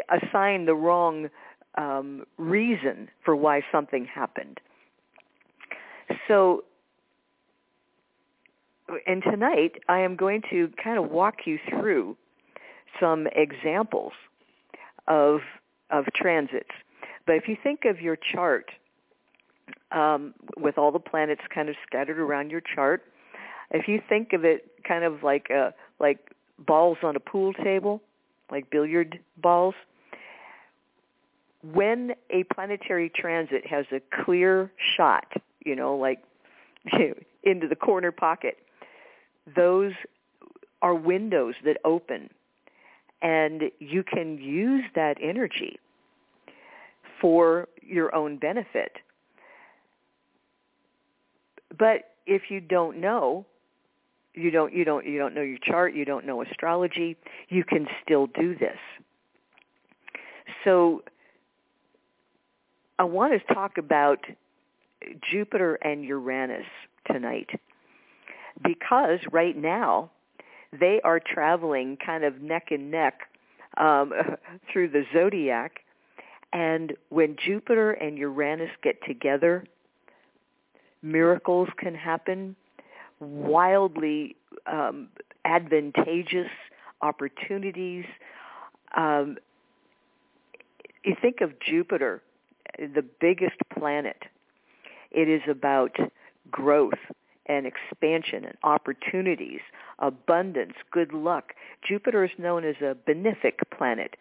assign 0.08 0.66
the 0.66 0.74
wrong 0.74 1.28
um, 1.76 2.24
reason 2.38 3.08
for 3.24 3.36
why 3.36 3.62
something 3.70 4.06
happened. 4.06 4.60
So, 6.28 6.64
and 9.06 9.22
tonight 9.22 9.72
I 9.88 10.00
am 10.00 10.16
going 10.16 10.42
to 10.50 10.70
kind 10.82 10.98
of 10.98 11.10
walk 11.10 11.46
you 11.46 11.58
through 11.68 12.16
some 13.00 13.26
examples 13.34 14.12
of 15.06 15.40
of 15.90 16.06
transits. 16.14 16.70
But 17.26 17.36
if 17.36 17.48
you 17.48 17.56
think 17.60 17.84
of 17.84 18.00
your 18.00 18.16
chart 18.16 18.70
um, 19.92 20.34
with 20.56 20.78
all 20.78 20.92
the 20.92 20.98
planets 21.00 21.42
kind 21.52 21.68
of 21.68 21.76
scattered 21.86 22.18
around 22.18 22.50
your 22.50 22.60
chart, 22.60 23.02
if 23.70 23.88
you 23.88 24.00
think 24.08 24.32
of 24.32 24.44
it 24.44 24.70
kind 24.86 25.04
of 25.04 25.22
like 25.22 25.50
a, 25.50 25.74
like 25.98 26.18
balls 26.58 26.98
on 27.02 27.16
a 27.16 27.20
pool 27.20 27.52
table, 27.52 28.00
like 28.50 28.70
billiard 28.70 29.18
balls, 29.36 29.74
when 31.62 32.12
a 32.30 32.44
planetary 32.54 33.10
transit 33.14 33.66
has 33.66 33.86
a 33.92 34.00
clear 34.24 34.70
shot, 34.96 35.32
you 35.64 35.74
know, 35.74 35.96
like 35.96 36.22
into 37.42 37.68
the 37.68 37.76
corner 37.76 38.12
pocket, 38.12 38.58
those 39.54 39.92
are 40.82 40.94
windows 40.94 41.54
that 41.64 41.78
open 41.84 42.28
and 43.22 43.62
you 43.78 44.02
can 44.02 44.38
use 44.38 44.84
that 44.94 45.16
energy 45.22 45.78
for 47.20 47.68
your 47.80 48.14
own 48.14 48.36
benefit. 48.36 48.92
But 51.76 52.14
if 52.26 52.42
you 52.50 52.60
don't 52.60 52.98
know, 53.00 53.46
you 54.36 54.50
don't 54.50 54.72
you 54.72 54.84
don't 54.84 55.06
you 55.06 55.18
don't 55.18 55.34
know 55.34 55.42
your 55.42 55.58
chart, 55.62 55.94
you 55.94 56.04
don't 56.04 56.26
know 56.26 56.42
astrology, 56.42 57.16
you 57.48 57.64
can 57.64 57.86
still 58.02 58.26
do 58.26 58.54
this. 58.56 58.78
So 60.64 61.02
I 62.98 63.04
want 63.04 63.32
to 63.32 63.54
talk 63.54 63.78
about 63.78 64.18
Jupiter 65.30 65.74
and 65.76 66.04
Uranus 66.04 66.66
tonight 67.06 67.48
because 68.62 69.20
right 69.32 69.56
now 69.56 70.10
they 70.78 71.00
are 71.04 71.20
traveling 71.20 71.96
kind 72.04 72.24
of 72.24 72.40
neck 72.40 72.68
and 72.70 72.90
neck 72.90 73.20
um, 73.76 74.12
through 74.72 74.88
the 74.88 75.04
zodiac. 75.12 75.80
And 76.52 76.94
when 77.10 77.36
Jupiter 77.44 77.92
and 77.92 78.16
Uranus 78.16 78.70
get 78.82 78.96
together, 79.06 79.64
miracles 81.02 81.68
can 81.78 81.94
happen, 81.94 82.56
wildly 83.20 84.36
um, 84.66 85.08
advantageous 85.44 86.50
opportunities. 87.02 88.04
Um, 88.96 89.38
you 91.04 91.14
think 91.20 91.40
of 91.40 91.52
Jupiter, 91.60 92.22
the 92.78 93.04
biggest 93.20 93.56
planet. 93.78 94.24
It 95.10 95.28
is 95.28 95.42
about 95.48 95.96
growth 96.50 96.94
and 97.46 97.66
expansion 97.66 98.44
and 98.44 98.56
opportunities, 98.64 99.60
abundance, 100.00 100.74
good 100.90 101.12
luck. 101.12 101.52
Jupiter 101.86 102.24
is 102.24 102.30
known 102.38 102.64
as 102.64 102.76
a 102.80 102.96
benefic 103.08 103.58
planet 103.76 104.16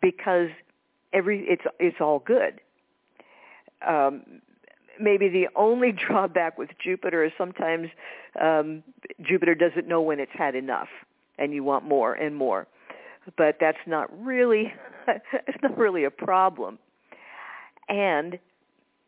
because 0.00 0.48
every 1.12 1.44
it's 1.46 1.64
it's 1.78 1.98
all 2.00 2.18
good. 2.20 2.60
Um, 3.86 4.22
maybe 5.00 5.28
the 5.28 5.48
only 5.56 5.92
drawback 6.08 6.58
with 6.58 6.70
Jupiter 6.82 7.24
is 7.24 7.32
sometimes 7.36 7.88
um, 8.40 8.82
Jupiter 9.22 9.54
doesn't 9.54 9.86
know 9.86 10.00
when 10.00 10.20
it's 10.20 10.32
had 10.34 10.54
enough, 10.54 10.88
and 11.38 11.52
you 11.52 11.64
want 11.64 11.84
more 11.84 12.14
and 12.14 12.34
more. 12.34 12.66
But 13.36 13.56
that's 13.60 13.78
not 13.86 14.08
really 14.24 14.72
it's 15.08 15.62
not 15.62 15.76
really 15.76 16.04
a 16.04 16.10
problem. 16.10 16.78
And 17.88 18.38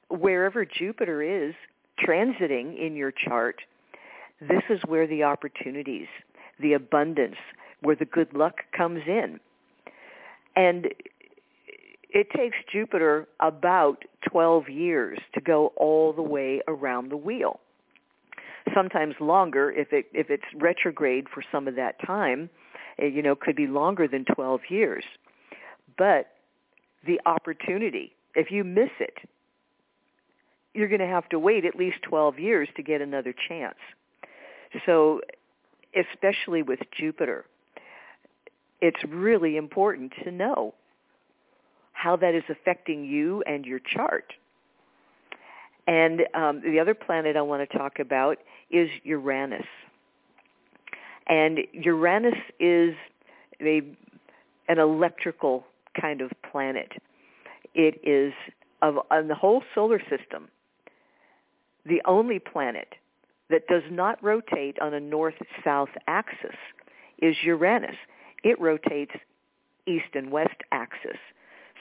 wherever 0.08 0.64
Jupiter 0.64 1.22
is, 1.22 1.54
transiting 2.04 2.78
in 2.78 2.96
your 2.96 3.12
chart, 3.12 3.62
this 4.40 4.62
is 4.68 4.80
where 4.86 5.06
the 5.06 5.22
opportunities, 5.22 6.08
the 6.60 6.72
abundance, 6.72 7.36
where 7.80 7.96
the 7.96 8.04
good 8.04 8.34
luck 8.34 8.62
comes 8.76 9.02
in. 9.06 9.38
And 10.56 10.88
it 12.14 12.30
takes 12.30 12.56
Jupiter 12.72 13.26
about 13.40 14.04
12 14.30 14.68
years 14.68 15.18
to 15.34 15.40
go 15.40 15.72
all 15.76 16.12
the 16.12 16.22
way 16.22 16.62
around 16.68 17.10
the 17.10 17.16
wheel. 17.16 17.58
Sometimes 18.72 19.16
longer 19.20 19.70
if 19.70 19.92
it 19.92 20.06
if 20.14 20.30
it's 20.30 20.44
retrograde 20.54 21.26
for 21.28 21.42
some 21.52 21.68
of 21.68 21.74
that 21.74 21.96
time, 22.06 22.48
it, 22.96 23.12
you 23.12 23.20
know, 23.20 23.34
could 23.34 23.56
be 23.56 23.66
longer 23.66 24.08
than 24.08 24.24
12 24.24 24.60
years. 24.70 25.04
But 25.98 26.28
the 27.04 27.20
opportunity, 27.26 28.12
if 28.34 28.50
you 28.50 28.64
miss 28.64 28.90
it, 29.00 29.18
you're 30.72 30.88
going 30.88 31.00
to 31.00 31.06
have 31.06 31.28
to 31.28 31.38
wait 31.38 31.64
at 31.64 31.76
least 31.76 31.98
12 32.02 32.38
years 32.38 32.68
to 32.76 32.82
get 32.82 33.02
another 33.02 33.34
chance. 33.48 33.76
So 34.86 35.20
especially 35.94 36.62
with 36.62 36.80
Jupiter, 36.96 37.44
it's 38.80 39.04
really 39.04 39.56
important 39.56 40.12
to 40.24 40.30
know 40.30 40.74
how 42.04 42.16
that 42.16 42.34
is 42.34 42.44
affecting 42.50 43.02
you 43.02 43.42
and 43.46 43.64
your 43.64 43.78
chart. 43.78 44.34
And 45.86 46.20
um, 46.34 46.60
the 46.62 46.78
other 46.78 46.92
planet 46.92 47.34
I 47.34 47.40
want 47.40 47.68
to 47.68 47.78
talk 47.78 47.98
about 47.98 48.36
is 48.70 48.90
Uranus. 49.04 49.64
And 51.26 51.60
Uranus 51.72 52.38
is 52.60 52.94
a, 53.62 53.80
an 54.68 54.78
electrical 54.78 55.64
kind 55.98 56.20
of 56.20 56.30
planet. 56.50 56.92
It 57.74 57.98
is 58.04 58.34
of 58.82 58.98
on 59.10 59.28
the 59.28 59.34
whole 59.34 59.62
solar 59.74 60.00
system 60.10 60.48
the 61.86 62.02
only 62.04 62.38
planet 62.38 62.88
that 63.48 63.66
does 63.66 63.82
not 63.90 64.22
rotate 64.22 64.78
on 64.80 64.92
a 64.92 65.00
north-south 65.00 65.90
axis 66.06 66.56
is 67.18 67.36
Uranus. 67.42 67.96
It 68.42 68.60
rotates 68.60 69.12
east 69.86 70.12
and 70.14 70.30
west 70.30 70.60
axis. 70.70 71.18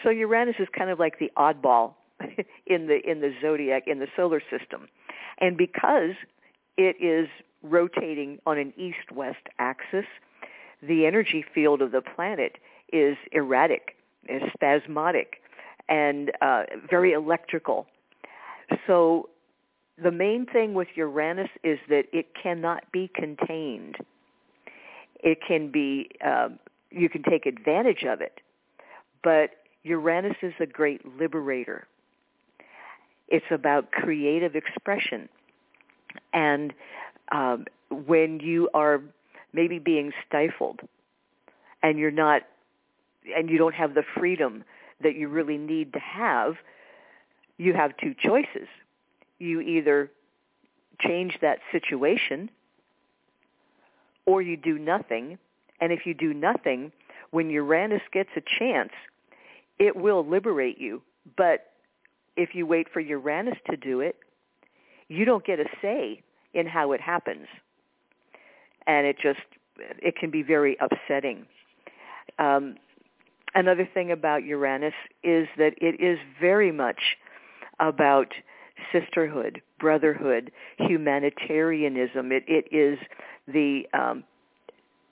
So 0.04 0.10
Uranus 0.10 0.56
is 0.60 0.68
kind 0.78 0.90
of 0.90 1.00
like 1.00 1.20
the 1.20 1.32
oddball 1.38 1.94
in 2.68 2.88
the 2.88 3.00
in 3.10 3.22
the 3.22 3.34
zodiac 3.42 3.88
in 3.88 4.00
the 4.00 4.08
solar 4.16 4.42
system. 4.42 4.88
And 5.40 5.58
because 5.58 6.12
it 6.78 6.96
is 7.02 7.28
rotating 7.64 8.40
on 8.46 8.58
an 8.58 8.74
east-west 8.78 9.48
axis, 9.58 10.06
the 10.82 11.06
energy 11.06 11.46
field 11.54 11.82
of 11.82 11.92
the 11.92 12.02
planet 12.02 12.58
is 12.92 13.18
erratic, 13.32 13.96
is 14.28 14.42
spasmodic, 14.54 15.42
and 15.90 16.32
uh, 16.42 16.64
very 16.90 17.14
electrical. 17.14 17.88
So 18.86 19.30
the 20.02 20.12
main 20.12 20.46
thing 20.46 20.74
with 20.74 20.90
Uranus 20.96 21.50
is 21.64 21.80
that 21.90 22.06
it 22.12 22.28
cannot 22.42 22.92
be 22.92 23.10
contained. 23.14 23.98
It 25.24 25.40
can 25.46 25.72
be, 25.72 26.10
um, 26.26 26.60
you 26.92 27.10
can 27.10 27.24
take 27.24 27.46
advantage 27.46 28.04
of 28.04 28.20
it, 28.20 28.42
but 29.24 29.52
Uranus 29.84 30.38
is 30.42 30.54
a 30.60 30.66
great 30.66 31.02
liberator. 31.18 31.88
It's 33.28 33.46
about 33.52 33.92
creative 33.92 34.56
expression. 34.56 35.30
And 36.34 36.74
um, 37.32 37.66
when 37.90 38.40
you 38.40 38.70
are 38.74 39.02
maybe 39.54 39.80
being 39.80 40.12
stifled 40.28 40.82
and 41.82 41.98
you're 41.98 42.12
not, 42.12 42.44
and 43.36 43.50
you 43.50 43.58
don't 43.58 43.76
have 43.76 43.94
the 43.94 44.04
freedom 44.18 44.64
that 45.02 45.16
you 45.16 45.28
really 45.28 45.58
need 45.58 45.94
to 45.94 46.00
have, 46.00 46.56
you 47.58 47.74
have 47.74 47.96
two 47.98 48.14
choices 48.14 48.68
you 49.44 49.62
either 49.62 50.10
change 51.00 51.38
that 51.42 51.60
situation 51.72 52.50
or 54.26 54.42
you 54.42 54.56
do 54.56 54.80
nothing. 54.80 55.38
And 55.82 55.92
if 55.92 56.06
you 56.06 56.14
do 56.14 56.34
nothing, 56.34 56.92
when 57.32 57.50
Uranus 57.50 58.02
gets 58.12 58.30
a 58.38 58.42
chance, 58.60 58.92
it 59.80 59.96
will 59.96 60.26
liberate 60.26 60.80
you. 60.80 61.02
But 61.38 61.72
if 62.36 62.54
you 62.54 62.66
wait 62.66 62.88
for 62.92 63.00
Uranus 63.00 63.58
to 63.70 63.78
do 63.78 64.02
it, 64.02 64.18
you 65.08 65.26
don't 65.26 65.46
get 65.46 65.60
a 65.60 65.66
say 65.82 66.22
in 66.54 66.68
how 66.68 66.92
it 66.92 67.02
happens. 67.02 67.48
And 68.88 69.06
it 69.08 69.18
just, 69.22 69.40
it 69.78 70.16
can 70.16 70.30
be 70.30 70.44
very 70.44 70.78
upsetting. 70.80 71.46
Um, 72.40 72.76
another 73.56 73.88
thing 73.94 74.12
about 74.12 74.44
Uranus 74.44 74.94
is 75.24 75.48
that 75.58 75.74
it 75.78 76.00
is 76.02 76.18
very 76.40 76.72
much 76.72 77.18
about 77.80 78.34
sisterhood, 78.92 79.62
brotherhood, 79.80 80.52
humanitarianism. 80.78 82.32
It, 82.32 82.44
it 82.48 82.66
is 82.72 82.98
the 83.48 83.88
um, 83.94 84.24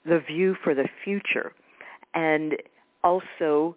the 0.04 0.18
view 0.18 0.56
for 0.64 0.74
the 0.74 0.88
future, 1.04 1.52
and 2.14 2.56
also 3.04 3.76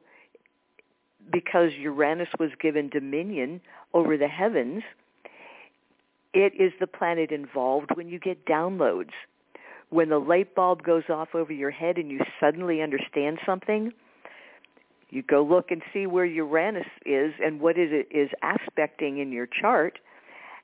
because 1.31 1.71
Uranus 1.79 2.29
was 2.39 2.51
given 2.61 2.89
dominion 2.89 3.61
over 3.93 4.17
the 4.17 4.27
heavens, 4.27 4.83
it 6.33 6.53
is 6.59 6.73
the 6.79 6.87
planet 6.87 7.31
involved 7.31 7.91
when 7.95 8.09
you 8.09 8.19
get 8.19 8.45
downloads. 8.45 9.11
When 9.89 10.09
the 10.09 10.19
light 10.19 10.55
bulb 10.55 10.83
goes 10.83 11.03
off 11.09 11.29
over 11.33 11.53
your 11.53 11.71
head 11.71 11.97
and 11.97 12.11
you 12.11 12.19
suddenly 12.39 12.81
understand 12.81 13.39
something, 13.45 13.91
you 15.09 15.23
go 15.23 15.43
look 15.43 15.71
and 15.71 15.81
see 15.93 16.07
where 16.07 16.25
Uranus 16.25 16.87
is 17.05 17.33
and 17.41 17.61
what 17.61 17.77
it 17.77 18.07
is 18.11 18.29
aspecting 18.43 19.19
in 19.19 19.31
your 19.31 19.47
chart, 19.47 19.99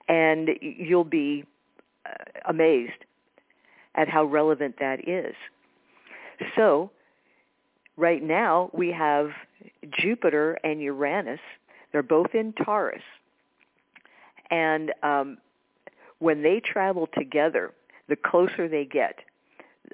and 0.09 0.49
you'll 0.62 1.03
be 1.03 1.45
uh, 2.05 2.12
amazed 2.49 3.05
at 3.95 4.09
how 4.09 4.26
relevant 4.26 4.76
that 4.80 5.07
is. 5.07 5.36
So, 6.55 6.91
right 7.97 8.23
now 8.23 8.69
we 8.73 8.91
have 8.91 9.29
Jupiter 9.91 10.57
and 10.63 10.81
Uranus. 10.81 11.39
They're 11.91 12.03
both 12.03 12.33
in 12.33 12.53
Taurus, 12.53 13.01
and 14.49 14.93
um, 15.03 15.37
when 16.19 16.41
they 16.41 16.61
travel 16.61 17.07
together, 17.17 17.71
the 18.07 18.15
closer 18.15 18.67
they 18.67 18.85
get, 18.85 19.19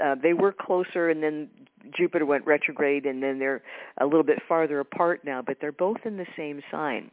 uh, 0.03 0.15
they 0.21 0.33
were 0.33 0.51
closer, 0.51 1.09
and 1.09 1.23
then 1.23 1.49
Jupiter 1.95 2.25
went 2.25 2.45
retrograde, 2.45 3.05
and 3.05 3.23
then 3.23 3.39
they're 3.39 3.63
a 3.99 4.05
little 4.05 4.23
bit 4.23 4.39
farther 4.47 4.79
apart 4.79 5.21
now. 5.23 5.41
But 5.41 5.57
they're 5.59 5.71
both 5.71 5.97
in 6.05 6.17
the 6.17 6.27
same 6.35 6.61
sign, 6.69 7.09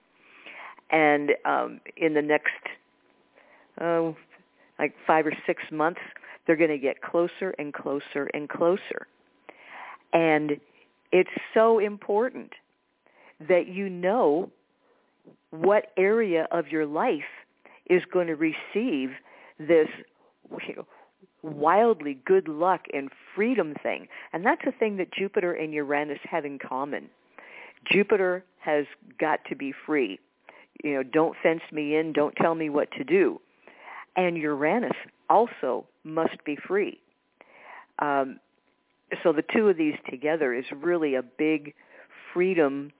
and 0.90 1.32
um, 1.44 1.80
in 1.96 2.14
the 2.14 2.22
next, 2.22 2.50
oh, 3.80 4.16
like 4.78 4.94
five 5.06 5.26
or 5.26 5.32
six 5.46 5.62
months, 5.70 6.00
they're 6.46 6.56
going 6.56 6.70
to 6.70 6.78
get 6.78 7.00
closer 7.00 7.54
and 7.58 7.72
closer 7.72 8.28
and 8.34 8.48
closer. 8.48 9.06
And 10.12 10.60
it's 11.12 11.30
so 11.52 11.78
important 11.78 12.52
that 13.48 13.68
you 13.68 13.88
know 13.88 14.50
what 15.50 15.92
area 15.96 16.46
of 16.50 16.68
your 16.68 16.86
life 16.86 17.22
is 17.88 18.02
going 18.12 18.26
to 18.26 18.34
receive 18.34 19.10
this 19.58 19.88
wildly 21.42 22.18
good 22.24 22.48
luck 22.48 22.82
and 22.92 23.10
freedom 23.34 23.74
thing. 23.82 24.08
And 24.32 24.44
that's 24.44 24.62
a 24.66 24.72
thing 24.72 24.96
that 24.96 25.12
Jupiter 25.12 25.52
and 25.52 25.72
Uranus 25.72 26.18
have 26.28 26.44
in 26.44 26.58
common. 26.58 27.08
Jupiter 27.90 28.44
has 28.60 28.86
got 29.20 29.40
to 29.48 29.54
be 29.54 29.72
free. 29.86 30.18
You 30.82 30.94
know, 30.94 31.02
don't 31.02 31.36
fence 31.42 31.60
me 31.70 31.96
in, 31.96 32.12
don't 32.12 32.34
tell 32.36 32.54
me 32.54 32.70
what 32.70 32.90
to 32.92 33.04
do. 33.04 33.40
And 34.16 34.36
Uranus 34.36 34.96
also 35.28 35.86
must 36.02 36.42
be 36.44 36.56
free. 36.56 36.98
Um, 38.00 38.40
so 39.22 39.32
the 39.32 39.44
two 39.54 39.68
of 39.68 39.76
these 39.76 39.96
together 40.08 40.54
is 40.54 40.64
really 40.82 41.14
a 41.14 41.22
big 41.22 41.74
freedom 42.32 42.92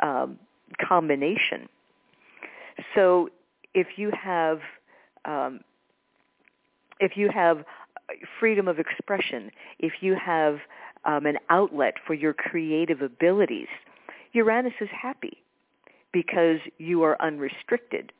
um, 0.00 0.38
combination. 0.80 1.68
So 2.94 3.30
if 3.74 3.86
you 3.96 4.10
have 4.10 4.60
um, 5.24 5.60
if 7.00 7.16
you 7.16 7.28
have 7.30 7.64
freedom 8.38 8.68
of 8.68 8.78
expression, 8.78 9.50
if 9.78 9.94
you 10.00 10.14
have 10.14 10.58
um, 11.04 11.26
an 11.26 11.38
outlet 11.50 11.94
for 12.06 12.14
your 12.14 12.32
creative 12.32 13.02
abilities, 13.02 13.68
Uranus 14.32 14.74
is 14.80 14.88
happy 14.90 15.42
because 16.12 16.58
you 16.78 17.02
are 17.02 17.20
unrestricted. 17.20 18.12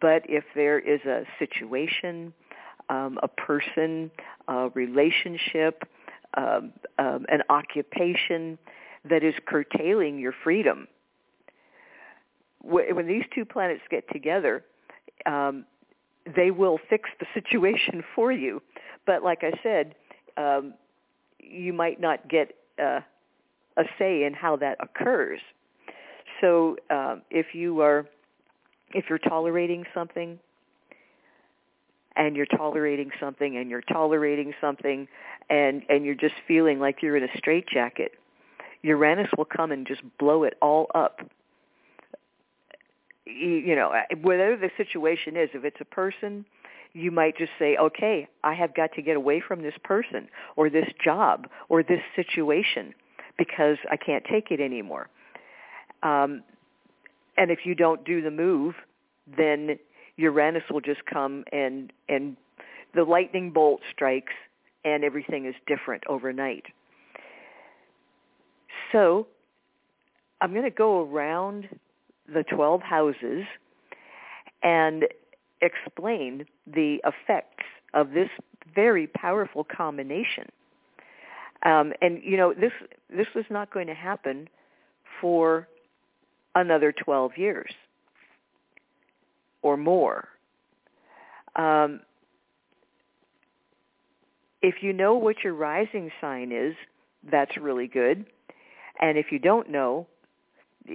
But 0.00 0.22
if 0.28 0.44
there 0.54 0.78
is 0.78 1.00
a 1.02 1.24
situation, 1.38 2.34
um, 2.88 3.18
a 3.22 3.28
person, 3.28 4.10
a 4.48 4.68
relationship, 4.74 5.84
um, 6.36 6.72
um, 6.98 7.26
an 7.28 7.42
occupation 7.48 8.58
that 9.08 9.22
is 9.22 9.34
curtailing 9.46 10.18
your 10.18 10.34
freedom, 10.44 10.88
when 12.62 13.06
these 13.06 13.24
two 13.34 13.44
planets 13.44 13.82
get 13.90 14.08
together, 14.12 14.64
um, 15.24 15.64
they 16.34 16.50
will 16.50 16.78
fix 16.90 17.08
the 17.20 17.26
situation 17.34 18.02
for 18.14 18.32
you. 18.32 18.60
But 19.06 19.22
like 19.22 19.44
I 19.44 19.52
said, 19.62 19.94
um, 20.36 20.74
you 21.38 21.72
might 21.72 22.00
not 22.00 22.28
get 22.28 22.56
uh, 22.78 23.00
a 23.76 23.84
say 23.98 24.24
in 24.24 24.34
how 24.34 24.56
that 24.56 24.78
occurs. 24.80 25.40
So 26.40 26.76
um, 26.90 27.22
if 27.30 27.54
you 27.54 27.80
are, 27.80 28.06
if 28.92 29.06
you're 29.08 29.18
tolerating 29.18 29.84
something, 29.94 30.38
and 32.16 32.36
you're 32.36 32.46
tolerating 32.46 33.10
something, 33.20 33.56
and 33.56 33.70
you're 33.70 33.82
tolerating 33.82 34.54
something, 34.60 35.08
and 35.50 35.82
and 35.88 36.04
you're 36.04 36.14
just 36.14 36.34
feeling 36.46 36.80
like 36.80 37.02
you're 37.02 37.16
in 37.16 37.22
a 37.22 37.36
straitjacket, 37.36 38.12
Uranus 38.82 39.28
will 39.36 39.44
come 39.44 39.72
and 39.72 39.86
just 39.86 40.02
blow 40.18 40.44
it 40.44 40.54
all 40.60 40.86
up 40.94 41.20
you 43.26 43.74
know, 43.74 43.92
whatever 44.22 44.56
the 44.56 44.70
situation 44.76 45.36
is, 45.36 45.50
if 45.52 45.64
it's 45.64 45.80
a 45.80 45.84
person, 45.84 46.44
you 46.92 47.10
might 47.10 47.36
just 47.36 47.50
say, 47.58 47.76
okay, 47.76 48.28
I 48.44 48.54
have 48.54 48.74
got 48.74 48.92
to 48.94 49.02
get 49.02 49.16
away 49.16 49.40
from 49.46 49.62
this 49.62 49.74
person 49.82 50.28
or 50.54 50.70
this 50.70 50.88
job 51.04 51.48
or 51.68 51.82
this 51.82 52.00
situation 52.14 52.94
because 53.36 53.76
I 53.90 53.96
can't 53.96 54.24
take 54.24 54.50
it 54.50 54.60
anymore. 54.60 55.08
Um, 56.02 56.42
and 57.36 57.50
if 57.50 57.66
you 57.66 57.74
don't 57.74 58.04
do 58.04 58.22
the 58.22 58.30
move, 58.30 58.76
then 59.36 59.78
Uranus 60.16 60.62
will 60.70 60.80
just 60.80 61.04
come 61.06 61.44
and 61.52 61.92
and 62.08 62.36
the 62.94 63.04
lightning 63.04 63.50
bolt 63.50 63.80
strikes 63.92 64.32
and 64.84 65.04
everything 65.04 65.46
is 65.46 65.54
different 65.66 66.02
overnight. 66.08 66.64
So 68.92 69.26
I'm 70.40 70.52
going 70.52 70.64
to 70.64 70.70
go 70.70 71.02
around 71.02 71.68
the 72.32 72.44
12 72.44 72.82
houses 72.82 73.44
and 74.62 75.04
explain 75.60 76.46
the 76.66 77.00
effects 77.04 77.64
of 77.94 78.10
this 78.10 78.28
very 78.74 79.06
powerful 79.06 79.64
combination. 79.64 80.44
Um, 81.64 81.92
and 82.00 82.22
you 82.22 82.36
know 82.36 82.52
this 82.54 82.72
this 83.10 83.26
was 83.34 83.44
not 83.50 83.72
going 83.72 83.86
to 83.86 83.94
happen 83.94 84.48
for 85.20 85.66
another 86.54 86.92
12 86.92 87.32
years 87.36 87.72
or 89.66 89.76
more. 89.76 90.28
Um, 91.56 92.00
if 94.62 94.76
you 94.80 94.92
know 94.92 95.14
what 95.14 95.36
your 95.42 95.54
rising 95.54 96.10
sign 96.20 96.52
is, 96.52 96.74
that's 97.30 97.56
really 97.56 97.88
good. 97.88 98.26
And 99.00 99.18
if 99.18 99.26
you 99.32 99.40
don't 99.40 99.68
know, 99.68 100.06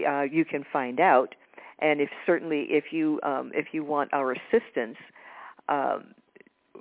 uh, 0.07 0.21
you 0.21 0.45
can 0.45 0.63
find 0.71 0.99
out. 1.01 1.35
And 1.79 1.99
if 1.99 2.09
certainly 2.25 2.67
if 2.69 2.85
you 2.91 3.19
um, 3.23 3.51
if 3.53 3.67
you 3.73 3.83
want 3.83 4.13
our 4.13 4.31
assistance, 4.31 4.97
um, 5.67 6.13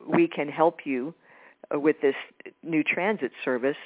we 0.07 0.29
can 0.29 0.49
help 0.49 0.81
you 0.85 1.13
with 1.73 1.97
this 2.01 2.15
new 2.63 2.85
transit 2.85 3.33
service 3.45 3.83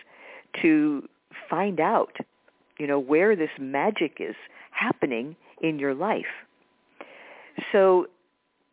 to 0.60 1.08
find 1.48 1.80
out, 1.80 2.16
you 2.78 2.86
know, 2.86 2.98
where 2.98 3.34
this 3.34 3.50
magic 3.58 4.16
is 4.20 4.36
happening 4.72 5.36
in 5.62 5.78
your 5.78 5.94
life. 5.94 6.43
So 7.72 8.06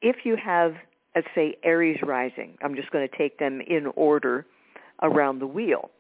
if 0.01 0.25
you 0.25 0.35
have, 0.35 0.75
let's 1.15 1.27
say, 1.35 1.55
Aries 1.63 1.99
rising, 2.01 2.57
I'm 2.61 2.75
just 2.75 2.91
going 2.91 3.07
to 3.07 3.17
take 3.17 3.39
them 3.39 3.61
in 3.61 3.87
order 3.95 4.45
around 5.01 5.39
the 5.39 5.47
wheel. 5.47 5.91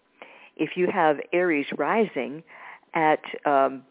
If 0.57 0.75
you 0.75 0.87
have 0.87 1.19
Aries 1.33 1.67
rising 1.77 2.43
at 2.93 3.21
um, 3.45 3.83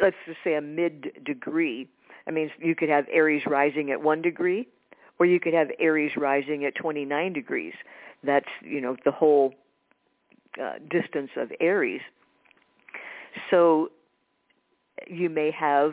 let's 0.00 0.16
just 0.26 0.38
say 0.42 0.54
a 0.54 0.60
mid 0.60 1.24
degree. 1.24 1.88
I 2.26 2.30
mean, 2.30 2.50
you 2.58 2.74
could 2.74 2.88
have 2.88 3.06
Aries 3.10 3.42
rising 3.46 3.90
at 3.90 4.02
one 4.02 4.22
degree, 4.22 4.68
or 5.18 5.26
you 5.26 5.40
could 5.40 5.54
have 5.54 5.70
Aries 5.78 6.12
rising 6.16 6.64
at 6.64 6.74
29 6.74 7.32
degrees. 7.32 7.74
That's 8.22 8.48
you 8.62 8.80
know 8.80 8.96
the 9.04 9.10
whole 9.10 9.54
uh, 10.60 10.74
distance 10.88 11.30
of 11.36 11.52
Aries. 11.60 12.02
So 13.50 13.90
you 15.08 15.30
may 15.30 15.50
have 15.50 15.92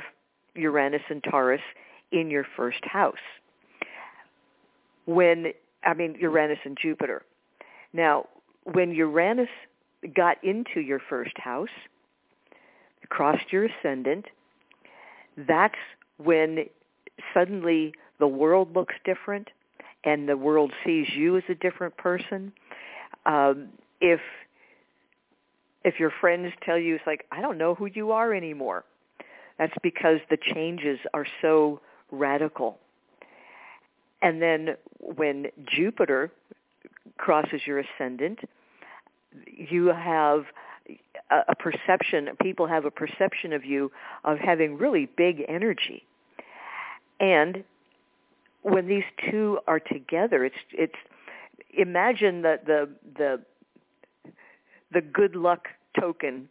Uranus 0.56 1.02
and 1.10 1.24
Taurus 1.24 1.62
in 2.12 2.30
your 2.30 2.46
first 2.56 2.84
house. 2.84 3.16
When 5.06 5.54
I 5.84 5.94
mean 5.94 6.16
Uranus 6.20 6.60
and 6.66 6.78
Jupiter. 6.82 7.24
Now, 7.94 8.26
when 8.64 8.92
Uranus 8.92 9.50
got 10.16 10.44
into 10.44 10.82
your 10.82 11.00
first 11.10 11.38
house, 11.38 11.70
crossed 13.10 13.52
your 13.52 13.66
ascendant, 13.66 14.26
that's 15.48 15.76
when 16.18 16.66
suddenly 17.34 17.94
the 18.20 18.28
world 18.28 18.76
looks 18.76 18.96
different 19.06 19.50
and 20.04 20.28
the 20.28 20.38
world 20.38 20.72
sees 20.86 21.08
you 21.16 21.38
as 21.38 21.44
a 21.50 21.56
different 21.56 21.96
person. 21.98 22.52
Um, 23.26 23.70
if 24.02 24.20
if 25.84 26.00
your 26.00 26.12
friends 26.20 26.52
tell 26.64 26.78
you 26.78 26.96
it's 26.96 27.08
like 27.08 27.26
I 27.32 27.42
don't 27.42 27.58
know 27.58 27.76
who 27.76 27.86
you 27.86 28.12
are 28.12 28.34
anymore, 28.34 28.84
that's 29.58 29.74
because 29.82 30.20
the 30.30 30.38
changes 30.38 31.00
are 31.14 31.26
so 31.42 31.82
radical. 32.12 32.78
And 34.22 34.42
then 34.42 34.76
when 35.00 35.48
Jupiter 35.66 36.32
crosses 37.18 37.62
your 37.66 37.80
ascendant, 37.80 38.40
you 39.46 39.88
have 39.88 40.46
a, 41.30 41.56
perception, 41.56 42.30
people 42.42 42.68
have 42.68 42.86
a 42.86 42.92
perception 42.92 43.54
of 43.54 43.66
you 43.66 43.92
of 44.24 44.40
having 44.40 44.78
really 44.78 45.08
big 45.18 45.44
energy. 45.48 46.04
And 47.20 47.64
when 48.62 48.88
these 48.88 49.04
two 49.30 49.60
are 49.68 49.80
together, 49.80 50.46
it's 50.46 50.56
it's 50.72 50.96
imagine 51.74 52.42
the 52.42 52.60
the 52.66 52.90
the 53.18 53.42
the 54.92 55.02
good 55.02 55.36
luck 55.36 55.68
token 56.00 56.48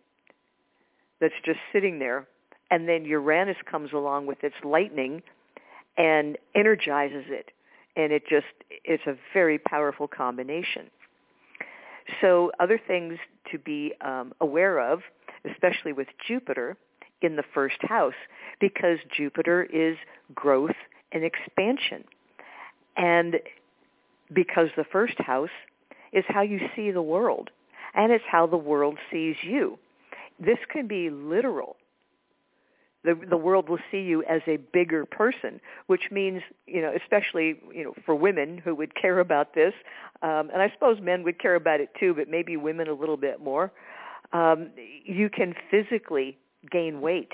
that's 1.20 1.34
just 1.44 1.58
sitting 1.72 1.98
there 1.98 2.26
and 2.70 2.88
then 2.88 3.04
Uranus 3.04 3.56
comes 3.70 3.92
along 3.92 4.26
with 4.26 4.42
its 4.42 4.56
lightning 4.64 5.22
and 5.96 6.36
energizes 6.54 7.24
it 7.28 7.50
and 7.96 8.12
it 8.12 8.22
just 8.28 8.46
it's 8.84 9.06
a 9.06 9.16
very 9.32 9.58
powerful 9.58 10.06
combination. 10.06 10.90
So 12.20 12.52
other 12.60 12.80
things 12.86 13.18
to 13.50 13.58
be 13.58 13.94
um, 14.00 14.32
aware 14.40 14.78
of, 14.78 15.00
especially 15.50 15.92
with 15.92 16.08
Jupiter 16.26 16.76
in 17.22 17.36
the 17.36 17.42
first 17.54 17.78
house, 17.80 18.14
because 18.60 18.98
Jupiter 19.16 19.64
is 19.64 19.96
growth 20.34 20.76
and 21.10 21.24
expansion. 21.24 22.04
And 22.96 23.36
because 24.32 24.68
the 24.76 24.84
first 24.84 25.18
house 25.18 25.50
is 26.12 26.24
how 26.28 26.42
you 26.42 26.60
see 26.76 26.90
the 26.90 27.02
world, 27.02 27.50
and 27.94 28.12
it's 28.12 28.24
how 28.30 28.46
the 28.46 28.56
world 28.56 28.98
sees 29.10 29.36
you. 29.42 29.78
This 30.38 30.58
can 30.70 30.86
be 30.86 31.10
literal 31.10 31.76
the 33.06 33.14
the 33.14 33.36
world 33.36 33.68
will 33.68 33.78
see 33.90 34.00
you 34.00 34.22
as 34.24 34.42
a 34.46 34.56
bigger 34.56 35.06
person, 35.06 35.60
which 35.86 36.10
means 36.10 36.42
you 36.66 36.82
know, 36.82 36.92
especially 36.94 37.60
you 37.72 37.84
know, 37.84 37.94
for 38.04 38.14
women 38.14 38.58
who 38.58 38.74
would 38.74 38.94
care 38.94 39.20
about 39.20 39.54
this, 39.54 39.72
um, 40.22 40.50
and 40.52 40.60
I 40.60 40.70
suppose 40.70 41.00
men 41.00 41.22
would 41.22 41.38
care 41.38 41.54
about 41.54 41.80
it 41.80 41.90
too, 41.98 42.12
but 42.12 42.28
maybe 42.28 42.56
women 42.56 42.88
a 42.88 42.92
little 42.92 43.16
bit 43.16 43.40
more. 43.40 43.72
Um, 44.32 44.70
you 45.04 45.30
can 45.30 45.54
physically 45.70 46.36
gain 46.70 47.00
weight 47.00 47.32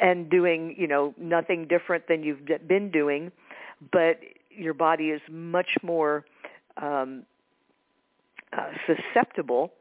and 0.00 0.28
doing 0.28 0.74
you 0.76 0.88
know 0.88 1.14
nothing 1.16 1.66
different 1.68 2.08
than 2.08 2.24
you've 2.24 2.44
been 2.66 2.90
doing, 2.90 3.30
but 3.92 4.20
your 4.50 4.74
body 4.74 5.10
is 5.10 5.22
much 5.30 5.78
more 5.82 6.24
um, 6.76 7.22
uh, 8.52 8.70
susceptible 8.86 9.72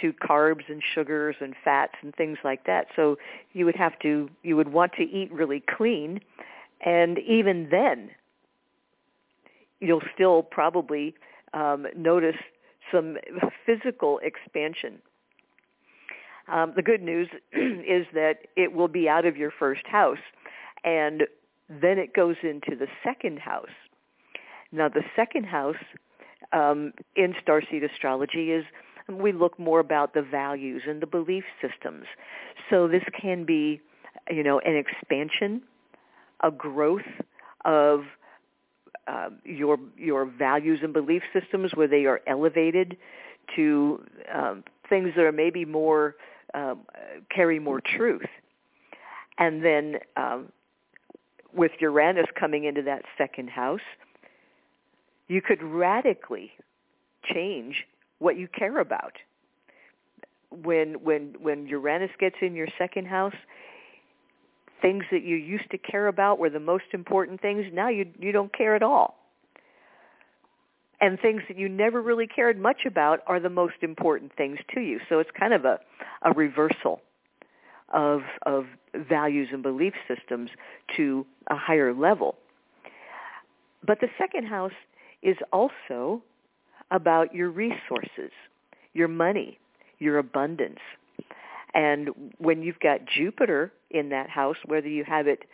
to 0.00 0.12
carbs 0.12 0.68
and 0.68 0.82
sugars 0.94 1.36
and 1.40 1.54
fats 1.64 1.94
and 2.02 2.14
things 2.14 2.38
like 2.44 2.64
that. 2.66 2.86
So 2.96 3.16
you 3.52 3.64
would 3.64 3.76
have 3.76 3.98
to 4.00 4.28
you 4.42 4.56
would 4.56 4.72
want 4.72 4.92
to 4.94 5.02
eat 5.02 5.32
really 5.32 5.62
clean 5.76 6.20
and 6.84 7.18
even 7.18 7.68
then 7.70 8.10
you'll 9.80 10.02
still 10.14 10.42
probably 10.42 11.14
um, 11.54 11.86
notice 11.96 12.36
some 12.92 13.16
physical 13.64 14.20
expansion. 14.22 15.00
Um, 16.48 16.72
the 16.74 16.82
good 16.82 17.02
news 17.02 17.28
is 17.52 18.06
that 18.14 18.46
it 18.56 18.72
will 18.72 18.88
be 18.88 19.08
out 19.08 19.26
of 19.26 19.36
your 19.36 19.50
first 19.50 19.86
house 19.86 20.18
and 20.84 21.24
then 21.68 21.98
it 21.98 22.14
goes 22.14 22.36
into 22.42 22.74
the 22.76 22.86
second 23.04 23.38
house. 23.38 23.66
Now 24.72 24.88
the 24.88 25.04
second 25.14 25.44
house 25.44 25.76
um, 26.52 26.92
in 27.16 27.34
starseed 27.34 27.84
astrology 27.90 28.52
is 28.52 28.64
we 29.08 29.32
look 29.32 29.58
more 29.58 29.80
about 29.80 30.14
the 30.14 30.22
values 30.22 30.82
and 30.86 31.00
the 31.00 31.06
belief 31.06 31.44
systems. 31.60 32.04
So 32.68 32.86
this 32.88 33.04
can 33.18 33.44
be, 33.44 33.80
you 34.30 34.42
know, 34.42 34.58
an 34.60 34.76
expansion, 34.76 35.62
a 36.42 36.50
growth 36.50 37.00
of 37.64 38.04
uh, 39.06 39.30
your 39.44 39.78
your 39.96 40.26
values 40.26 40.80
and 40.82 40.92
belief 40.92 41.22
systems 41.32 41.72
where 41.74 41.88
they 41.88 42.04
are 42.04 42.20
elevated 42.26 42.96
to 43.56 44.04
um, 44.32 44.62
things 44.88 45.12
that 45.16 45.24
are 45.24 45.32
maybe 45.32 45.64
more 45.64 46.14
um, 46.52 46.80
carry 47.30 47.58
more 47.58 47.80
truth, 47.80 48.26
and 49.38 49.64
then 49.64 49.96
um, 50.16 50.52
with 51.54 51.72
Uranus 51.80 52.26
coming 52.38 52.64
into 52.64 52.82
that 52.82 53.02
second 53.16 53.48
house, 53.48 53.80
you 55.26 55.40
could 55.40 55.62
radically 55.62 56.52
change 57.24 57.86
what 58.18 58.36
you 58.36 58.48
care 58.48 58.78
about. 58.80 59.12
When 60.50 60.94
when 61.02 61.34
when 61.40 61.66
Uranus 61.66 62.10
gets 62.18 62.36
in 62.40 62.54
your 62.54 62.68
second 62.78 63.06
house, 63.06 63.34
things 64.80 65.04
that 65.10 65.22
you 65.22 65.36
used 65.36 65.70
to 65.70 65.78
care 65.78 66.08
about 66.08 66.38
were 66.38 66.50
the 66.50 66.60
most 66.60 66.84
important 66.92 67.40
things. 67.40 67.66
Now 67.72 67.88
you 67.88 68.06
you 68.18 68.32
don't 68.32 68.52
care 68.56 68.74
at 68.74 68.82
all. 68.82 69.16
And 71.00 71.20
things 71.20 71.42
that 71.48 71.56
you 71.56 71.68
never 71.68 72.02
really 72.02 72.26
cared 72.26 72.58
much 72.58 72.84
about 72.84 73.20
are 73.26 73.38
the 73.38 73.50
most 73.50 73.76
important 73.82 74.32
things 74.36 74.58
to 74.74 74.80
you. 74.80 74.98
So 75.08 75.20
it's 75.20 75.30
kind 75.38 75.54
of 75.54 75.64
a, 75.64 75.78
a 76.22 76.32
reversal 76.32 77.00
of 77.92 78.22
of 78.44 78.66
values 78.94 79.48
and 79.52 79.62
belief 79.62 79.94
systems 80.08 80.50
to 80.96 81.24
a 81.48 81.56
higher 81.56 81.94
level. 81.94 82.36
But 83.86 84.00
the 84.00 84.08
second 84.18 84.46
house 84.46 84.72
is 85.22 85.36
also 85.52 86.22
about 86.90 87.34
your 87.34 87.50
resources, 87.50 88.30
your 88.94 89.08
money, 89.08 89.58
your 89.98 90.18
abundance. 90.18 90.80
And 91.74 92.10
when 92.38 92.62
you've 92.62 92.80
got 92.80 93.00
Jupiter 93.06 93.72
in 93.90 94.08
that 94.10 94.30
house, 94.30 94.56
whether 94.64 94.88
you 94.88 95.04
have 95.04 95.26
it 95.26 95.44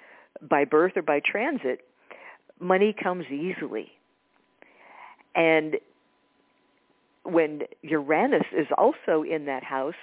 by 0.42 0.64
birth 0.64 0.92
or 0.96 1.02
by 1.02 1.20
transit, 1.20 1.80
money 2.60 2.92
comes 2.92 3.26
easily. 3.26 3.92
And 5.34 5.76
when 7.24 7.62
Uranus 7.82 8.46
is 8.56 8.66
also 8.78 9.22
in 9.22 9.46
that 9.46 9.64
house, 9.64 9.94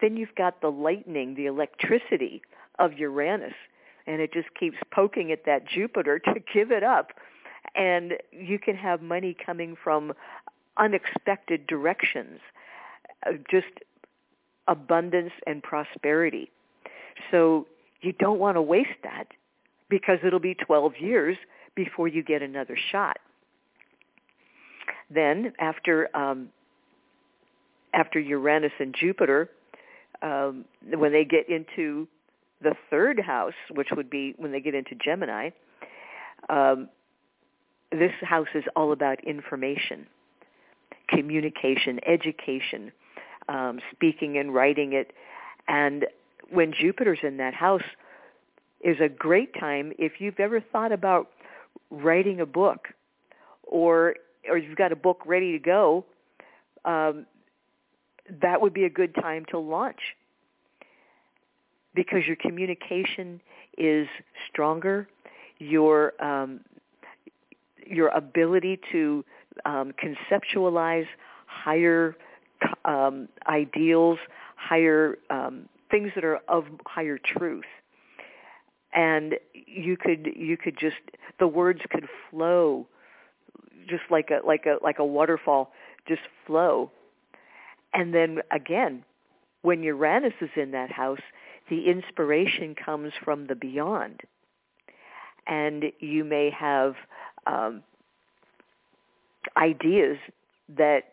then 0.00 0.16
you've 0.16 0.34
got 0.36 0.60
the 0.60 0.70
lightning, 0.70 1.34
the 1.34 1.46
electricity 1.46 2.42
of 2.78 2.92
Uranus, 2.94 3.54
and 4.06 4.20
it 4.20 4.32
just 4.32 4.48
keeps 4.58 4.76
poking 4.92 5.32
at 5.32 5.44
that 5.46 5.66
Jupiter 5.66 6.18
to 6.24 6.34
give 6.52 6.70
it 6.70 6.82
up. 6.82 7.12
And 7.74 8.14
you 8.30 8.58
can 8.58 8.76
have 8.76 9.02
money 9.02 9.34
coming 9.34 9.76
from 9.82 10.12
unexpected 10.78 11.66
directions, 11.66 12.40
just 13.50 13.66
abundance 14.68 15.32
and 15.46 15.62
prosperity. 15.62 16.50
So 17.30 17.66
you 18.00 18.12
don't 18.12 18.38
want 18.38 18.56
to 18.56 18.62
waste 18.62 18.98
that 19.02 19.28
because 19.88 20.18
it'll 20.24 20.40
be 20.40 20.54
12 20.54 20.94
years 20.98 21.36
before 21.74 22.08
you 22.08 22.22
get 22.22 22.42
another 22.42 22.76
shot. 22.90 23.18
Then 25.08 25.52
after 25.58 26.14
um, 26.16 26.48
after 27.94 28.18
Uranus 28.18 28.72
and 28.78 28.94
Jupiter, 28.98 29.48
um, 30.20 30.64
when 30.94 31.12
they 31.12 31.24
get 31.24 31.48
into 31.48 32.08
the 32.60 32.74
third 32.90 33.20
house, 33.20 33.54
which 33.70 33.88
would 33.94 34.10
be 34.10 34.34
when 34.36 34.50
they 34.50 34.60
get 34.60 34.74
into 34.74 34.94
Gemini, 34.96 35.50
um, 36.48 36.88
this 37.92 38.12
house 38.22 38.48
is 38.54 38.64
all 38.74 38.92
about 38.92 39.22
information 39.24 40.06
communication, 41.08 42.00
education, 42.06 42.92
um, 43.48 43.80
speaking 43.92 44.38
and 44.38 44.54
writing 44.54 44.92
it. 44.92 45.12
And 45.68 46.06
when 46.50 46.72
Jupiter's 46.72 47.20
in 47.22 47.36
that 47.38 47.54
house, 47.54 47.82
is 48.80 48.96
a 49.00 49.08
great 49.08 49.52
time 49.58 49.92
if 49.98 50.20
you've 50.20 50.38
ever 50.38 50.60
thought 50.60 50.92
about 50.92 51.30
writing 51.90 52.40
a 52.40 52.46
book 52.46 52.88
or 53.62 54.14
or 54.48 54.56
you've 54.56 54.76
got 54.76 54.92
a 54.92 54.96
book 54.96 55.22
ready 55.26 55.50
to 55.52 55.58
go, 55.58 56.04
um, 56.84 57.26
that 58.40 58.60
would 58.60 58.72
be 58.72 58.84
a 58.84 58.90
good 58.90 59.12
time 59.14 59.44
to 59.50 59.58
launch 59.58 59.98
because 61.94 62.26
your 62.26 62.36
communication 62.36 63.40
is 63.76 64.06
stronger. 64.48 65.08
Your 65.58 66.12
um, 66.22 66.60
your 67.84 68.08
ability 68.08 68.78
to 68.92 69.24
um, 69.64 69.92
conceptualize 69.92 71.06
higher 71.46 72.16
um, 72.84 73.28
ideals, 73.48 74.18
higher 74.56 75.18
um, 75.30 75.68
things 75.90 76.10
that 76.14 76.24
are 76.24 76.40
of 76.48 76.64
higher 76.86 77.18
truth. 77.18 77.64
And 78.94 79.34
you 79.52 79.96
could 79.96 80.28
you 80.34 80.56
could 80.56 80.78
just 80.78 80.96
the 81.38 81.46
words 81.46 81.80
could 81.90 82.08
flow 82.30 82.86
just 83.88 84.04
like 84.10 84.30
a 84.30 84.46
like 84.46 84.66
a 84.66 84.78
like 84.82 84.98
a 84.98 85.04
waterfall 85.04 85.72
just 86.08 86.22
flow. 86.46 86.90
And 87.92 88.14
then 88.14 88.40
again, 88.50 89.04
when 89.62 89.82
Uranus 89.82 90.34
is 90.40 90.50
in 90.56 90.70
that 90.72 90.92
house, 90.92 91.20
the 91.68 91.88
inspiration 91.88 92.74
comes 92.74 93.12
from 93.24 93.46
the 93.46 93.54
beyond. 93.54 94.20
And 95.46 95.86
you 96.00 96.24
may 96.24 96.50
have 96.50 96.94
um, 97.46 97.82
ideas 99.56 100.18
that 100.76 101.12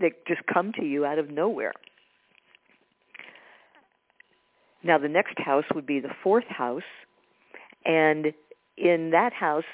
that 0.00 0.26
just 0.26 0.44
come 0.46 0.72
to 0.72 0.84
you 0.84 1.04
out 1.04 1.18
of 1.18 1.30
nowhere. 1.30 1.72
Now 4.82 4.98
the 4.98 5.08
next 5.08 5.38
house 5.38 5.64
would 5.74 5.86
be 5.86 6.00
the 6.00 6.14
fourth 6.22 6.46
house, 6.46 6.82
and 7.84 8.32
in 8.76 9.10
that 9.10 9.32
house, 9.32 9.64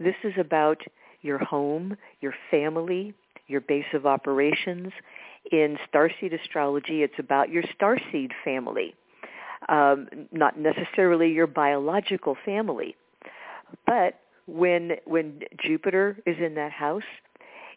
this 0.00 0.14
is 0.24 0.32
about 0.38 0.82
your 1.22 1.38
home, 1.38 1.96
your 2.20 2.34
family, 2.50 3.14
your 3.48 3.60
base 3.60 3.86
of 3.92 4.06
operations. 4.06 4.92
In 5.52 5.78
starseed 5.92 6.32
astrology, 6.32 7.02
it's 7.02 7.18
about 7.18 7.50
your 7.50 7.62
starseed 7.62 8.32
family, 8.44 8.94
um, 9.68 10.08
not 10.32 10.58
necessarily 10.58 11.30
your 11.30 11.46
biological 11.46 12.36
family. 12.44 12.96
But 13.86 14.18
when 14.46 14.92
when 15.04 15.40
Jupiter 15.60 16.18
is 16.26 16.36
in 16.38 16.54
that 16.54 16.72
house, 16.72 17.02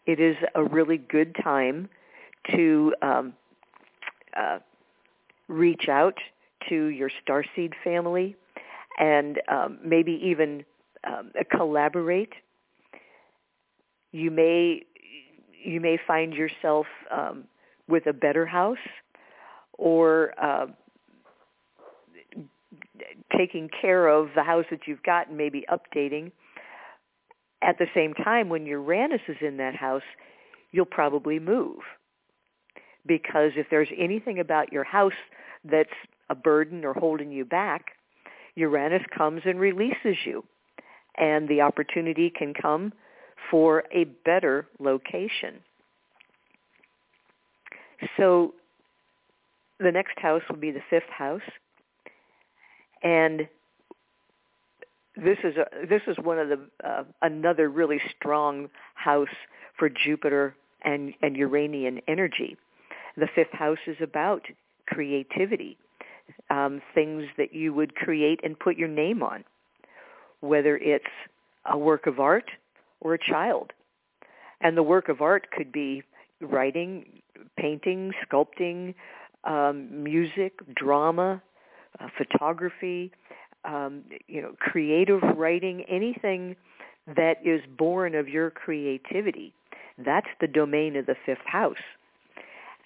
it 0.06 0.20
is 0.20 0.36
a 0.54 0.64
really 0.64 0.98
good 0.98 1.36
time 1.42 1.88
to 2.54 2.94
um, 3.02 3.34
uh, 4.36 4.58
reach 5.48 5.88
out 5.88 6.18
to 6.68 6.86
your 6.86 7.10
starseed 7.10 7.72
family 7.82 8.36
and 8.98 9.40
um, 9.48 9.78
maybe 9.84 10.20
even 10.22 10.64
um, 11.04 11.32
collaborate. 11.50 12.32
You 14.12 14.30
may 14.30 14.82
you 15.62 15.80
may 15.80 15.98
find 16.06 16.32
yourself 16.32 16.86
um, 17.10 17.44
with 17.88 18.06
a 18.06 18.12
better 18.12 18.46
house 18.46 18.78
or 19.76 20.32
uh, 20.42 20.66
taking 23.36 23.68
care 23.68 24.08
of 24.08 24.28
the 24.34 24.42
house 24.42 24.64
that 24.70 24.80
you've 24.86 25.02
got 25.02 25.28
and 25.28 25.36
maybe 25.36 25.64
updating. 25.70 26.32
At 27.62 27.78
the 27.78 27.86
same 27.94 28.14
time, 28.14 28.48
when 28.48 28.66
Uranus 28.66 29.20
is 29.28 29.36
in 29.40 29.58
that 29.58 29.74
house, 29.74 30.02
you'll 30.72 30.86
probably 30.86 31.38
move. 31.38 31.80
Because 33.06 33.52
if 33.56 33.66
there's 33.70 33.88
anything 33.96 34.38
about 34.38 34.72
your 34.72 34.84
house 34.84 35.12
that's 35.64 35.90
a 36.28 36.34
burden 36.34 36.84
or 36.84 36.94
holding 36.94 37.32
you 37.32 37.44
back, 37.44 37.92
Uranus 38.54 39.02
comes 39.16 39.42
and 39.44 39.58
releases 39.58 40.16
you. 40.24 40.44
And 41.16 41.48
the 41.48 41.60
opportunity 41.60 42.30
can 42.30 42.54
come 42.54 42.92
for 43.50 43.84
a 43.92 44.04
better 44.24 44.66
location. 44.78 45.60
So 48.16 48.54
the 49.78 49.92
next 49.92 50.18
house 50.18 50.42
will 50.48 50.56
be 50.56 50.70
the 50.70 50.82
fifth 50.88 51.10
house. 51.10 51.40
And 53.02 53.48
this 55.22 55.38
is 55.44 55.54
a, 55.56 55.86
this 55.86 56.02
is 56.06 56.16
one 56.22 56.38
of 56.38 56.48
the 56.48 56.60
uh, 56.84 57.04
another 57.22 57.68
really 57.68 58.00
strong 58.16 58.68
house 58.94 59.28
for 59.78 59.88
Jupiter 59.88 60.54
and, 60.82 61.12
and 61.22 61.36
Uranian 61.36 62.00
energy. 62.08 62.56
The 63.16 63.28
fifth 63.34 63.52
house 63.52 63.78
is 63.86 63.96
about 64.00 64.42
creativity, 64.86 65.76
um, 66.48 66.80
things 66.94 67.24
that 67.38 67.54
you 67.54 67.74
would 67.74 67.94
create 67.94 68.40
and 68.42 68.58
put 68.58 68.76
your 68.76 68.88
name 68.88 69.22
on, 69.22 69.44
whether 70.40 70.76
it's 70.76 71.04
a 71.70 71.76
work 71.76 72.06
of 72.06 72.18
art 72.18 72.50
or 73.00 73.14
a 73.14 73.18
child. 73.18 73.72
And 74.60 74.76
the 74.76 74.82
work 74.82 75.08
of 75.08 75.20
art 75.20 75.50
could 75.50 75.72
be 75.72 76.02
writing, 76.40 77.22
painting, 77.56 78.12
sculpting, 78.26 78.94
um, 79.44 80.02
music, 80.02 80.52
drama, 80.74 81.42
uh, 81.98 82.06
photography, 82.16 83.10
um, 83.64 84.02
you 84.26 84.40
know, 84.40 84.54
creative 84.58 85.22
writing, 85.36 85.82
anything 85.88 86.56
that 87.06 87.38
is 87.44 87.60
born 87.76 88.14
of 88.14 88.28
your 88.28 88.50
creativity. 88.50 89.54
That's 89.98 90.28
the 90.40 90.46
domain 90.46 90.96
of 90.96 91.06
the 91.06 91.16
fifth 91.26 91.44
house. 91.44 91.76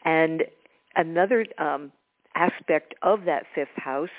And 0.05 0.45
another 0.97 1.47
um, 1.59 1.93
aspect 2.35 2.95
of 3.03 3.25
that 3.25 3.45
fifth 3.55 3.77
house 3.77 4.11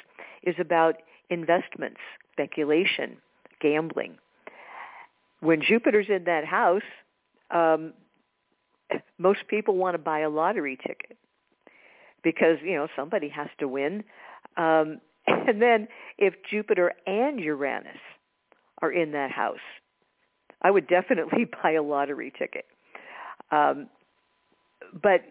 is 0.43 0.55
about 0.59 0.95
investments, 1.29 1.99
speculation, 2.31 3.17
gambling. 3.61 4.17
When 5.41 5.61
Jupiter's 5.61 6.07
in 6.09 6.23
that 6.25 6.45
house, 6.45 6.81
um, 7.51 7.93
most 9.17 9.47
people 9.47 9.75
want 9.75 9.95
to 9.95 9.97
buy 9.97 10.19
a 10.19 10.29
lottery 10.29 10.77
ticket 10.77 11.17
because 12.23 12.57
you 12.63 12.75
know 12.75 12.87
somebody 12.95 13.29
has 13.29 13.47
to 13.59 13.67
win. 13.67 14.03
Um, 14.57 14.99
and 15.47 15.61
then 15.61 15.87
if 16.17 16.33
Jupiter 16.49 16.93
and 17.05 17.39
Uranus 17.39 17.97
are 18.81 18.91
in 18.91 19.11
that 19.11 19.31
house, 19.31 19.57
I 20.61 20.71
would 20.71 20.87
definitely 20.87 21.45
buy 21.63 21.71
a 21.71 21.83
lottery 21.83 22.31
ticket. 22.37 22.65
Um, 23.51 23.87
but 25.01 25.21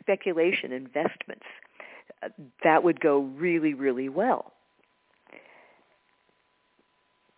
speculation, 0.00 0.72
investments, 0.72 1.46
uh, 2.22 2.28
that 2.62 2.84
would 2.84 3.00
go 3.00 3.20
really, 3.36 3.74
really 3.74 4.08
well. 4.08 4.52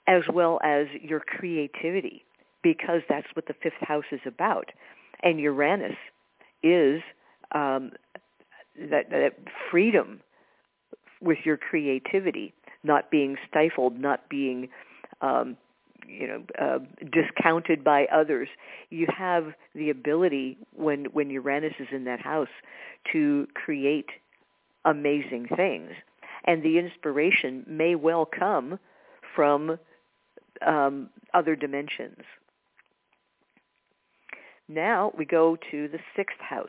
As 0.06 0.22
well 0.30 0.60
as 0.62 0.86
your 1.00 1.20
creativity, 1.20 2.24
because 2.62 3.00
that's 3.08 3.26
what 3.34 3.46
the 3.46 3.54
fifth 3.62 3.72
house 3.80 4.04
is 4.12 4.20
about. 4.26 4.70
And 5.22 5.40
Uranus 5.40 5.96
is 6.62 7.00
um, 7.52 7.92
that, 8.78 9.08
that 9.10 9.32
freedom 9.70 10.20
with 11.24 11.38
your 11.44 11.56
creativity, 11.56 12.52
not 12.82 13.10
being 13.10 13.36
stifled, 13.48 13.98
not 13.98 14.28
being 14.28 14.68
um, 15.20 15.56
you 16.06 16.28
know 16.28 16.42
uh, 16.60 16.78
discounted 17.10 17.82
by 17.82 18.06
others. 18.12 18.48
You 18.90 19.06
have 19.16 19.54
the 19.74 19.90
ability 19.90 20.58
when 20.76 21.06
when 21.06 21.30
Uranus 21.30 21.74
is 21.80 21.88
in 21.90 22.04
that 22.04 22.20
house 22.20 22.48
to 23.12 23.48
create 23.54 24.10
amazing 24.84 25.48
things, 25.56 25.90
and 26.44 26.62
the 26.62 26.78
inspiration 26.78 27.64
may 27.66 27.94
well 27.94 28.26
come 28.26 28.78
from 29.34 29.78
um, 30.66 31.08
other 31.32 31.56
dimensions. 31.56 32.22
Now 34.68 35.12
we 35.16 35.24
go 35.24 35.56
to 35.70 35.88
the 35.88 35.98
sixth 36.16 36.40
house, 36.40 36.68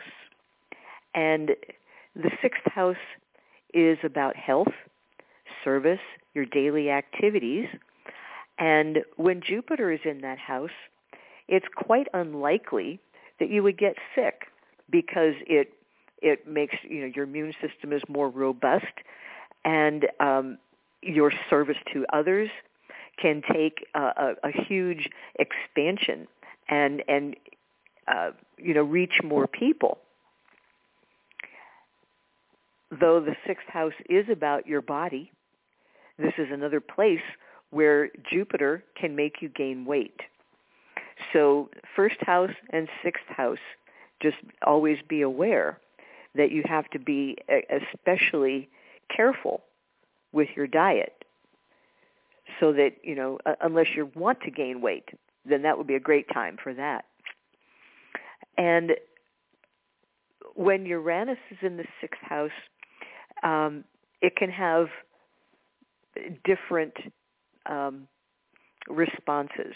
and 1.14 1.52
the 2.16 2.32
sixth 2.42 2.66
house 2.66 2.96
is 3.76 4.00
about 4.04 4.36
health, 4.36 4.74
service, 5.64 6.00
your 6.34 6.46
daily 6.46 6.90
activities. 6.90 7.68
And 8.58 9.00
when 9.18 9.42
Jupiter 9.42 9.92
is 9.92 10.00
in 10.06 10.22
that 10.22 10.40
house, 10.40 10.72
it's 11.48 11.66
quite 11.76 12.08
unlikely 12.14 13.00
that 13.40 13.50
you 13.50 13.62
would 13.62 13.78
get 13.78 13.96
sick 14.16 14.48
because 14.90 15.34
it 15.46 15.74
it 16.22 16.48
makes 16.48 16.76
you 16.88 17.02
know 17.02 17.12
your 17.14 17.26
immune 17.26 17.54
system 17.62 17.92
is 17.92 18.02
more 18.08 18.30
robust 18.30 18.86
and 19.66 20.08
um, 20.20 20.58
your 21.02 21.32
service 21.50 21.78
to 21.92 22.06
others 22.14 22.50
can 23.22 23.42
take 23.52 23.86
a, 23.94 24.00
a, 24.00 24.34
a 24.44 24.52
huge 24.52 25.10
expansion 25.38 26.28
and 26.70 27.04
and 27.08 27.36
uh, 28.08 28.32
you 28.58 28.74
know 28.74 28.84
reach 28.84 29.22
more 29.24 29.48
people 29.48 29.98
though 32.92 33.20
the 33.20 33.36
sixth 33.46 33.68
house 33.68 33.94
is 34.10 34.26
about 34.30 34.68
your 34.68 34.82
body, 34.82 35.32
this 36.18 36.34
is 36.38 36.48
another 36.52 36.80
place 36.80 37.22
where 37.72 38.10
Jupiter 38.30 38.84
can 38.96 39.16
make 39.16 39.42
you 39.42 39.50
gain 39.50 39.86
weight. 39.86 40.22
So 41.34 41.70
first 41.96 42.18
house 42.22 42.54
and 42.70 42.88
sixth 43.04 43.28
house, 43.28 43.60
just 44.22 44.38
always 44.66 45.00
be 45.08 45.22
aware 45.22 45.80
that 46.36 46.52
you 46.52 46.64
have 46.66 46.90
to 46.92 47.00
be 47.00 47.38
especially 47.70 48.70
careful 49.16 49.64
with 50.32 50.50
your 50.56 50.68
diet 50.68 51.26
so 52.60 52.72
that, 52.74 52.96
you 53.04 53.16
know, 53.16 53.40
unless 53.62 53.88
you 53.96 54.12
want 54.16 54.42
to 54.42 54.52
gain 54.52 54.82
weight, 54.82 55.10
then 55.46 55.62
that 55.64 55.78
would 55.78 55.88
be 55.88 55.96
a 55.96 56.00
great 56.00 56.28
time 56.34 56.58
for 56.62 56.74
that. 56.74 57.06
And 58.58 58.96
when 60.56 60.86
Uranus 60.86 61.38
is 61.52 61.58
in 61.62 61.78
the 61.78 61.86
sixth 62.00 62.22
house, 62.22 62.52
um, 63.46 63.86
it 64.22 64.36
can 64.36 64.50
have 64.50 64.88
different 66.44 66.94
um, 67.68 68.08
responses. 68.90 69.74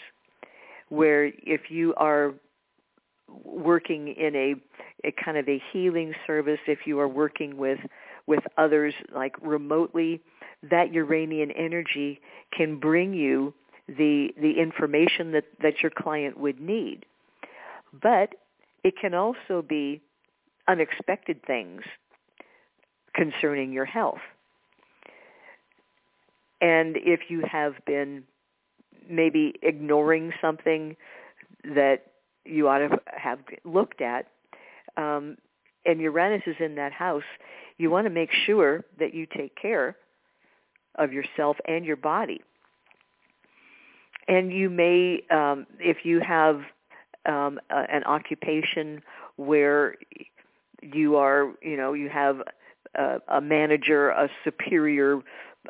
Where 0.88 1.26
if 1.26 1.70
you 1.70 1.94
are 1.96 2.34
working 3.44 4.08
in 4.08 4.34
a, 4.34 4.54
a 5.06 5.12
kind 5.24 5.38
of 5.38 5.48
a 5.48 5.62
healing 5.72 6.12
service, 6.26 6.58
if 6.66 6.80
you 6.84 6.98
are 7.00 7.08
working 7.08 7.56
with 7.56 7.78
with 8.26 8.40
others 8.58 8.92
like 9.14 9.34
remotely, 9.40 10.20
that 10.68 10.92
Uranian 10.92 11.50
energy 11.52 12.20
can 12.52 12.78
bring 12.78 13.14
you 13.14 13.54
the 13.86 14.34
the 14.40 14.58
information 14.58 15.30
that, 15.32 15.44
that 15.62 15.80
your 15.80 15.90
client 15.90 16.38
would 16.38 16.60
need. 16.60 17.06
But 18.02 18.34
it 18.82 18.94
can 19.00 19.14
also 19.14 19.62
be 19.66 20.00
unexpected 20.66 21.44
things 21.46 21.82
concerning 23.14 23.72
your 23.72 23.84
health. 23.84 24.20
And 26.60 26.96
if 26.96 27.20
you 27.28 27.42
have 27.50 27.74
been 27.86 28.24
maybe 29.08 29.54
ignoring 29.62 30.32
something 30.40 30.96
that 31.64 32.06
you 32.44 32.68
ought 32.68 32.78
to 32.78 33.00
have 33.06 33.38
looked 33.64 34.00
at, 34.00 34.26
um, 34.96 35.36
and 35.86 36.00
Uranus 36.00 36.42
is 36.46 36.56
in 36.60 36.74
that 36.74 36.92
house, 36.92 37.22
you 37.78 37.90
want 37.90 38.06
to 38.06 38.10
make 38.10 38.30
sure 38.32 38.84
that 38.98 39.14
you 39.14 39.26
take 39.26 39.56
care 39.56 39.96
of 40.96 41.12
yourself 41.12 41.56
and 41.66 41.84
your 41.84 41.96
body. 41.96 42.42
And 44.28 44.52
you 44.52 44.68
may, 44.68 45.22
um, 45.30 45.66
if 45.78 46.04
you 46.04 46.20
have 46.20 46.60
um, 47.26 47.58
a, 47.70 47.90
an 47.90 48.04
occupation 48.04 49.02
where 49.36 49.94
you 50.82 51.16
are, 51.16 51.52
you 51.62 51.76
know, 51.76 51.94
you 51.94 52.08
have 52.10 52.42
a, 52.94 53.40
manager, 53.40 54.10
a 54.10 54.28
superior 54.44 55.20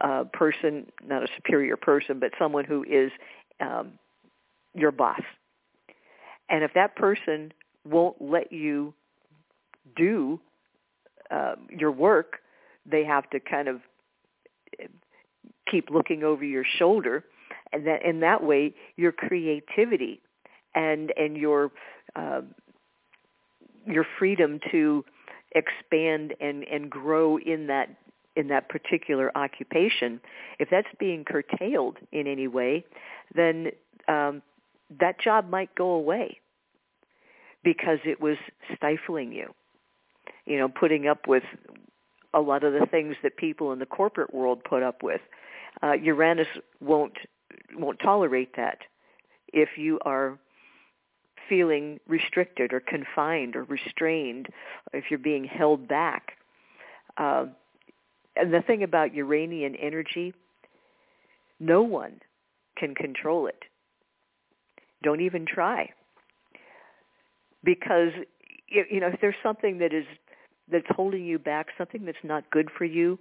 uh, 0.00 0.24
person, 0.32 0.86
not 1.06 1.22
a 1.22 1.28
superior 1.36 1.76
person, 1.76 2.18
but 2.18 2.32
someone 2.38 2.64
who 2.64 2.84
is 2.84 3.10
um, 3.60 3.92
your 4.74 4.92
boss. 4.92 5.20
And 6.48 6.64
if 6.64 6.72
that 6.74 6.96
person 6.96 7.52
won't 7.84 8.16
let 8.20 8.52
you 8.52 8.94
do 9.96 10.40
uh, 11.30 11.56
your 11.68 11.92
work, 11.92 12.38
they 12.86 13.04
have 13.04 13.28
to 13.30 13.40
kind 13.40 13.68
of 13.68 13.80
keep 15.70 15.90
looking 15.90 16.24
over 16.24 16.44
your 16.44 16.64
shoulder, 16.78 17.24
and 17.72 17.86
that 17.86 18.04
in 18.04 18.20
that 18.20 18.42
way, 18.42 18.74
your 18.96 19.12
creativity 19.12 20.20
and 20.74 21.12
and 21.16 21.36
your 21.36 21.70
uh, 22.16 22.40
your 23.86 24.04
freedom 24.18 24.58
to 24.70 25.04
expand 25.52 26.34
and 26.40 26.64
and 26.64 26.90
grow 26.90 27.38
in 27.38 27.66
that 27.66 27.88
in 28.36 28.48
that 28.48 28.68
particular 28.68 29.36
occupation, 29.36 30.20
if 30.58 30.70
that's 30.70 30.88
being 30.98 31.24
curtailed 31.24 31.98
in 32.12 32.26
any 32.26 32.46
way, 32.46 32.84
then 33.34 33.70
um, 34.08 34.40
that 35.00 35.20
job 35.20 35.48
might 35.50 35.74
go 35.74 35.90
away 35.90 36.38
because 37.64 37.98
it 38.04 38.20
was 38.20 38.36
stifling 38.74 39.32
you. 39.32 39.52
You 40.46 40.58
know, 40.58 40.68
putting 40.68 41.06
up 41.06 41.26
with 41.28 41.42
a 42.32 42.40
lot 42.40 42.64
of 42.64 42.72
the 42.72 42.86
things 42.86 43.16
that 43.22 43.36
people 43.36 43.72
in 43.72 43.78
the 43.78 43.86
corporate 43.86 44.32
world 44.32 44.62
put 44.64 44.82
up 44.82 45.02
with. 45.02 45.20
Uh, 45.82 45.92
Uranus 45.92 46.48
won't 46.80 47.14
won't 47.76 47.98
tolerate 48.00 48.56
that. 48.56 48.78
If 49.52 49.70
you 49.76 49.98
are 50.04 50.38
feeling 51.50 52.00
restricted 52.08 52.72
or 52.72 52.80
confined 52.80 53.56
or 53.56 53.64
restrained, 53.64 54.48
if 54.94 55.04
you're 55.10 55.18
being 55.18 55.44
held 55.44 55.86
back. 55.86 56.38
Uh, 57.18 57.46
and 58.36 58.54
the 58.54 58.62
thing 58.62 58.82
about 58.82 59.12
Uranian 59.12 59.74
energy, 59.74 60.32
no 61.58 61.82
one 61.82 62.20
can 62.78 62.94
control 62.94 63.46
it. 63.46 63.64
Don't 65.02 65.20
even 65.20 65.44
try. 65.44 65.90
Because 67.62 68.12
you 68.68 69.00
know 69.00 69.08
if 69.08 69.20
there's 69.20 69.34
something 69.42 69.78
that 69.78 69.92
is 69.92 70.06
that's 70.70 70.86
holding 70.90 71.26
you 71.26 71.38
back, 71.38 71.66
something 71.76 72.06
that's 72.06 72.24
not 72.24 72.48
good 72.50 72.68
for 72.78 72.84
you, 72.84 73.18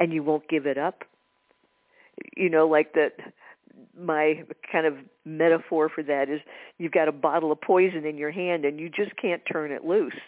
and 0.00 0.12
you 0.12 0.22
won't 0.22 0.46
give 0.48 0.66
it 0.66 0.76
up, 0.76 1.04
you 2.36 2.50
know, 2.50 2.66
like 2.66 2.92
that 2.94 3.12
my 3.98 4.44
kind 4.70 4.86
of 4.86 4.94
metaphor 5.24 5.88
for 5.88 6.02
that 6.02 6.28
is 6.28 6.40
you've 6.78 6.92
got 6.92 7.08
a 7.08 7.12
bottle 7.12 7.52
of 7.52 7.60
poison 7.60 8.04
in 8.04 8.16
your 8.16 8.30
hand 8.30 8.64
and 8.64 8.78
you 8.80 8.88
just 8.88 9.16
can't 9.16 9.42
turn 9.50 9.70
it 9.72 9.84
loose. 9.84 10.18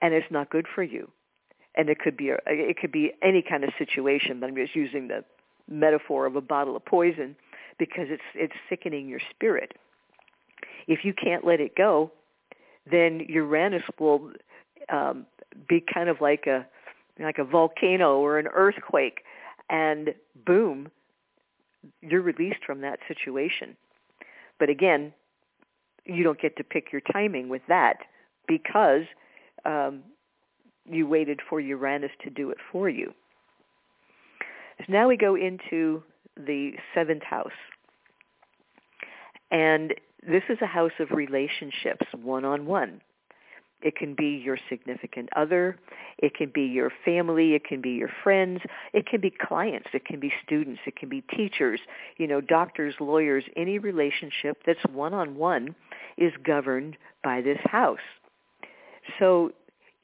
And 0.00 0.14
it's 0.14 0.30
not 0.30 0.50
good 0.50 0.66
for 0.74 0.82
you. 0.82 1.10
And 1.74 1.88
it 1.88 1.98
could 1.98 2.16
be 2.16 2.30
a, 2.30 2.38
it 2.46 2.78
could 2.78 2.92
be 2.92 3.12
any 3.22 3.42
kind 3.42 3.64
of 3.64 3.70
situation, 3.78 4.40
but 4.40 4.48
I'm 4.48 4.56
just 4.56 4.74
using 4.74 5.08
the 5.08 5.24
metaphor 5.68 6.26
of 6.26 6.36
a 6.36 6.40
bottle 6.40 6.76
of 6.76 6.84
poison 6.84 7.36
because 7.78 8.06
it's 8.08 8.22
it's 8.34 8.54
sickening 8.68 9.08
your 9.08 9.20
spirit. 9.30 9.72
If 10.86 11.00
you 11.04 11.12
can't 11.12 11.46
let 11.46 11.60
it 11.60 11.76
go, 11.76 12.10
then 12.90 13.20
Uranus 13.28 13.82
will 14.00 14.32
um, 14.90 15.26
be 15.68 15.84
kind 15.92 16.08
of 16.08 16.20
like 16.20 16.46
a 16.46 16.66
like 17.20 17.38
a 17.38 17.44
volcano 17.44 18.18
or 18.18 18.38
an 18.38 18.46
earthquake, 18.48 19.22
and 19.70 20.14
boom, 20.46 20.90
you're 22.00 22.22
released 22.22 22.64
from 22.64 22.80
that 22.82 22.98
situation. 23.06 23.76
But 24.58 24.68
again, 24.68 25.12
you 26.04 26.24
don't 26.24 26.40
get 26.40 26.56
to 26.56 26.64
pick 26.64 26.92
your 26.92 27.02
timing 27.12 27.48
with 27.48 27.62
that 27.68 27.98
because 28.46 29.02
um, 29.64 30.02
you 30.84 31.06
waited 31.06 31.40
for 31.48 31.60
Uranus 31.60 32.10
to 32.24 32.30
do 32.30 32.50
it 32.50 32.58
for 32.72 32.88
you. 32.88 33.12
So 34.78 34.84
now 34.88 35.08
we 35.08 35.16
go 35.16 35.34
into 35.34 36.02
the 36.36 36.72
seventh 36.94 37.22
house. 37.22 37.50
And 39.50 39.94
this 40.26 40.42
is 40.48 40.58
a 40.62 40.66
house 40.66 40.92
of 40.98 41.10
relationships, 41.10 42.06
one-on-one. 42.20 43.00
It 43.80 43.96
can 43.96 44.14
be 44.14 44.40
your 44.44 44.58
significant 44.68 45.28
other. 45.36 45.78
It 46.18 46.34
can 46.34 46.50
be 46.52 46.62
your 46.62 46.90
family. 47.04 47.54
It 47.54 47.64
can 47.64 47.80
be 47.80 47.90
your 47.90 48.10
friends. 48.24 48.60
It 48.92 49.06
can 49.06 49.20
be 49.20 49.30
clients. 49.30 49.88
It 49.92 50.04
can 50.04 50.18
be 50.18 50.32
students. 50.44 50.80
It 50.86 50.96
can 50.96 51.08
be 51.08 51.20
teachers, 51.20 51.80
you 52.16 52.26
know, 52.26 52.40
doctors, 52.40 52.94
lawyers. 52.98 53.44
Any 53.56 53.78
relationship 53.78 54.58
that's 54.66 54.82
one-on-one 54.92 55.76
is 56.16 56.32
governed 56.42 56.96
by 57.22 57.40
this 57.40 57.60
house. 57.64 57.98
So 59.18 59.52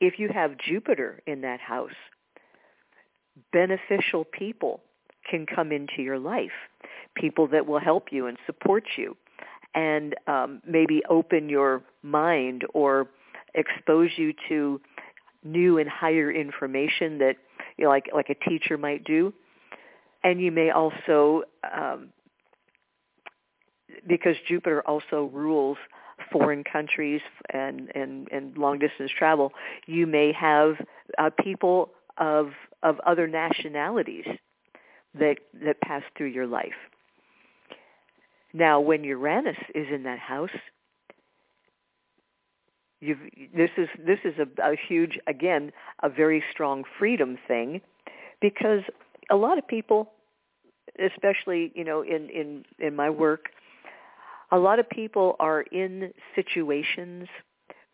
if 0.01 0.19
you 0.19 0.29
have 0.29 0.57
Jupiter 0.59 1.21
in 1.27 1.41
that 1.41 1.61
house, 1.61 1.91
beneficial 3.53 4.25
people 4.25 4.81
can 5.29 5.47
come 5.47 5.73
into 5.73 6.03
your 6.03 6.19
life, 6.19 6.53
people 7.17 7.49
that 7.49 7.67
will 7.67 7.81
help 7.81 8.13
you 8.13 8.27
and 8.27 8.39
support 8.47 8.85
you 8.97 9.17
and 9.75 10.15
um, 10.29 10.63
maybe 10.67 11.03
open 11.09 11.49
your 11.49 11.83
mind 12.03 12.65
or 12.75 13.09
expose 13.55 14.11
you 14.17 14.33
to 14.49 14.81
new 15.43 15.79
and 15.79 15.89
higher 15.89 16.31
information 16.31 17.19
that 17.19 17.37
you 17.77 17.85
know, 17.85 17.91
like 17.91 18.09
like 18.15 18.31
a 18.31 18.49
teacher 18.49 18.79
might 18.79 19.05
do. 19.05 19.33
And 20.23 20.41
you 20.41 20.51
may 20.51 20.71
also 20.71 21.43
um, 21.77 22.09
because 24.07 24.37
Jupiter 24.49 24.83
also 24.87 25.31
rules 25.33 25.79
foreign 26.33 26.65
countries 26.65 27.21
and 27.53 27.91
and 27.95 28.29
and 28.31 28.57
long 28.57 28.79
distance 28.79 29.11
travel 29.17 29.53
you 29.87 30.07
may 30.07 30.33
have 30.33 30.75
uh, 31.19 31.31
people 31.43 31.91
of 32.19 32.51
of 32.83 33.01
other 33.07 33.27
nationalities 33.27 34.27
that 35.19 35.39
that 35.65 35.81
pass 35.81 36.03
through 36.17 36.29
your 36.29 36.47
life. 36.47 36.73
Now 38.53 38.81
when 38.81 39.05
Uranus 39.05 39.57
is 39.75 39.87
in 39.93 40.05
that 40.05 40.19
house 40.19 40.51
You've, 43.05 43.19
this 43.55 43.69
is 43.77 43.89
this 43.99 44.21
is 44.25 44.33
a, 44.39 44.73
a 44.73 44.75
huge 44.77 45.19
again 45.27 45.73
a 46.03 46.09
very 46.09 46.43
strong 46.51 46.85
freedom 46.99 47.37
thing 47.47 47.83
because 48.41 48.81
a 49.31 49.37
lot 49.37 49.59
of 49.59 49.69
people 49.69 50.11
especially 50.99 51.71
you 51.75 51.85
know 51.85 52.01
in 52.01 52.31
in 52.31 52.65
in 52.79 52.97
my 52.97 53.11
work 53.11 53.51
a 54.53 54.59
lot 54.59 54.79
of 54.79 54.89
people 54.89 55.37
are 55.39 55.63
in 55.63 56.15
situations 56.35 57.29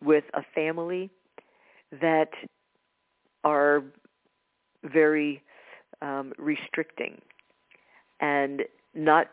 with 0.01 0.23
a 0.33 0.43
family 0.55 1.09
that 2.01 2.29
are 3.43 3.83
very 4.85 5.43
um, 6.01 6.31
restricting 6.37 7.19
and 8.21 8.61
not 8.95 9.27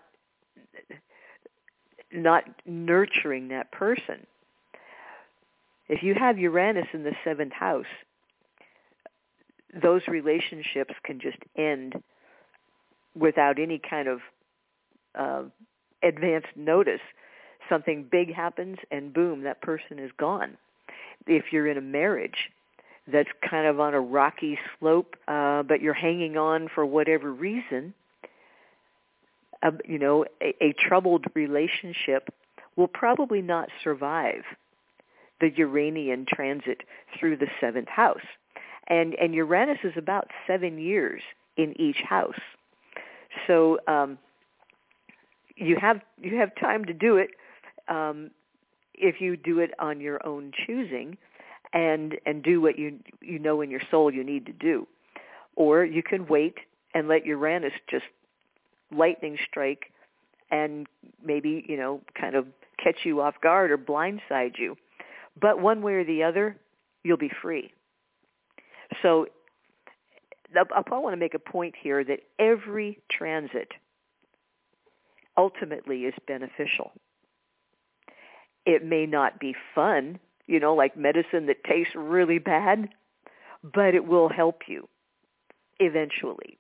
not 2.12 2.42
nurturing 2.66 3.46
that 3.46 3.70
person 3.70 4.26
if 5.88 6.02
you 6.02 6.14
have 6.14 6.38
Uranus 6.38 6.86
in 6.92 7.04
the 7.04 7.14
seventh 7.24 7.52
house, 7.52 7.86
those 9.82 10.02
relationships 10.08 10.94
can 11.02 11.20
just 11.20 11.38
end 11.56 12.02
without 13.14 13.58
any 13.58 13.78
kind 13.78 14.08
of 14.08 14.20
uh, 15.14 15.42
advanced 16.02 16.48
notice. 16.56 17.00
Something 17.68 18.06
big 18.10 18.34
happens 18.34 18.78
and 18.90 19.12
boom, 19.12 19.42
that 19.42 19.60
person 19.60 19.98
is 19.98 20.10
gone. 20.18 20.56
If 21.26 21.52
you're 21.52 21.66
in 21.66 21.76
a 21.76 21.82
marriage 21.82 22.50
that's 23.10 23.28
kind 23.48 23.66
of 23.66 23.80
on 23.80 23.94
a 23.94 24.00
rocky 24.00 24.58
slope, 24.78 25.16
uh, 25.26 25.62
but 25.62 25.80
you're 25.80 25.94
hanging 25.94 26.36
on 26.36 26.68
for 26.74 26.84
whatever 26.84 27.32
reason, 27.32 27.94
uh, 29.62 29.72
you 29.86 29.98
know, 29.98 30.24
a, 30.40 30.54
a 30.62 30.72
troubled 30.72 31.26
relationship 31.34 32.32
will 32.76 32.88
probably 32.88 33.42
not 33.42 33.68
survive 33.82 34.44
the 35.40 35.50
Uranian 35.56 36.26
transit 36.26 36.82
through 37.18 37.36
the 37.36 37.48
seventh 37.60 37.88
house. 37.88 38.26
And, 38.88 39.14
and 39.14 39.34
Uranus 39.34 39.78
is 39.84 39.92
about 39.96 40.28
seven 40.46 40.78
years 40.78 41.22
in 41.56 41.78
each 41.80 41.98
house. 42.08 42.40
So 43.46 43.78
um, 43.86 44.18
you 45.56 45.76
have 45.76 46.00
you 46.20 46.36
have 46.38 46.50
time 46.60 46.84
to 46.86 46.92
do 46.92 47.16
it 47.16 47.30
um, 47.88 48.30
if 48.94 49.20
you 49.20 49.36
do 49.36 49.58
it 49.58 49.72
on 49.78 50.00
your 50.00 50.24
own 50.26 50.52
choosing, 50.66 51.18
and 51.72 52.16
and 52.26 52.42
do 52.42 52.60
what 52.60 52.78
you 52.78 52.98
you 53.20 53.38
know 53.38 53.60
in 53.60 53.70
your 53.70 53.82
soul 53.90 54.12
you 54.12 54.24
need 54.24 54.46
to 54.46 54.52
do, 54.52 54.86
or 55.56 55.84
you 55.84 56.02
can 56.02 56.26
wait 56.26 56.58
and 56.94 57.08
let 57.08 57.26
Uranus 57.26 57.72
just 57.90 58.04
lightning 58.96 59.36
strike, 59.48 59.92
and 60.50 60.86
maybe 61.24 61.64
you 61.68 61.76
know 61.76 62.00
kind 62.18 62.34
of 62.34 62.46
catch 62.82 63.04
you 63.04 63.20
off 63.20 63.34
guard 63.42 63.70
or 63.70 63.78
blindside 63.78 64.58
you 64.58 64.76
But 65.40 65.60
one 65.60 65.82
way 65.82 65.94
or 65.94 66.04
the 66.04 66.22
other, 66.22 66.56
you'll 67.04 67.16
be 67.16 67.30
free. 67.42 67.72
So 69.02 69.26
I 70.54 70.98
want 70.98 71.12
to 71.12 71.18
make 71.18 71.34
a 71.34 71.38
point 71.38 71.74
here 71.80 72.02
that 72.04 72.20
every 72.38 72.98
transit 73.10 73.68
ultimately 75.36 76.04
is 76.04 76.14
beneficial. 76.26 76.92
It 78.64 78.84
may 78.84 79.06
not 79.06 79.38
be 79.38 79.54
fun, 79.74 80.18
you 80.46 80.58
know, 80.58 80.74
like 80.74 80.96
medicine 80.96 81.46
that 81.46 81.64
tastes 81.64 81.94
really 81.94 82.38
bad, 82.38 82.88
but 83.62 83.94
it 83.94 84.06
will 84.06 84.28
help 84.28 84.62
you 84.66 84.88
eventually, 85.80 86.58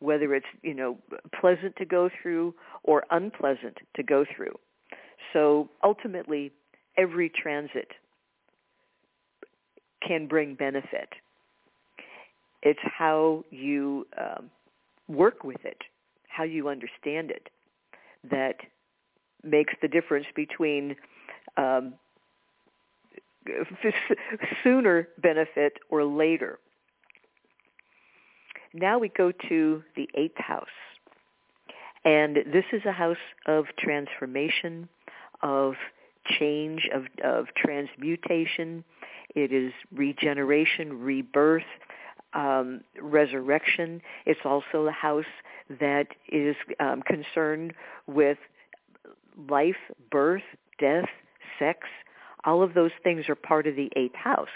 whether 0.00 0.34
it's, 0.34 0.46
you 0.62 0.74
know, 0.74 0.98
pleasant 1.38 1.76
to 1.76 1.84
go 1.84 2.10
through 2.20 2.54
or 2.82 3.04
unpleasant 3.10 3.78
to 3.94 4.02
go 4.02 4.24
through. 4.34 4.54
So 5.32 5.68
ultimately, 5.84 6.52
every 6.96 7.30
transit 7.30 7.92
can 10.06 10.26
bring 10.26 10.54
benefit. 10.54 11.08
It's 12.62 12.80
how 12.82 13.44
you 13.50 14.06
um, 14.18 14.50
work 15.08 15.44
with 15.44 15.64
it, 15.64 15.78
how 16.28 16.44
you 16.44 16.68
understand 16.68 17.30
it, 17.30 17.48
that 18.30 18.56
makes 19.42 19.74
the 19.80 19.88
difference 19.88 20.26
between 20.34 20.96
um, 21.56 21.94
sooner 24.62 25.08
benefit 25.22 25.74
or 25.90 26.04
later. 26.04 26.58
Now 28.74 28.98
we 28.98 29.08
go 29.08 29.32
to 29.48 29.82
the 29.96 30.08
eighth 30.14 30.38
house. 30.38 30.66
And 32.04 32.36
this 32.36 32.64
is 32.72 32.82
a 32.86 32.92
house 32.92 33.16
of 33.46 33.66
transformation, 33.78 34.88
of 35.42 35.74
change, 36.38 36.88
of, 36.94 37.04
of 37.24 37.46
transmutation. 37.56 38.84
It 39.34 39.52
is 39.52 39.72
regeneration, 39.92 41.00
rebirth, 41.00 41.62
um, 42.34 42.82
resurrection. 43.00 44.00
It's 44.26 44.40
also 44.44 44.86
a 44.86 44.92
house 44.92 45.24
that 45.80 46.08
is 46.30 46.56
um, 46.80 47.02
concerned 47.02 47.74
with 48.06 48.38
life, 49.48 49.76
birth, 50.10 50.42
death, 50.78 51.08
sex. 51.58 51.80
All 52.44 52.62
of 52.62 52.74
those 52.74 52.90
things 53.02 53.28
are 53.28 53.34
part 53.34 53.66
of 53.66 53.76
the 53.76 53.90
eighth 53.96 54.14
house. 54.14 54.48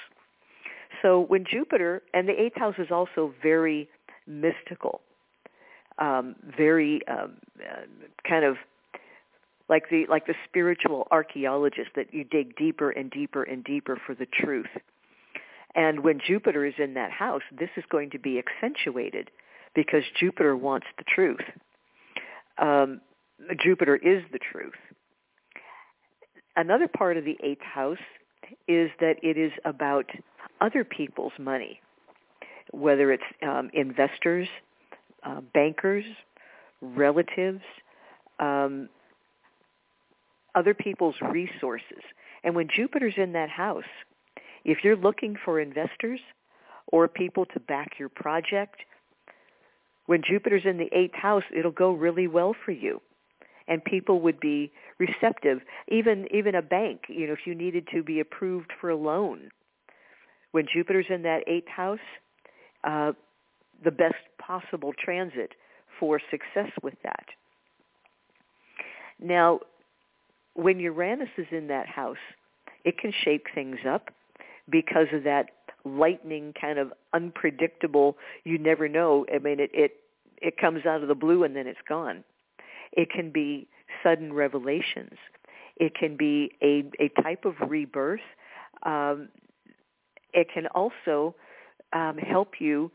So 1.02 1.20
when 1.20 1.44
Jupiter, 1.44 2.02
and 2.14 2.28
the 2.28 2.40
eighth 2.40 2.56
house 2.56 2.76
is 2.78 2.90
also 2.90 3.34
very 3.42 3.88
mystical, 4.26 5.00
um, 5.98 6.36
very 6.56 7.06
um, 7.08 7.34
uh, 7.60 7.82
kind 8.28 8.44
of 8.44 8.56
like 9.72 9.88
the 9.88 10.04
like 10.06 10.26
the 10.26 10.34
spiritual 10.46 11.08
archaeologist 11.10 11.88
that 11.96 12.12
you 12.12 12.24
dig 12.24 12.54
deeper 12.56 12.90
and 12.90 13.10
deeper 13.10 13.42
and 13.42 13.64
deeper 13.64 13.98
for 14.06 14.14
the 14.14 14.26
truth. 14.26 14.68
And 15.74 16.04
when 16.04 16.20
Jupiter 16.20 16.66
is 16.66 16.74
in 16.76 16.92
that 16.92 17.10
house, 17.10 17.40
this 17.58 17.70
is 17.78 17.84
going 17.90 18.10
to 18.10 18.18
be 18.18 18.38
accentuated 18.38 19.30
because 19.74 20.02
Jupiter 20.20 20.54
wants 20.54 20.86
the 20.98 21.04
truth. 21.04 21.40
Um, 22.58 23.00
Jupiter 23.64 23.96
is 23.96 24.22
the 24.30 24.38
truth. 24.38 24.74
Another 26.54 26.86
part 26.86 27.16
of 27.16 27.24
the 27.24 27.38
eighth 27.42 27.62
house 27.62 28.04
is 28.68 28.90
that 29.00 29.14
it 29.22 29.38
is 29.38 29.52
about 29.64 30.04
other 30.60 30.84
people's 30.84 31.32
money, 31.38 31.80
whether 32.72 33.10
it's 33.10 33.22
um, 33.42 33.70
investors, 33.72 34.48
uh, 35.22 35.40
bankers, 35.54 36.04
relatives, 36.82 37.62
um, 38.38 38.90
other 40.54 40.74
people's 40.74 41.16
resources. 41.30 42.02
And 42.44 42.54
when 42.54 42.68
Jupiter's 42.74 43.14
in 43.16 43.32
that 43.32 43.50
house, 43.50 43.84
if 44.64 44.78
you're 44.84 44.96
looking 44.96 45.36
for 45.44 45.60
investors 45.60 46.20
or 46.86 47.08
people 47.08 47.46
to 47.46 47.60
back 47.60 47.98
your 47.98 48.08
project, 48.08 48.76
when 50.06 50.22
Jupiter's 50.22 50.64
in 50.64 50.78
the 50.78 50.88
eighth 50.92 51.14
house, 51.14 51.44
it'll 51.56 51.70
go 51.70 51.92
really 51.92 52.26
well 52.26 52.54
for 52.64 52.72
you. 52.72 53.00
And 53.68 53.82
people 53.84 54.20
would 54.20 54.40
be 54.40 54.72
receptive. 54.98 55.60
Even 55.88 56.26
even 56.34 56.56
a 56.56 56.62
bank, 56.62 57.02
you 57.08 57.28
know, 57.28 57.32
if 57.32 57.46
you 57.46 57.54
needed 57.54 57.86
to 57.94 58.02
be 58.02 58.18
approved 58.18 58.72
for 58.80 58.90
a 58.90 58.96
loan. 58.96 59.50
When 60.50 60.66
Jupiter's 60.70 61.06
in 61.08 61.22
that 61.22 61.44
eighth 61.46 61.68
house, 61.68 62.00
uh, 62.84 63.12
the 63.84 63.92
best 63.92 64.16
possible 64.38 64.92
transit 64.92 65.52
for 65.98 66.20
success 66.30 66.70
with 66.82 66.94
that. 67.04 67.26
Now, 69.20 69.60
when 70.54 70.80
Uranus 70.80 71.28
is 71.38 71.46
in 71.50 71.68
that 71.68 71.86
house, 71.86 72.16
it 72.84 72.98
can 72.98 73.12
shake 73.12 73.48
things 73.54 73.78
up 73.88 74.10
because 74.68 75.06
of 75.12 75.24
that 75.24 75.50
lightning 75.84 76.54
kind 76.58 76.78
of 76.78 76.92
unpredictable 77.12 78.16
you 78.44 78.58
never 78.58 78.88
know. 78.88 79.26
I 79.34 79.38
mean 79.38 79.60
it 79.60 79.70
it 79.72 79.96
it 80.40 80.56
comes 80.56 80.86
out 80.86 81.02
of 81.02 81.08
the 81.08 81.14
blue 81.14 81.44
and 81.44 81.56
then 81.56 81.66
it's 81.66 81.80
gone. 81.88 82.24
It 82.92 83.10
can 83.10 83.30
be 83.30 83.66
sudden 84.02 84.32
revelations. 84.32 85.16
It 85.76 85.94
can 85.94 86.16
be 86.16 86.52
a 86.62 86.84
a 87.00 87.08
type 87.22 87.44
of 87.44 87.54
rebirth. 87.68 88.20
Um, 88.84 89.28
it 90.32 90.48
can 90.52 90.66
also 90.68 91.34
um, 91.92 92.18
help 92.18 92.54
you 92.60 92.90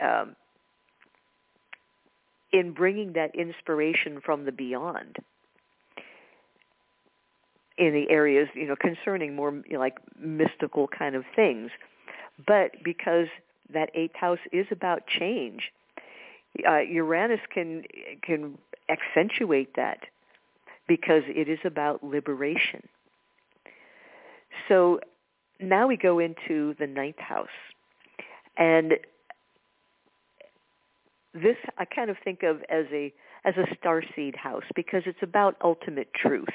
um, 0.00 0.34
in 2.52 2.72
bringing 2.72 3.12
that 3.12 3.34
inspiration 3.34 4.20
from 4.24 4.44
the 4.44 4.52
beyond 4.52 5.16
in 7.78 7.92
the 7.92 8.10
areas 8.10 8.48
you 8.54 8.66
know 8.66 8.76
concerning 8.76 9.34
more 9.34 9.52
you 9.66 9.74
know, 9.74 9.78
like 9.78 9.98
mystical 10.18 10.88
kind 10.88 11.14
of 11.14 11.24
things. 11.34 11.70
But 12.46 12.72
because 12.84 13.26
that 13.72 13.90
eighth 13.94 14.14
house 14.14 14.38
is 14.52 14.66
about 14.70 15.06
change 15.06 15.72
uh, 16.66 16.78
uranus 16.78 17.40
can 17.52 17.84
can 18.22 18.58
accentuate 18.88 19.76
that 19.76 20.00
because 20.86 21.22
it 21.26 21.48
is 21.48 21.58
about 21.64 22.02
liberation. 22.02 22.88
So 24.68 25.00
now 25.60 25.86
we 25.86 25.96
go 25.96 26.18
into 26.18 26.74
the 26.78 26.86
ninth 26.86 27.18
house. 27.18 27.48
And 28.56 28.94
this 31.34 31.56
I 31.76 31.84
kind 31.84 32.10
of 32.10 32.16
think 32.24 32.42
of 32.42 32.62
as 32.68 32.86
a 32.92 33.12
as 33.44 33.54
a 33.56 33.74
star 33.76 34.02
seed 34.16 34.34
house 34.34 34.64
because 34.74 35.02
it's 35.06 35.22
about 35.22 35.56
ultimate 35.62 36.12
truth, 36.14 36.48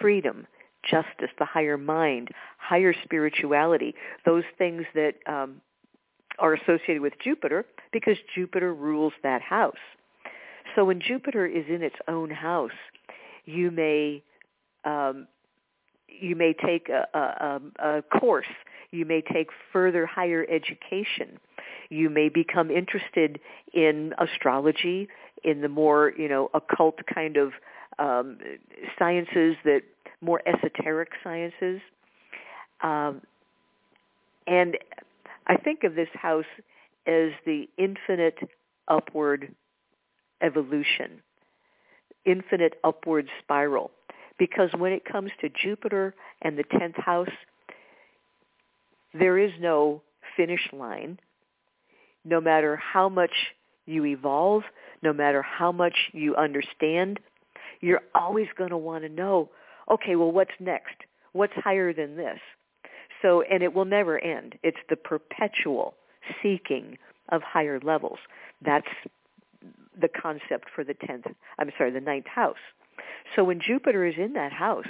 freedom, 0.00 0.46
justice, 0.88 1.30
the 1.38 1.44
higher 1.44 1.76
mind, 1.76 2.28
higher 2.58 2.94
spirituality, 3.04 3.94
those 4.24 4.44
things 4.58 4.84
that 4.94 5.14
um, 5.26 5.60
are 6.38 6.54
associated 6.54 7.00
with 7.00 7.14
Jupiter 7.22 7.64
because 7.92 8.16
Jupiter 8.34 8.74
rules 8.74 9.12
that 9.22 9.42
house. 9.42 9.74
So 10.74 10.84
when 10.84 11.00
Jupiter 11.00 11.46
is 11.46 11.64
in 11.68 11.82
its 11.82 11.96
own 12.08 12.30
house, 12.30 12.70
you 13.44 13.70
may 13.70 14.22
um, 14.84 15.26
you 16.08 16.36
may 16.36 16.52
take 16.52 16.88
a, 16.88 17.06
a, 17.14 17.60
a 17.98 18.02
course, 18.02 18.46
you 18.90 19.04
may 19.04 19.20
take 19.20 19.48
further 19.72 20.06
higher 20.06 20.46
education, 20.48 21.38
you 21.90 22.08
may 22.08 22.28
become 22.28 22.70
interested 22.70 23.40
in 23.74 24.14
astrology, 24.18 25.08
in 25.44 25.60
the 25.60 25.68
more 25.68 26.12
you 26.16 26.28
know 26.28 26.50
occult 26.54 26.98
kind 27.12 27.36
of 27.36 27.52
um, 27.98 28.38
sciences 28.98 29.56
that 29.64 29.82
more 30.20 30.42
esoteric 30.46 31.10
sciences. 31.22 31.80
Um, 32.82 33.22
and 34.46 34.76
I 35.46 35.56
think 35.56 35.84
of 35.84 35.94
this 35.94 36.08
house 36.14 36.44
as 37.06 37.30
the 37.44 37.68
infinite 37.78 38.38
upward 38.88 39.54
evolution, 40.42 41.22
infinite 42.24 42.74
upward 42.84 43.28
spiral. 43.42 43.90
Because 44.38 44.70
when 44.76 44.92
it 44.92 45.04
comes 45.04 45.30
to 45.40 45.48
Jupiter 45.48 46.14
and 46.42 46.58
the 46.58 46.64
10th 46.64 47.00
house, 47.00 47.30
there 49.14 49.38
is 49.38 49.52
no 49.60 50.02
finish 50.36 50.68
line. 50.72 51.18
No 52.24 52.40
matter 52.40 52.76
how 52.76 53.08
much 53.08 53.30
you 53.86 54.04
evolve, 54.04 54.64
no 55.02 55.12
matter 55.12 55.42
how 55.42 55.72
much 55.72 56.10
you 56.12 56.36
understand, 56.36 57.20
you're 57.80 58.02
always 58.14 58.48
going 58.56 58.70
to 58.70 58.76
want 58.76 59.04
to 59.04 59.08
know 59.08 59.50
okay, 59.90 60.16
well, 60.16 60.32
what's 60.32 60.50
next? 60.58 60.96
What's 61.32 61.52
higher 61.54 61.92
than 61.92 62.16
this? 62.16 62.38
So, 63.22 63.42
and 63.42 63.62
it 63.62 63.74
will 63.74 63.84
never 63.84 64.18
end. 64.18 64.56
It's 64.62 64.78
the 64.88 64.96
perpetual 64.96 65.94
seeking 66.42 66.98
of 67.30 67.42
higher 67.42 67.80
levels. 67.80 68.18
That's 68.64 68.88
the 70.00 70.08
concept 70.08 70.68
for 70.74 70.84
the 70.84 70.94
10th, 70.94 71.32
I'm 71.58 71.70
sorry, 71.78 71.90
the 71.90 72.00
ninth 72.00 72.26
house. 72.26 72.56
So 73.34 73.44
when 73.44 73.60
Jupiter 73.60 74.04
is 74.04 74.14
in 74.18 74.34
that 74.34 74.52
house, 74.52 74.88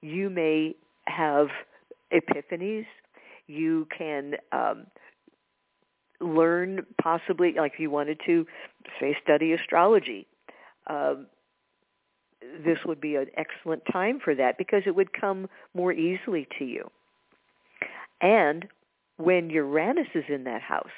you 0.00 0.30
may 0.30 0.74
have 1.06 1.48
epiphanies. 2.12 2.86
You 3.46 3.86
can 3.96 4.34
um, 4.52 4.86
learn 6.20 6.86
possibly, 7.00 7.54
like 7.56 7.74
if 7.74 7.80
you 7.80 7.90
wanted 7.90 8.20
to, 8.26 8.46
say, 9.00 9.16
study 9.22 9.52
astrology. 9.52 10.26
Um, 10.88 11.26
this 12.64 12.78
would 12.84 13.00
be 13.00 13.16
an 13.16 13.26
excellent 13.36 13.82
time 13.90 14.18
for 14.22 14.34
that 14.34 14.58
because 14.58 14.82
it 14.86 14.94
would 14.94 15.12
come 15.12 15.48
more 15.74 15.92
easily 15.92 16.46
to 16.58 16.64
you. 16.64 16.90
And 18.20 18.66
when 19.16 19.50
Uranus 19.50 20.08
is 20.14 20.24
in 20.28 20.44
that 20.44 20.62
house, 20.62 20.90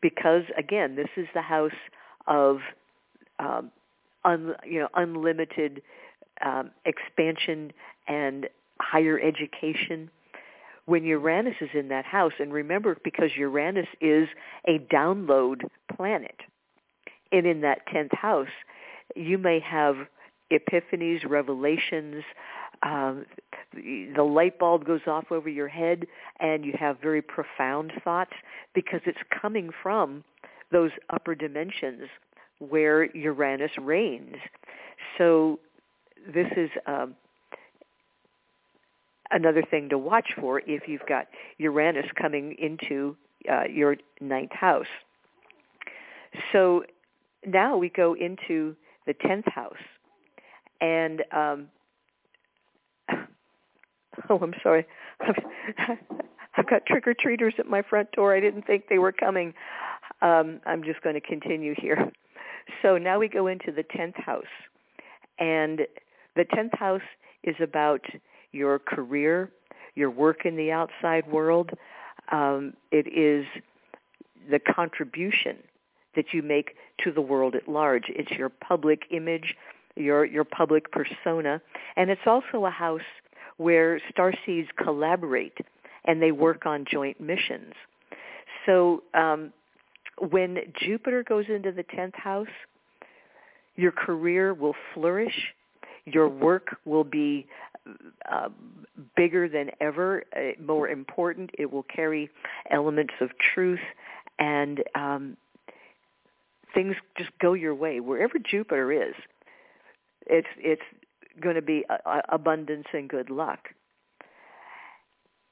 because 0.00 0.44
again, 0.56 0.96
this 0.96 1.08
is 1.16 1.26
the 1.34 1.42
house 1.42 1.72
of 2.26 2.58
um, 3.38 3.70
un, 4.24 4.54
you 4.64 4.80
know 4.80 4.88
unlimited 4.94 5.82
um, 6.44 6.70
expansion 6.84 7.72
and 8.08 8.48
higher 8.80 9.18
education. 9.20 10.10
When 10.86 11.04
Uranus 11.04 11.56
is 11.60 11.70
in 11.74 11.88
that 11.88 12.04
house, 12.04 12.32
and 12.40 12.52
remember, 12.52 12.96
because 13.04 13.30
Uranus 13.36 13.86
is 14.00 14.28
a 14.66 14.78
download 14.92 15.62
planet, 15.94 16.36
and 17.30 17.46
in 17.46 17.60
that 17.60 17.86
tenth 17.86 18.12
house, 18.12 18.48
you 19.14 19.38
may 19.38 19.60
have 19.60 19.96
epiphanies, 20.52 21.28
revelations. 21.28 22.24
Um, 22.82 23.26
the 23.74 24.22
light 24.22 24.58
bulb 24.58 24.84
goes 24.84 25.02
off 25.06 25.30
over 25.30 25.48
your 25.48 25.68
head, 25.68 26.06
and 26.40 26.64
you 26.64 26.72
have 26.78 27.00
very 27.00 27.22
profound 27.22 27.92
thoughts 28.02 28.32
because 28.74 29.00
it's 29.06 29.18
coming 29.40 29.70
from 29.82 30.24
those 30.72 30.90
upper 31.10 31.34
dimensions 31.34 32.08
where 32.58 33.04
Uranus 33.16 33.72
reigns. 33.80 34.36
So 35.18 35.58
this 36.32 36.48
is 36.56 36.70
um, 36.86 37.14
another 39.30 39.62
thing 39.62 39.88
to 39.88 39.98
watch 39.98 40.32
for 40.38 40.60
if 40.66 40.86
you've 40.86 41.06
got 41.08 41.26
Uranus 41.58 42.06
coming 42.20 42.56
into 42.58 43.16
uh, 43.50 43.64
your 43.64 43.96
ninth 44.20 44.52
house. 44.52 44.86
So 46.52 46.84
now 47.46 47.76
we 47.76 47.88
go 47.88 48.14
into 48.14 48.76
the 49.06 49.14
tenth 49.14 49.46
house, 49.46 49.82
and 50.80 51.22
um, 51.32 51.68
oh, 54.30 54.38
I'm 54.40 54.54
sorry. 54.62 54.86
I've 56.56 56.68
got 56.68 56.84
trick 56.86 57.06
or 57.06 57.14
treaters 57.14 57.54
at 57.58 57.66
my 57.66 57.82
front 57.82 58.10
door. 58.12 58.34
I 58.34 58.40
didn't 58.40 58.66
think 58.66 58.88
they 58.88 58.98
were 58.98 59.12
coming. 59.12 59.54
Um, 60.20 60.60
I'm 60.66 60.82
just 60.82 61.00
going 61.02 61.14
to 61.14 61.20
continue 61.20 61.74
here. 61.76 62.10
So 62.82 62.98
now 62.98 63.18
we 63.18 63.28
go 63.28 63.46
into 63.46 63.72
the 63.72 63.84
10th 63.84 64.20
house. 64.20 64.44
And 65.38 65.82
the 66.36 66.44
10th 66.44 66.76
house 66.78 67.00
is 67.42 67.56
about 67.60 68.04
your 68.52 68.78
career, 68.78 69.50
your 69.94 70.10
work 70.10 70.44
in 70.44 70.56
the 70.56 70.70
outside 70.70 71.26
world. 71.30 71.70
Um, 72.30 72.74
it 72.90 73.06
is 73.06 73.46
the 74.50 74.58
contribution 74.58 75.56
that 76.16 76.32
you 76.32 76.42
make 76.42 76.76
to 77.04 77.12
the 77.12 77.20
world 77.20 77.54
at 77.54 77.68
large. 77.68 78.04
It's 78.08 78.32
your 78.32 78.48
public 78.48 79.04
image, 79.10 79.56
your 80.00 80.24
your 80.24 80.44
public 80.44 80.90
persona, 80.92 81.60
and 81.96 82.10
it's 82.10 82.26
also 82.26 82.66
a 82.66 82.70
house 82.70 83.00
where 83.56 84.00
starseeds 84.16 84.68
collaborate 84.82 85.58
and 86.06 86.22
they 86.22 86.32
work 86.32 86.64
on 86.66 86.86
joint 86.90 87.20
missions. 87.20 87.74
So 88.66 89.02
um, 89.14 89.52
when 90.30 90.58
Jupiter 90.80 91.22
goes 91.22 91.46
into 91.48 91.72
the 91.72 91.84
10th 91.84 92.14
house, 92.14 92.48
your 93.76 93.92
career 93.92 94.54
will 94.54 94.74
flourish. 94.94 95.34
Your 96.06 96.28
work 96.28 96.76
will 96.84 97.04
be 97.04 97.46
uh, 98.30 98.48
bigger 99.16 99.48
than 99.48 99.70
ever, 99.80 100.24
uh, 100.36 100.60
more 100.62 100.88
important. 100.88 101.50
It 101.58 101.70
will 101.70 101.84
carry 101.84 102.30
elements 102.70 103.14
of 103.20 103.30
truth, 103.54 103.80
and 104.38 104.82
um, 104.94 105.36
things 106.74 106.94
just 107.16 107.30
go 107.40 107.54
your 107.54 107.74
way. 107.74 108.00
Wherever 108.00 108.38
Jupiter 108.38 108.92
is, 108.92 109.14
it's 110.30 110.48
it's 110.58 110.82
going 111.40 111.56
to 111.56 111.62
be 111.62 111.84
a, 111.90 112.08
a 112.08 112.22
abundance 112.30 112.86
and 112.92 113.08
good 113.08 113.30
luck. 113.30 113.68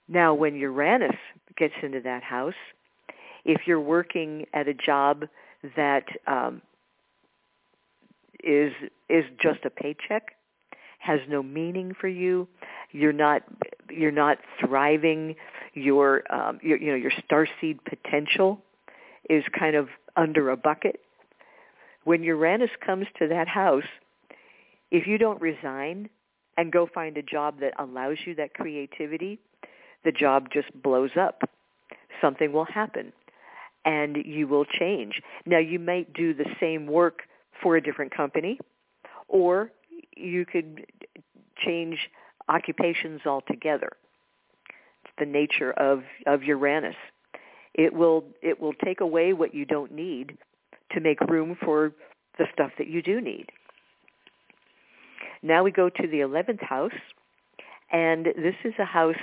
Now, 0.08 0.32
when 0.32 0.54
Uranus 0.54 1.16
gets 1.56 1.74
into 1.82 2.00
that 2.00 2.22
house, 2.22 2.54
if 3.44 3.62
you're 3.66 3.80
working 3.80 4.46
at 4.54 4.68
a 4.68 4.74
job 4.74 5.26
that 5.76 6.04
um, 6.26 6.62
is 8.42 8.72
is 9.08 9.24
just 9.42 9.64
a 9.64 9.70
paycheck, 9.70 10.34
has 10.98 11.20
no 11.28 11.42
meaning 11.42 11.92
for 12.00 12.08
you, 12.08 12.48
you're 12.92 13.12
not 13.12 13.42
you're 13.90 14.10
not 14.10 14.38
thriving, 14.60 15.34
your 15.74 16.22
um, 16.32 16.58
your 16.62 16.78
you 16.78 16.90
know 16.90 16.96
your 16.96 17.12
starseed 17.28 17.78
potential 17.84 18.60
is 19.28 19.44
kind 19.58 19.76
of 19.76 19.88
under 20.16 20.50
a 20.50 20.56
bucket. 20.56 21.00
When 22.04 22.22
Uranus 22.22 22.70
comes 22.84 23.06
to 23.18 23.28
that 23.28 23.48
house, 23.48 23.84
if 24.90 25.06
you 25.06 25.18
don't 25.18 25.40
resign 25.40 26.08
and 26.56 26.72
go 26.72 26.88
find 26.92 27.16
a 27.16 27.22
job 27.22 27.60
that 27.60 27.74
allows 27.78 28.18
you 28.26 28.34
that 28.36 28.54
creativity, 28.54 29.38
the 30.04 30.12
job 30.12 30.48
just 30.52 30.68
blows 30.82 31.10
up. 31.18 31.42
Something 32.20 32.52
will 32.52 32.64
happen 32.64 33.12
and 33.84 34.16
you 34.16 34.48
will 34.48 34.64
change. 34.64 35.20
Now 35.46 35.58
you 35.58 35.78
might 35.78 36.12
do 36.12 36.34
the 36.34 36.46
same 36.60 36.86
work 36.86 37.20
for 37.62 37.76
a 37.76 37.82
different 37.82 38.14
company 38.14 38.58
or 39.28 39.70
you 40.16 40.44
could 40.44 40.86
change 41.64 42.10
occupations 42.48 43.20
altogether. 43.26 43.92
It's 45.04 45.14
the 45.18 45.26
nature 45.26 45.72
of, 45.72 46.02
of 46.26 46.42
Uranus. 46.42 46.96
It 47.74 47.92
will 47.92 48.24
it 48.42 48.60
will 48.60 48.72
take 48.84 49.00
away 49.00 49.32
what 49.32 49.54
you 49.54 49.64
don't 49.64 49.92
need 49.92 50.36
to 50.92 51.00
make 51.00 51.20
room 51.20 51.56
for 51.62 51.92
the 52.38 52.46
stuff 52.52 52.72
that 52.78 52.88
you 52.88 53.02
do 53.02 53.20
need. 53.20 53.52
Now 55.42 55.62
we 55.62 55.70
go 55.70 55.88
to 55.88 56.06
the 56.06 56.18
11th 56.18 56.62
house, 56.62 56.92
and 57.90 58.26
this 58.26 58.54
is 58.64 58.74
a 58.78 58.84
house 58.84 59.16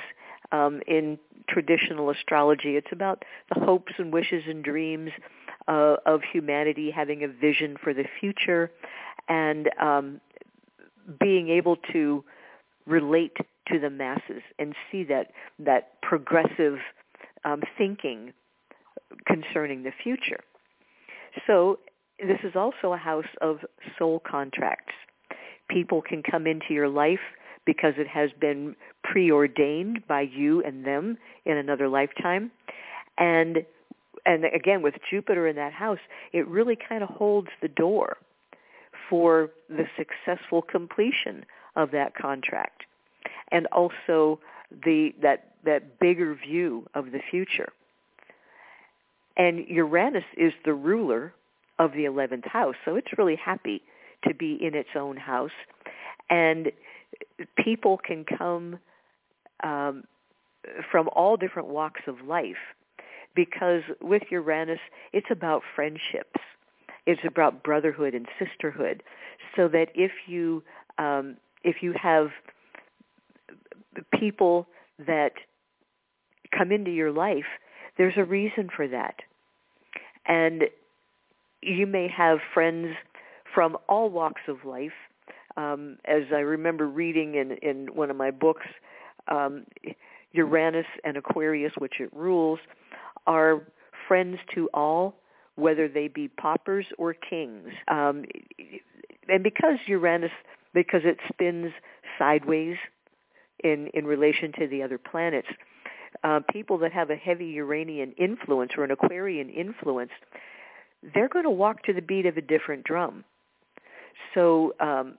um, 0.52 0.82
in 0.88 1.20
traditional 1.50 2.10
astrology. 2.10 2.76
It's 2.76 2.92
about 2.92 3.24
the 3.54 3.60
hopes 3.60 3.94
and 3.98 4.12
wishes 4.12 4.44
and 4.48 4.64
dreams 4.64 5.12
uh, 5.68 5.98
of 6.06 6.22
humanity, 6.32 6.92
having 6.92 7.24
a 7.24 7.28
vision 7.28 7.78
for 7.82 7.94
the 7.94 8.06
future, 8.20 8.72
and 9.28 9.70
um, 9.80 10.22
being 11.20 11.50
able 11.50 11.78
to 11.94 12.24
relate 12.86 13.38
to 13.68 13.80
the 13.80 13.90
masses 13.90 14.44
and 14.60 14.76
see 14.92 15.04
that 15.04 15.32
that 15.60 16.02
progressive 16.02 16.78
um, 17.44 17.62
thinking 17.78 18.34
concerning 19.26 19.84
the 19.84 19.92
future. 20.04 20.40
So 21.48 21.80
this 22.20 22.40
is 22.44 22.56
also 22.56 22.94
a 22.94 22.98
house 22.98 23.26
of 23.42 23.60
soul 23.98 24.20
contracts. 24.20 24.94
People 25.70 26.02
can 26.02 26.24
come 26.24 26.48
into 26.48 26.74
your 26.74 26.90
life 26.90 27.20
because 27.66 27.94
it 27.98 28.08
has 28.08 28.30
been 28.40 28.76
preordained 29.04 30.06
by 30.08 30.22
you 30.22 30.62
and 30.64 30.86
them 30.86 31.18
in 31.46 31.58
another 31.58 31.88
lifetime. 31.90 32.52
And 33.18 33.66
and 34.26 34.46
again 34.46 34.82
with 34.82 34.96
Jupiter 35.10 35.48
in 35.48 35.56
that 35.56 35.74
house, 35.74 36.00
it 36.34 36.48
really 36.48 36.76
kind 36.76 37.04
of 37.04 37.10
holds 37.10 37.50
the 37.62 37.68
door 37.68 38.18
for 39.10 39.52
the 39.70 39.86
successful 39.98 40.62
completion 40.62 41.46
of 41.76 41.92
that 41.92 42.16
contract. 42.16 42.84
And 43.52 43.68
also 43.68 44.40
the 44.72 45.14
that 45.22 45.56
that 45.64 46.00
bigger 46.00 46.36
view 46.36 46.88
of 46.94 47.12
the 47.12 47.20
future. 47.30 47.70
And 49.38 49.68
Uranus 49.68 50.24
is 50.38 50.54
the 50.64 50.74
ruler 50.74 51.34
of 51.78 51.92
the 51.92 52.06
11th 52.06 52.48
house, 52.48 52.76
so 52.86 52.96
it's 52.96 53.18
really 53.18 53.36
happy 53.36 53.82
to 54.28 54.34
be 54.34 54.58
in 54.62 54.76
its 54.76 54.90
own 54.96 55.18
house. 55.18 55.52
And 56.30 56.72
people 57.58 57.98
can 57.98 58.26
come 58.26 58.80
um, 59.64 60.04
from 60.92 61.10
all 61.14 61.38
different 61.38 61.68
walks 61.68 62.02
of 62.08 62.22
life 62.28 62.56
because 63.36 63.82
with 64.02 64.24
Uranus, 64.32 64.80
it's 65.14 65.28
about 65.30 65.62
friendships. 65.76 66.40
It's 67.06 67.22
about 67.26 67.64
brotherhood 67.64 68.16
and 68.16 68.28
sisterhood. 68.40 69.04
So 69.56 69.68
that 69.68 69.90
if 69.94 70.12
you 70.28 70.64
um, 70.98 71.38
if 71.64 71.84
you 71.84 71.94
have 72.02 72.30
people 74.18 74.68
that 75.06 75.34
come 76.58 76.72
into 76.72 76.92
your 76.92 77.12
life, 77.12 77.46
there's 77.98 78.16
a 78.18 78.24
reason 78.24 78.70
for 78.76 78.88
that. 78.88 79.16
And 80.26 80.64
you 81.62 81.86
may 81.86 82.08
have 82.08 82.40
friends 82.54 82.96
from 83.56 83.78
all 83.90 84.10
walks 84.10 84.42
of 84.48 84.58
life 84.66 84.92
um, 85.58 85.98
as 86.06 86.24
I 86.32 86.40
remember 86.40 86.88
reading 86.88 87.36
in, 87.36 87.52
in 87.68 87.88
one 87.96 88.12
of 88.12 88.18
my 88.18 88.30
books, 88.30 88.68
um, 89.30 89.66
Uranus 90.34 90.86
and 91.04 91.18
Aquarius, 91.18 91.72
which 91.78 92.00
it 92.00 92.10
rules, 92.14 92.60
are 93.26 93.62
friends 94.08 94.38
to 94.54 94.70
all, 94.74 95.16
whether 95.56 95.88
they 95.88 96.10
be 96.10 96.28
paupers 96.28 96.86
or 96.98 97.14
kings. 97.14 97.70
Um, 97.88 98.26
and 99.30 99.44
because 99.44 99.78
Uranus, 99.88 100.32
because 100.74 101.02
it 101.06 101.18
spins 101.32 101.72
sideways 102.20 102.76
in, 103.64 103.88
in 103.94 104.06
relation 104.06 104.52
to 104.60 104.68
the 104.68 104.84
other 104.84 104.98
planets, 104.98 105.48
uh, 106.24 106.42
people 106.52 106.78
that 106.80 106.92
have 106.92 107.10
a 107.10 107.16
heavy 107.16 107.46
Uranian 107.46 108.12
influence 108.14 108.74
or 108.78 108.84
an 108.84 108.92
Aquarian 108.92 109.50
influence, 109.50 110.12
they're 111.14 111.30
going 111.30 111.46
to 111.46 111.52
walk 111.52 111.84
to 111.84 111.94
the 111.94 112.02
beat 112.02 112.26
of 112.26 112.36
a 112.36 112.42
different 112.42 112.84
drum. 112.84 113.24
So 114.34 114.74
um, 114.80 115.18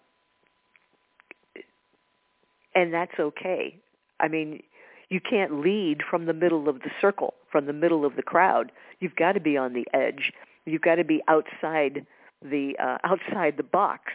and 2.75 2.93
that's 2.93 3.19
okay. 3.19 3.77
I 4.21 4.29
mean, 4.29 4.63
You 5.09 5.21
can't 5.21 5.61
lead 5.61 6.03
from 6.09 6.27
the 6.27 6.33
middle 6.35 6.69
of 6.69 6.81
the 6.81 6.91
circle, 7.01 7.35
from 7.51 7.67
the 7.67 7.73
middle 7.73 8.05
of 8.05 8.17
the 8.17 8.23
crowd. 8.23 8.73
You've 9.01 9.15
got 9.15 9.33
to 9.33 9.41
be 9.41 9.57
on 9.57 9.73
the 9.73 9.87
edge. 9.95 10.33
You've 10.65 10.83
got 10.83 10.97
to 10.97 11.05
be 11.05 11.23
outside 11.29 12.07
the 12.43 12.77
uh, 12.79 12.99
outside 13.05 13.57
the 13.57 13.63
box 13.63 14.13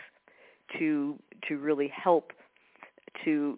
to 0.78 1.18
to 1.48 1.58
really 1.58 1.88
help 1.88 2.34
to 3.24 3.58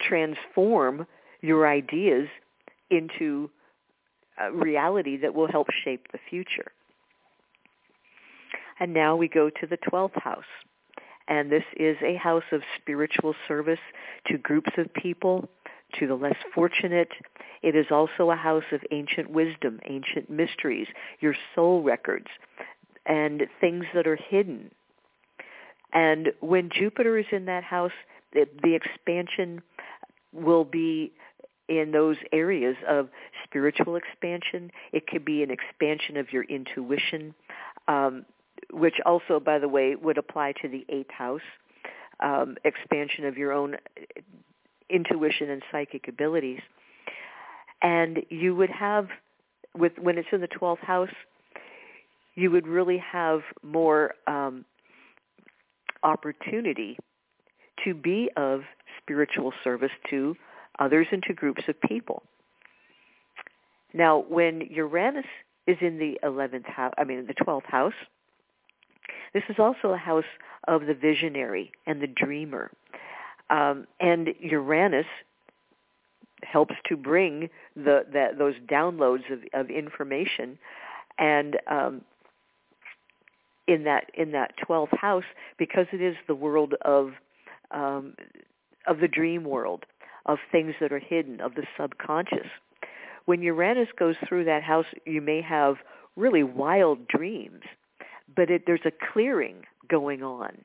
transform 0.00 1.06
your 1.40 1.68
ideas 1.68 2.28
into 2.90 3.50
a 4.38 4.52
reality 4.52 5.16
that 5.18 5.34
will 5.34 5.48
help 5.48 5.68
shape 5.84 6.10
the 6.12 6.18
future. 6.28 6.72
And 8.80 8.92
now 8.92 9.16
we 9.16 9.28
go 9.28 9.50
to 9.50 9.66
the 9.66 9.78
12th 9.78 10.20
house. 10.20 10.44
And 11.28 11.50
this 11.50 11.64
is 11.76 11.96
a 12.02 12.16
house 12.16 12.44
of 12.52 12.62
spiritual 12.80 13.34
service 13.46 13.78
to 14.26 14.38
groups 14.38 14.70
of 14.76 14.92
people, 14.94 15.48
to 15.98 16.06
the 16.06 16.14
less 16.14 16.36
fortunate. 16.54 17.08
It 17.62 17.76
is 17.76 17.86
also 17.90 18.30
a 18.30 18.36
house 18.36 18.64
of 18.72 18.80
ancient 18.90 19.30
wisdom, 19.30 19.80
ancient 19.86 20.28
mysteries, 20.30 20.88
your 21.20 21.34
soul 21.54 21.82
records, 21.82 22.26
and 23.06 23.42
things 23.60 23.84
that 23.94 24.06
are 24.06 24.16
hidden. 24.16 24.70
And 25.92 26.32
when 26.40 26.70
Jupiter 26.70 27.18
is 27.18 27.26
in 27.30 27.44
that 27.46 27.64
house, 27.64 27.92
the, 28.32 28.46
the 28.62 28.74
expansion 28.74 29.62
will 30.32 30.64
be 30.64 31.12
in 31.68 31.92
those 31.92 32.16
areas 32.32 32.76
of 32.88 33.08
spiritual 33.44 33.96
expansion. 33.96 34.70
It 34.92 35.06
could 35.06 35.24
be 35.24 35.42
an 35.42 35.50
expansion 35.50 36.16
of 36.16 36.32
your 36.32 36.44
intuition, 36.44 37.34
um, 37.88 38.24
which 38.70 38.94
also, 39.04 39.40
by 39.40 39.58
the 39.58 39.68
way, 39.68 39.96
would 39.96 40.18
apply 40.18 40.52
to 40.62 40.68
the 40.68 40.84
eighth 40.88 41.10
house, 41.10 41.40
um, 42.20 42.56
expansion 42.64 43.24
of 43.24 43.36
your 43.36 43.52
own 43.52 43.76
intuition 44.88 45.50
and 45.50 45.62
psychic 45.70 46.08
abilities. 46.08 46.60
And 47.80 48.22
you 48.28 48.54
would 48.54 48.70
have, 48.70 49.08
with 49.76 49.92
when 49.98 50.18
it's 50.18 50.28
in 50.32 50.40
the 50.40 50.48
12th 50.48 50.78
house, 50.80 51.10
you 52.34 52.50
would 52.50 52.66
really 52.66 52.98
have 52.98 53.40
more 53.62 54.14
um, 54.26 54.64
opportunity 56.02 56.96
to 57.84 57.94
be 57.94 58.30
of 58.36 58.62
spiritual 59.00 59.52
service 59.64 59.90
to 60.10 60.36
others 60.78 61.06
and 61.10 61.22
to 61.24 61.34
groups 61.34 61.62
of 61.68 61.80
people. 61.80 62.22
Now, 63.92 64.24
when 64.28 64.62
Uranus 64.70 65.26
is 65.66 65.76
in 65.80 65.98
the 65.98 66.18
11th 66.24 66.66
house, 66.66 66.94
I 66.96 67.04
mean 67.04 67.18
in 67.18 67.26
the 67.26 67.34
12th 67.34 67.66
house, 67.66 67.92
this 69.34 69.42
is 69.48 69.56
also 69.58 69.88
a 69.90 69.96
house 69.96 70.24
of 70.68 70.86
the 70.86 70.94
visionary 70.94 71.72
and 71.86 72.00
the 72.00 72.06
dreamer. 72.06 72.70
Um, 73.50 73.86
and 74.00 74.28
Uranus 74.40 75.06
helps 76.42 76.74
to 76.88 76.96
bring 76.96 77.48
the, 77.76 78.04
that, 78.12 78.38
those 78.38 78.54
downloads 78.70 79.30
of, 79.32 79.40
of 79.52 79.70
information 79.70 80.58
and 81.18 81.56
um, 81.70 82.02
in 83.68 83.84
that 83.84 84.10
in 84.14 84.32
that 84.32 84.54
12th 84.68 84.96
house 84.96 85.24
because 85.58 85.86
it 85.92 86.00
is 86.00 86.16
the 86.26 86.34
world 86.34 86.74
of 86.84 87.12
um, 87.70 88.14
of 88.86 88.98
the 88.98 89.08
dream 89.08 89.44
world 89.44 89.84
of 90.26 90.38
things 90.50 90.74
that 90.80 90.92
are 90.92 90.98
hidden 90.98 91.40
of 91.40 91.54
the 91.54 91.64
subconscious 91.78 92.46
when 93.26 93.40
Uranus 93.42 93.88
goes 93.98 94.16
through 94.28 94.44
that 94.44 94.62
house 94.62 94.86
you 95.06 95.20
may 95.20 95.40
have 95.40 95.76
really 96.16 96.42
wild 96.42 97.06
dreams 97.08 97.62
but 98.34 98.50
it, 98.50 98.64
there's 98.66 98.80
a 98.84 98.92
clearing 99.12 99.64
going 99.88 100.22
on 100.22 100.62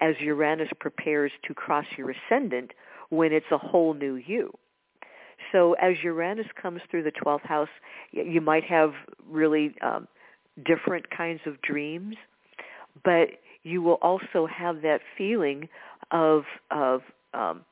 as 0.00 0.14
Uranus 0.20 0.68
prepares 0.78 1.32
to 1.46 1.54
cross 1.54 1.86
your 1.96 2.12
ascendant 2.12 2.72
when 3.08 3.32
it's 3.32 3.46
a 3.50 3.58
whole 3.58 3.94
new 3.94 4.14
you. 4.14 4.52
So 5.52 5.74
as 5.74 5.94
Uranus 6.02 6.46
comes 6.60 6.80
through 6.90 7.04
the 7.04 7.12
12th 7.12 7.46
house, 7.46 7.68
you 8.10 8.40
might 8.40 8.64
have 8.64 8.92
really 9.28 9.74
um, 9.80 10.08
different 10.64 11.10
kinds 11.10 11.40
of 11.46 11.60
dreams, 11.62 12.16
but 13.04 13.28
you 13.62 13.82
will 13.82 13.98
also 14.02 14.46
have 14.46 14.82
that 14.82 15.00
feeling 15.16 15.68
of 16.10 16.44
of 16.70 17.02
um, 17.34 17.64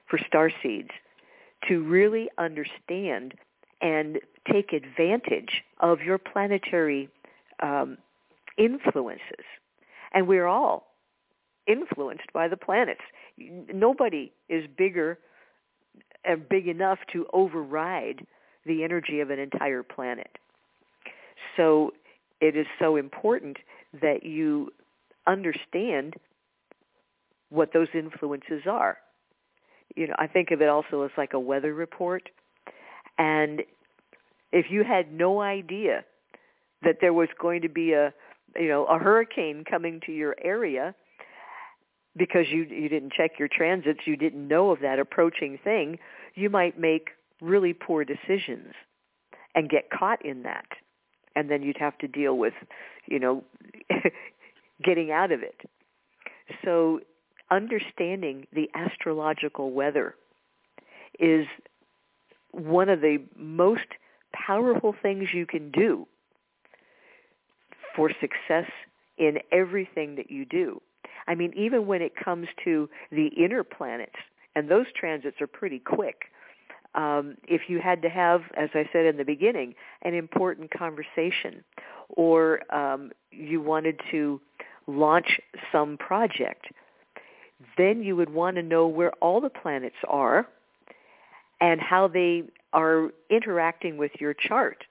for 0.07 0.19
star 0.27 0.51
seeds 0.61 0.91
to 1.67 1.83
really 1.83 2.29
understand 2.37 3.33
and 3.81 4.19
take 4.51 4.73
advantage 4.73 5.63
of 5.79 6.01
your 6.01 6.17
planetary 6.17 7.09
um, 7.61 7.97
influences. 8.57 9.45
And 10.13 10.27
we're 10.27 10.47
all 10.47 10.87
influenced 11.67 12.31
by 12.33 12.47
the 12.47 12.57
planets. 12.57 13.01
Nobody 13.37 14.31
is 14.49 14.65
bigger 14.77 15.17
are 16.25 16.37
big 16.37 16.67
enough 16.67 16.99
to 17.13 17.25
override 17.33 18.25
the 18.65 18.83
energy 18.83 19.19
of 19.19 19.29
an 19.29 19.39
entire 19.39 19.83
planet. 19.83 20.37
So 21.57 21.91
it 22.41 22.55
is 22.55 22.65
so 22.79 22.95
important 22.95 23.57
that 24.01 24.23
you 24.23 24.71
understand 25.27 26.15
what 27.49 27.71
those 27.73 27.87
influences 27.93 28.63
are. 28.69 28.97
You 29.95 30.07
know, 30.07 30.15
I 30.17 30.27
think 30.27 30.51
of 30.51 30.61
it 30.61 30.69
also 30.69 31.03
as 31.03 31.11
like 31.17 31.33
a 31.33 31.39
weather 31.39 31.73
report. 31.73 32.29
And 33.17 33.61
if 34.51 34.67
you 34.69 34.83
had 34.83 35.13
no 35.13 35.41
idea 35.41 36.03
that 36.83 36.97
there 36.99 37.13
was 37.13 37.29
going 37.39 37.61
to 37.61 37.69
be 37.69 37.93
a, 37.93 38.13
you 38.55 38.67
know, 38.67 38.85
a 38.85 38.97
hurricane 38.97 39.63
coming 39.69 40.01
to 40.05 40.11
your 40.11 40.35
area, 40.43 40.95
because 42.15 42.47
you 42.49 42.63
you 42.63 42.89
didn't 42.89 43.13
check 43.13 43.39
your 43.39 43.47
transits, 43.47 44.01
you 44.05 44.15
didn't 44.15 44.47
know 44.47 44.71
of 44.71 44.79
that 44.81 44.99
approaching 44.99 45.57
thing, 45.63 45.97
you 46.35 46.49
might 46.49 46.79
make 46.79 47.09
really 47.41 47.73
poor 47.73 48.05
decisions 48.05 48.73
and 49.55 49.69
get 49.69 49.89
caught 49.89 50.23
in 50.25 50.43
that. 50.43 50.65
And 51.35 51.49
then 51.49 51.63
you'd 51.63 51.77
have 51.77 51.97
to 51.99 52.07
deal 52.07 52.37
with, 52.37 52.53
you 53.07 53.19
know, 53.19 53.43
getting 54.83 55.11
out 55.11 55.31
of 55.31 55.41
it. 55.41 55.61
So 56.63 57.01
understanding 57.51 58.47
the 58.53 58.69
astrological 58.75 59.71
weather 59.71 60.15
is 61.19 61.47
one 62.51 62.89
of 62.89 63.01
the 63.01 63.17
most 63.35 63.87
powerful 64.33 64.95
things 65.01 65.29
you 65.33 65.45
can 65.45 65.71
do 65.71 66.07
for 67.95 68.11
success 68.21 68.69
in 69.17 69.37
everything 69.51 70.15
that 70.15 70.31
you 70.31 70.45
do. 70.45 70.81
I 71.27 71.35
mean, 71.35 71.53
even 71.55 71.85
when 71.85 72.01
it 72.01 72.13
comes 72.15 72.47
to 72.63 72.89
the 73.11 73.27
inner 73.27 73.63
planets, 73.63 74.15
and 74.55 74.69
those 74.69 74.85
transits 74.95 75.41
are 75.41 75.47
pretty 75.47 75.79
quick. 75.79 76.25
Um, 76.95 77.37
if 77.47 77.69
you 77.69 77.79
had 77.79 78.01
to 78.03 78.09
have, 78.09 78.41
as 78.55 78.69
I 78.73 78.87
said 78.93 79.05
in 79.05 79.17
the 79.17 79.25
beginning, 79.25 79.73
an 80.03 80.13
important 80.13 80.69
conversation, 80.71 81.63
or 82.09 82.61
um, 82.73 83.11
you 83.31 83.61
wanted 83.61 83.99
to 84.11 84.39
launch 84.85 85.39
some 85.71 85.97
project, 85.97 86.67
then 87.77 88.03
you 88.03 88.15
would 88.15 88.29
want 88.29 88.57
to 88.57 88.63
know 88.63 88.87
where 88.87 89.11
all 89.21 89.41
the 89.41 89.49
planets 89.49 89.95
are 90.07 90.47
and 91.61 91.79
how 91.81 92.07
they 92.07 92.43
are 92.73 93.09
interacting 93.29 93.97
with 93.97 94.11
your 94.19 94.33
chart. 94.33 94.83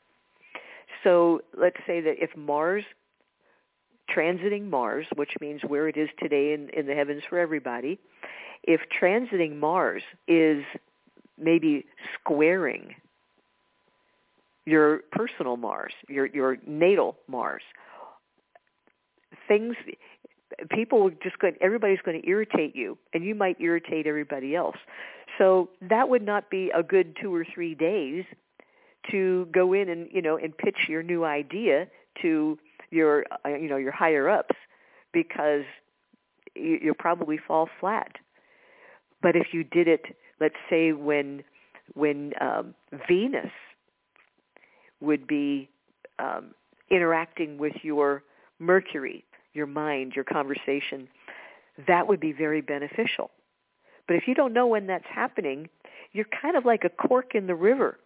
So 1.05 1.43
let's 1.57 1.77
say 1.87 2.01
that 2.01 2.23
if 2.23 2.37
Mars 2.37 2.85
transiting 4.15 4.69
Mars, 4.69 5.07
which 5.15 5.33
means 5.41 5.63
where 5.67 5.89
it 5.89 5.97
is 5.97 6.09
today 6.19 6.53
in, 6.53 6.69
in 6.71 6.87
the 6.87 6.95
heavens 6.95 7.23
for 7.29 7.39
everybody, 7.39 7.99
if 8.63 8.81
transiting 9.01 9.57
Mars 9.57 10.03
is 10.29 10.65
maybe 11.39 11.85
squaring 12.15 12.95
your 14.65 15.01
personal 15.11 15.57
Mars, 15.57 15.93
your 16.09 16.27
your 16.27 16.59
natal 16.67 17.17
Mars, 17.29 17.63
things 19.49 19.75
people 20.71 21.09
are 21.09 21.15
just 21.23 21.39
going 21.39 21.55
everybody's 21.61 22.01
going 22.05 22.21
to 22.21 22.29
irritate 22.29 22.77
you 22.77 22.97
and 23.13 23.25
you 23.25 23.35
might 23.35 23.61
irritate 23.61 24.07
everybody 24.07 24.55
else. 24.55 24.77
So 25.39 25.71
that 25.81 26.09
would 26.09 26.23
not 26.23 26.51
be 26.51 26.71
a 26.71 26.83
good 26.83 27.17
two 27.21 27.35
or 27.35 27.45
three 27.45 27.75
days 27.75 28.25
to 29.11 29.49
go 29.53 29.73
in 29.73 29.89
and 29.89 30.09
you 30.13 30.23
know 30.23 30.37
and 30.37 30.57
pitch 30.57 30.87
your 30.89 31.03
new 31.03 31.25
idea 31.25 31.89
to 32.21 32.59
your 32.93 33.25
uh, 33.45 33.49
you 33.49 33.69
know 33.69 33.77
your 33.77 33.93
higher 33.93 34.29
ups 34.29 34.55
because 35.13 35.65
you, 36.55 36.79
you'll 36.83 36.95
probably 36.95 37.39
fall 37.39 37.69
flat 37.81 38.13
but 39.21 39.35
if 39.35 39.49
you 39.53 39.65
did 39.65 39.89
it 39.89 40.17
let's 40.41 40.57
say 40.71 40.93
when 40.93 41.43
when 41.95 42.33
um, 42.41 42.75
venus 43.09 43.51
would 45.01 45.27
be 45.27 45.69
um, 46.19 46.55
interacting 46.91 47.59
with 47.59 47.75
your 47.83 48.23
mercury 48.61 49.25
your 49.55 49.67
mind, 49.67 50.13
your 50.15 50.25
conversation, 50.25 51.09
that 51.87 52.07
would 52.07 52.21
be 52.21 52.33
very 52.33 52.61
beneficial. 52.61 53.31
But 54.07 54.17
if 54.17 54.27
you 54.27 54.35
don't 54.35 54.53
know 54.53 54.67
when 54.67 54.87
that's 54.87 55.07
happening, 55.09 55.69
you're 56.13 56.27
kind 56.41 56.57
of 56.57 56.65
like 56.65 56.85
a 56.85 56.89
cork 56.89 57.35
in 57.35 57.47
the 57.47 57.55
river 57.55 57.99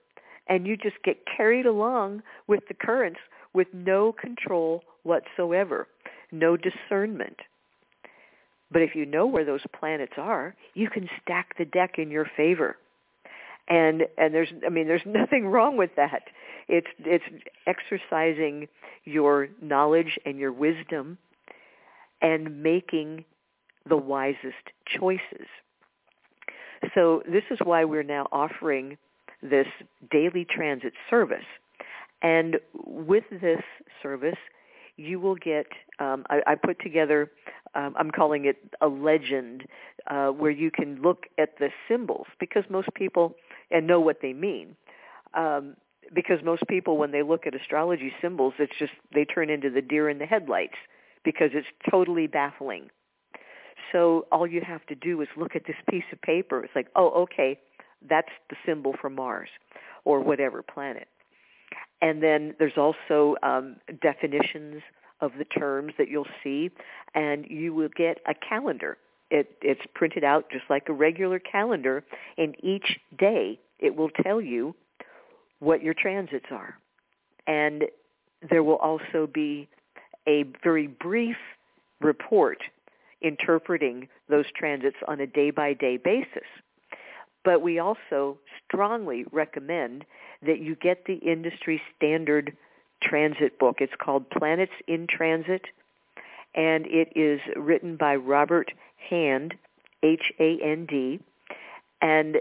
and 0.49 0.67
you 0.67 0.77
just 0.77 0.97
get 1.05 1.19
carried 1.37 1.67
along 1.67 2.23
with 2.47 2.61
the 2.69 2.75
currents 2.75 3.19
with 3.57 3.69
no 3.73 4.13
control 4.13 4.83
whatsoever, 5.03 5.89
no 6.31 6.59
discernment. 6.59 7.39
But 8.71 8.83
if 8.83 8.95
you 8.95 9.07
know 9.07 9.27
where 9.27 9.47
those 9.47 9.63
planets 9.81 10.13
are, 10.19 10.55
you 10.75 10.91
can 10.91 11.09
stack 11.23 11.57
the 11.57 11.65
deck 11.65 11.95
in 11.97 12.11
your 12.11 12.27
favor. 12.37 12.77
And 13.69 14.03
and 14.19 14.35
there's 14.35 14.51
I 14.65 14.69
mean 14.69 14.87
there's 14.87 15.03
nothing 15.07 15.47
wrong 15.47 15.79
with 15.79 15.91
that. 15.97 16.25
It's 16.69 16.87
it's 16.99 17.25
exercising 17.67 18.69
your 19.05 19.49
knowledge 19.63 20.19
and 20.27 20.39
your 20.39 20.53
wisdom 20.53 21.17
and 22.21 22.63
making 22.63 23.25
the 23.89 23.97
wisest 23.97 24.67
choices. 24.87 25.47
So 26.95 27.23
this 27.27 27.45
is 27.51 27.59
why 27.65 27.85
we're 27.85 28.03
now 28.03 28.27
offering 28.33 28.99
this 29.43 29.67
daily 30.11 30.45
transit 30.45 30.93
service. 31.09 31.47
And 32.23 32.57
with 32.75 33.25
this 33.31 33.63
service, 34.03 34.39
you 34.97 35.21
will 35.21 35.35
get, 35.35 35.67
um, 35.99 36.25
I, 36.31 36.41
I, 36.47 36.55
put 36.55 36.81
together, 36.81 37.31
um, 37.75 37.95
I'm 37.99 38.11
calling 38.11 38.47
it 38.47 38.57
a 38.81 38.89
legend, 38.89 39.65
uh, 40.07 40.29
where 40.29 40.51
you 40.51 40.71
can 40.71 41.03
look 41.03 41.27
at 41.39 41.59
the 41.59 41.69
symbols 41.89 42.27
because 42.41 42.65
most 42.71 42.89
people, 42.95 43.35
and 43.71 43.87
know 43.87 44.01
what 44.01 44.19
they 44.23 44.33
mean. 44.33 44.75
Um, 45.35 45.77
because 46.15 46.39
most 46.43 46.63
people, 46.69 46.97
when 46.97 47.11
they 47.11 47.23
look 47.23 47.47
at 47.47 47.55
astrology 47.55 48.13
symbols, 48.23 48.55
it's 48.59 48.73
just, 48.79 48.93
they 49.13 49.25
turn 49.25 49.51
into 49.51 49.69
the 49.69 49.83
deer 49.83 50.09
in 50.09 50.19
the 50.19 50.25
headlights 50.25 50.77
because 51.25 51.51
it's 51.53 51.67
totally 51.91 52.27
baffling. 52.27 52.89
So 53.93 54.27
all 54.33 54.47
you 54.47 54.63
have 54.63 54.87
to 54.87 54.95
do 54.95 55.21
is 55.21 55.29
look 55.37 55.55
at 55.55 55.67
this 55.67 55.77
piece 55.91 56.05
of 56.13 56.23
paper. 56.23 56.65
It's 56.65 56.75
like, 56.75 56.89
oh, 56.97 57.11
okay, 57.23 57.59
that's 58.09 58.31
the 58.51 58.57
symbol 58.65 58.95
for 59.01 59.11
Mars 59.11 59.49
or 60.05 60.21
whatever 60.21 60.63
planet. 60.63 61.09
And 62.03 62.23
then 62.23 62.55
there's 62.59 62.77
also 62.77 63.37
um, 63.43 63.77
definitions 64.03 64.83
of 65.21 65.33
the 65.39 65.45
terms 65.45 65.95
that 65.99 66.09
you'll 66.09 66.27
see, 66.45 66.71
and 67.15 67.47
you 67.49 67.73
will 67.75 67.89
get 67.97 68.19
a 68.29 68.35
calendar. 68.35 68.99
It, 69.31 69.57
it's 69.63 69.81
printed 69.95 70.25
out 70.25 70.51
just 70.51 70.65
like 70.69 70.89
a 70.89 70.93
regular 70.93 71.39
calendar, 71.39 72.05
and 72.37 72.55
each 72.63 72.99
day 73.19 73.59
it 73.79 73.97
will 73.97 74.11
tell 74.11 74.41
you 74.41 74.75
what 75.59 75.83
your 75.83 75.95
transits 75.95 76.47
are. 76.51 76.79
And 77.47 77.85
there 78.51 78.63
will 78.63 78.77
also 78.77 79.27
be 79.33 79.69
a 80.29 80.45
very 80.63 80.87
brief 80.87 81.37
report 82.01 82.59
interpreting 83.23 84.09
those 84.29 84.45
transits 84.55 84.97
on 85.09 85.21
a 85.21 85.27
day-by-day 85.27 85.97
basis. 85.97 86.47
But 87.45 87.63
we 87.63 87.79
also 87.79 88.39
strongly 88.67 89.25
recommend 89.33 90.05
that 90.43 90.61
you 90.61 90.75
get 90.77 91.05
the 91.07 91.15
industry 91.15 91.81
standard 91.97 92.57
transit 93.03 93.59
book. 93.59 93.77
It's 93.81 93.93
called 93.99 94.29
Planets 94.31 94.73
in 94.87 95.07
Transit, 95.07 95.67
and 96.55 96.87
it 96.87 97.13
is 97.15 97.41
written 97.57 97.97
by 97.97 98.17
Robert 98.17 98.73
Hand, 99.09 99.55
H-A-N-D, 100.03 101.21
and 102.01 102.39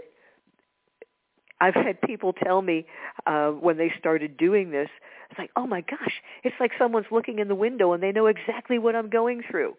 I've 1.60 1.74
had 1.74 2.00
people 2.02 2.32
tell 2.32 2.60
me 2.60 2.86
uh, 3.26 3.50
when 3.50 3.78
they 3.78 3.92
started 3.98 4.36
doing 4.36 4.70
this, 4.70 4.88
it's 5.30 5.38
like, 5.38 5.50
oh 5.56 5.66
my 5.66 5.80
gosh, 5.80 6.22
it's 6.44 6.56
like 6.60 6.72
someone's 6.78 7.06
looking 7.10 7.38
in 7.38 7.48
the 7.48 7.54
window 7.54 7.92
and 7.92 8.02
they 8.02 8.12
know 8.12 8.26
exactly 8.26 8.78
what 8.78 8.94
I'm 8.94 9.08
going 9.08 9.42
through. 9.50 9.74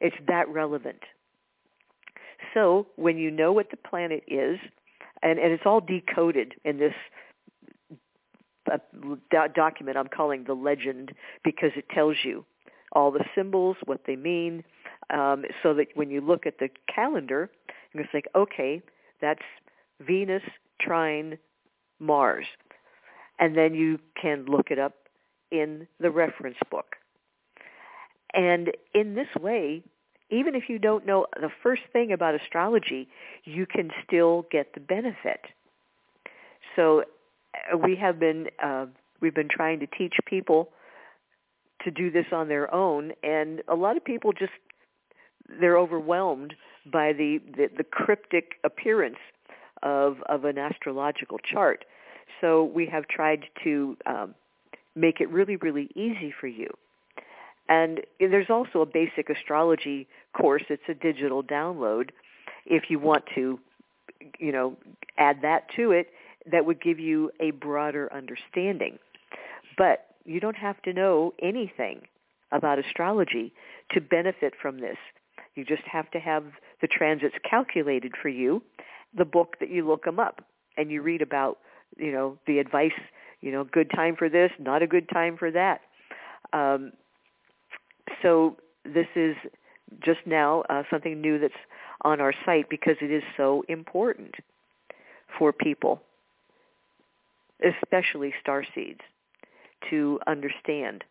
It's 0.00 0.16
that 0.28 0.48
relevant. 0.48 1.00
So 2.52 2.86
when 2.96 3.16
you 3.16 3.30
know 3.30 3.52
what 3.52 3.70
the 3.70 3.76
planet 3.76 4.22
is, 4.28 4.58
and, 5.24 5.38
and 5.38 5.52
it's 5.52 5.64
all 5.66 5.80
decoded 5.80 6.54
in 6.64 6.78
this 6.78 6.94
uh, 8.70 8.78
document 9.54 9.96
I'm 9.96 10.08
calling 10.08 10.44
the 10.44 10.54
legend 10.54 11.12
because 11.42 11.70
it 11.76 11.88
tells 11.88 12.18
you 12.22 12.44
all 12.92 13.10
the 13.10 13.24
symbols, 13.34 13.76
what 13.86 14.02
they 14.06 14.16
mean, 14.16 14.62
um, 15.10 15.44
so 15.62 15.74
that 15.74 15.88
when 15.94 16.10
you 16.10 16.20
look 16.20 16.46
at 16.46 16.58
the 16.58 16.68
calendar, 16.94 17.50
it's 17.92 18.14
like, 18.14 18.28
okay, 18.34 18.82
that's 19.20 19.42
Venus 20.00 20.42
trine 20.80 21.38
Mars. 21.98 22.46
And 23.38 23.56
then 23.56 23.74
you 23.74 23.98
can 24.20 24.44
look 24.46 24.70
it 24.70 24.78
up 24.78 24.94
in 25.50 25.86
the 26.00 26.10
reference 26.10 26.56
book. 26.70 26.96
And 28.32 28.72
in 28.94 29.14
this 29.14 29.28
way, 29.40 29.82
even 30.30 30.54
if 30.54 30.64
you 30.68 30.78
don't 30.78 31.06
know 31.06 31.26
the 31.40 31.50
first 31.62 31.82
thing 31.92 32.12
about 32.12 32.34
astrology, 32.34 33.08
you 33.44 33.66
can 33.66 33.90
still 34.06 34.46
get 34.50 34.74
the 34.74 34.80
benefit. 34.80 35.40
So 36.76 37.04
uh, 37.72 37.76
we 37.76 37.96
have 37.96 38.18
been 38.18 38.48
uh, 38.62 38.86
we've 39.20 39.34
been 39.34 39.48
trying 39.50 39.80
to 39.80 39.86
teach 39.86 40.14
people 40.26 40.70
to 41.82 41.90
do 41.90 42.10
this 42.10 42.26
on 42.32 42.48
their 42.48 42.72
own, 42.74 43.12
and 43.22 43.62
a 43.68 43.74
lot 43.74 43.96
of 43.96 44.04
people 44.04 44.32
just 44.32 44.52
they're 45.60 45.78
overwhelmed 45.78 46.54
by 46.90 47.12
the, 47.12 47.40
the, 47.56 47.68
the 47.76 47.84
cryptic 47.84 48.54
appearance 48.64 49.18
of, 49.82 50.16
of 50.28 50.44
an 50.44 50.58
astrological 50.58 51.38
chart. 51.38 51.84
So 52.40 52.64
we 52.64 52.86
have 52.86 53.06
tried 53.08 53.44
to 53.64 53.96
um, 54.06 54.34
make 54.94 55.20
it 55.20 55.28
really, 55.30 55.56
really 55.56 55.90
easy 55.94 56.32
for 56.38 56.46
you. 56.46 56.68
And 57.68 58.00
there's 58.20 58.50
also 58.50 58.82
a 58.82 58.86
basic 58.86 59.30
astrology 59.30 60.06
course. 60.36 60.64
It's 60.68 60.82
a 60.88 60.94
digital 60.94 61.42
download. 61.42 62.10
If 62.66 62.84
you 62.90 62.98
want 62.98 63.24
to, 63.34 63.58
you 64.38 64.52
know, 64.52 64.76
add 65.18 65.38
that 65.42 65.68
to 65.76 65.92
it, 65.92 66.08
that 66.50 66.66
would 66.66 66.82
give 66.82 66.98
you 66.98 67.30
a 67.40 67.52
broader 67.52 68.12
understanding. 68.12 68.98
But 69.78 70.06
you 70.24 70.40
don't 70.40 70.56
have 70.56 70.80
to 70.82 70.92
know 70.92 71.32
anything 71.42 72.02
about 72.52 72.78
astrology 72.78 73.52
to 73.92 74.00
benefit 74.00 74.54
from 74.60 74.80
this. 74.80 74.96
You 75.54 75.64
just 75.64 75.82
have 75.90 76.10
to 76.10 76.18
have 76.18 76.44
the 76.80 76.86
transits 76.86 77.34
calculated 77.48 78.12
for 78.20 78.28
you 78.28 78.62
the 79.16 79.24
book 79.24 79.56
that 79.60 79.70
you 79.70 79.86
look 79.86 80.04
them 80.04 80.18
up 80.18 80.42
and 80.76 80.90
you 80.90 81.02
read 81.02 81.22
about, 81.22 81.58
you 81.96 82.12
know, 82.12 82.36
the 82.46 82.58
advice, 82.58 82.92
you 83.40 83.52
know, 83.52 83.64
good 83.64 83.90
time 83.94 84.16
for 84.16 84.28
this, 84.28 84.50
not 84.58 84.82
a 84.82 84.86
good 84.86 85.08
time 85.08 85.36
for 85.36 85.50
that. 85.50 85.80
Um, 86.52 86.92
so 88.24 88.56
this 88.84 89.06
is 89.14 89.36
just 90.00 90.20
now 90.26 90.62
uh, 90.70 90.82
something 90.90 91.20
new 91.20 91.38
that's 91.38 91.52
on 92.02 92.20
our 92.20 92.32
site 92.44 92.68
because 92.70 92.96
it 93.00 93.10
is 93.10 93.22
so 93.36 93.64
important 93.68 94.34
for 95.38 95.52
people, 95.52 96.02
especially 97.62 98.32
star 98.40 98.64
seeds, 98.74 99.00
to 99.90 100.18
understand 100.26 101.04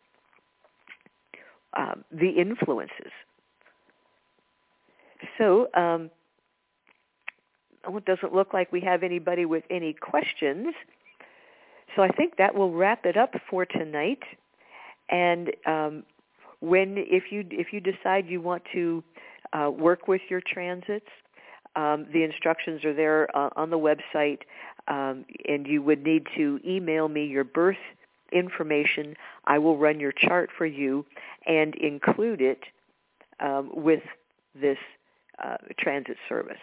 um, 1.77 2.03
the 2.11 2.30
influences. 2.30 3.11
So 5.38 5.68
um, 5.76 6.10
it 7.88 8.06
doesn't 8.06 8.34
look 8.34 8.53
like 8.53 8.72
we 8.72 8.81
have 8.81 9.03
anybody 9.03 9.45
with 9.45 9.64
any 9.69 9.94
questions. 9.94 10.73
So 11.95 12.02
I 12.02 12.10
think 12.10 12.38
that 12.38 12.56
will 12.56 12.72
wrap 12.72 13.06
it 13.06 13.18
up 13.18 13.35
for 13.49 13.65
tonight. 13.65 14.23
And 15.10 15.52
um, 15.65 16.03
when 16.64 16.95
if 16.98 17.26
you 17.30 17.45
if 17.52 17.73
you 17.73 17.81
decide 17.81 18.26
you 18.27 18.40
want 18.40 18.64
to 18.72 19.03
uh, 19.52 19.69
work 19.69 20.07
with 20.07 20.22
your 20.30 20.41
transits, 20.41 21.10
um, 21.76 22.07
the 22.14 22.23
instructions 22.23 22.85
are 22.85 22.94
there 22.94 23.27
uh, 23.35 23.49
on 23.57 23.69
the 23.69 23.77
website, 23.77 24.40
um, 24.88 25.26
and 25.48 25.68
you 25.68 25.81
would 25.81 26.03
need 26.03 26.26
to 26.38 26.60
email 26.65 27.10
me 27.10 27.26
your 27.26 27.44
birth 27.44 27.76
information. 28.31 29.14
I 29.45 29.60
will 29.60 29.77
run 29.77 29.99
your 29.99 30.14
chart 30.14 30.49
for 30.57 30.65
you 30.65 31.06
and 31.45 31.76
include 31.76 32.40
it 32.40 32.61
um, 33.41 33.69
with 33.73 34.03
this 34.60 34.77
uh, 35.44 35.57
transit 35.77 36.15
service. 36.30 36.56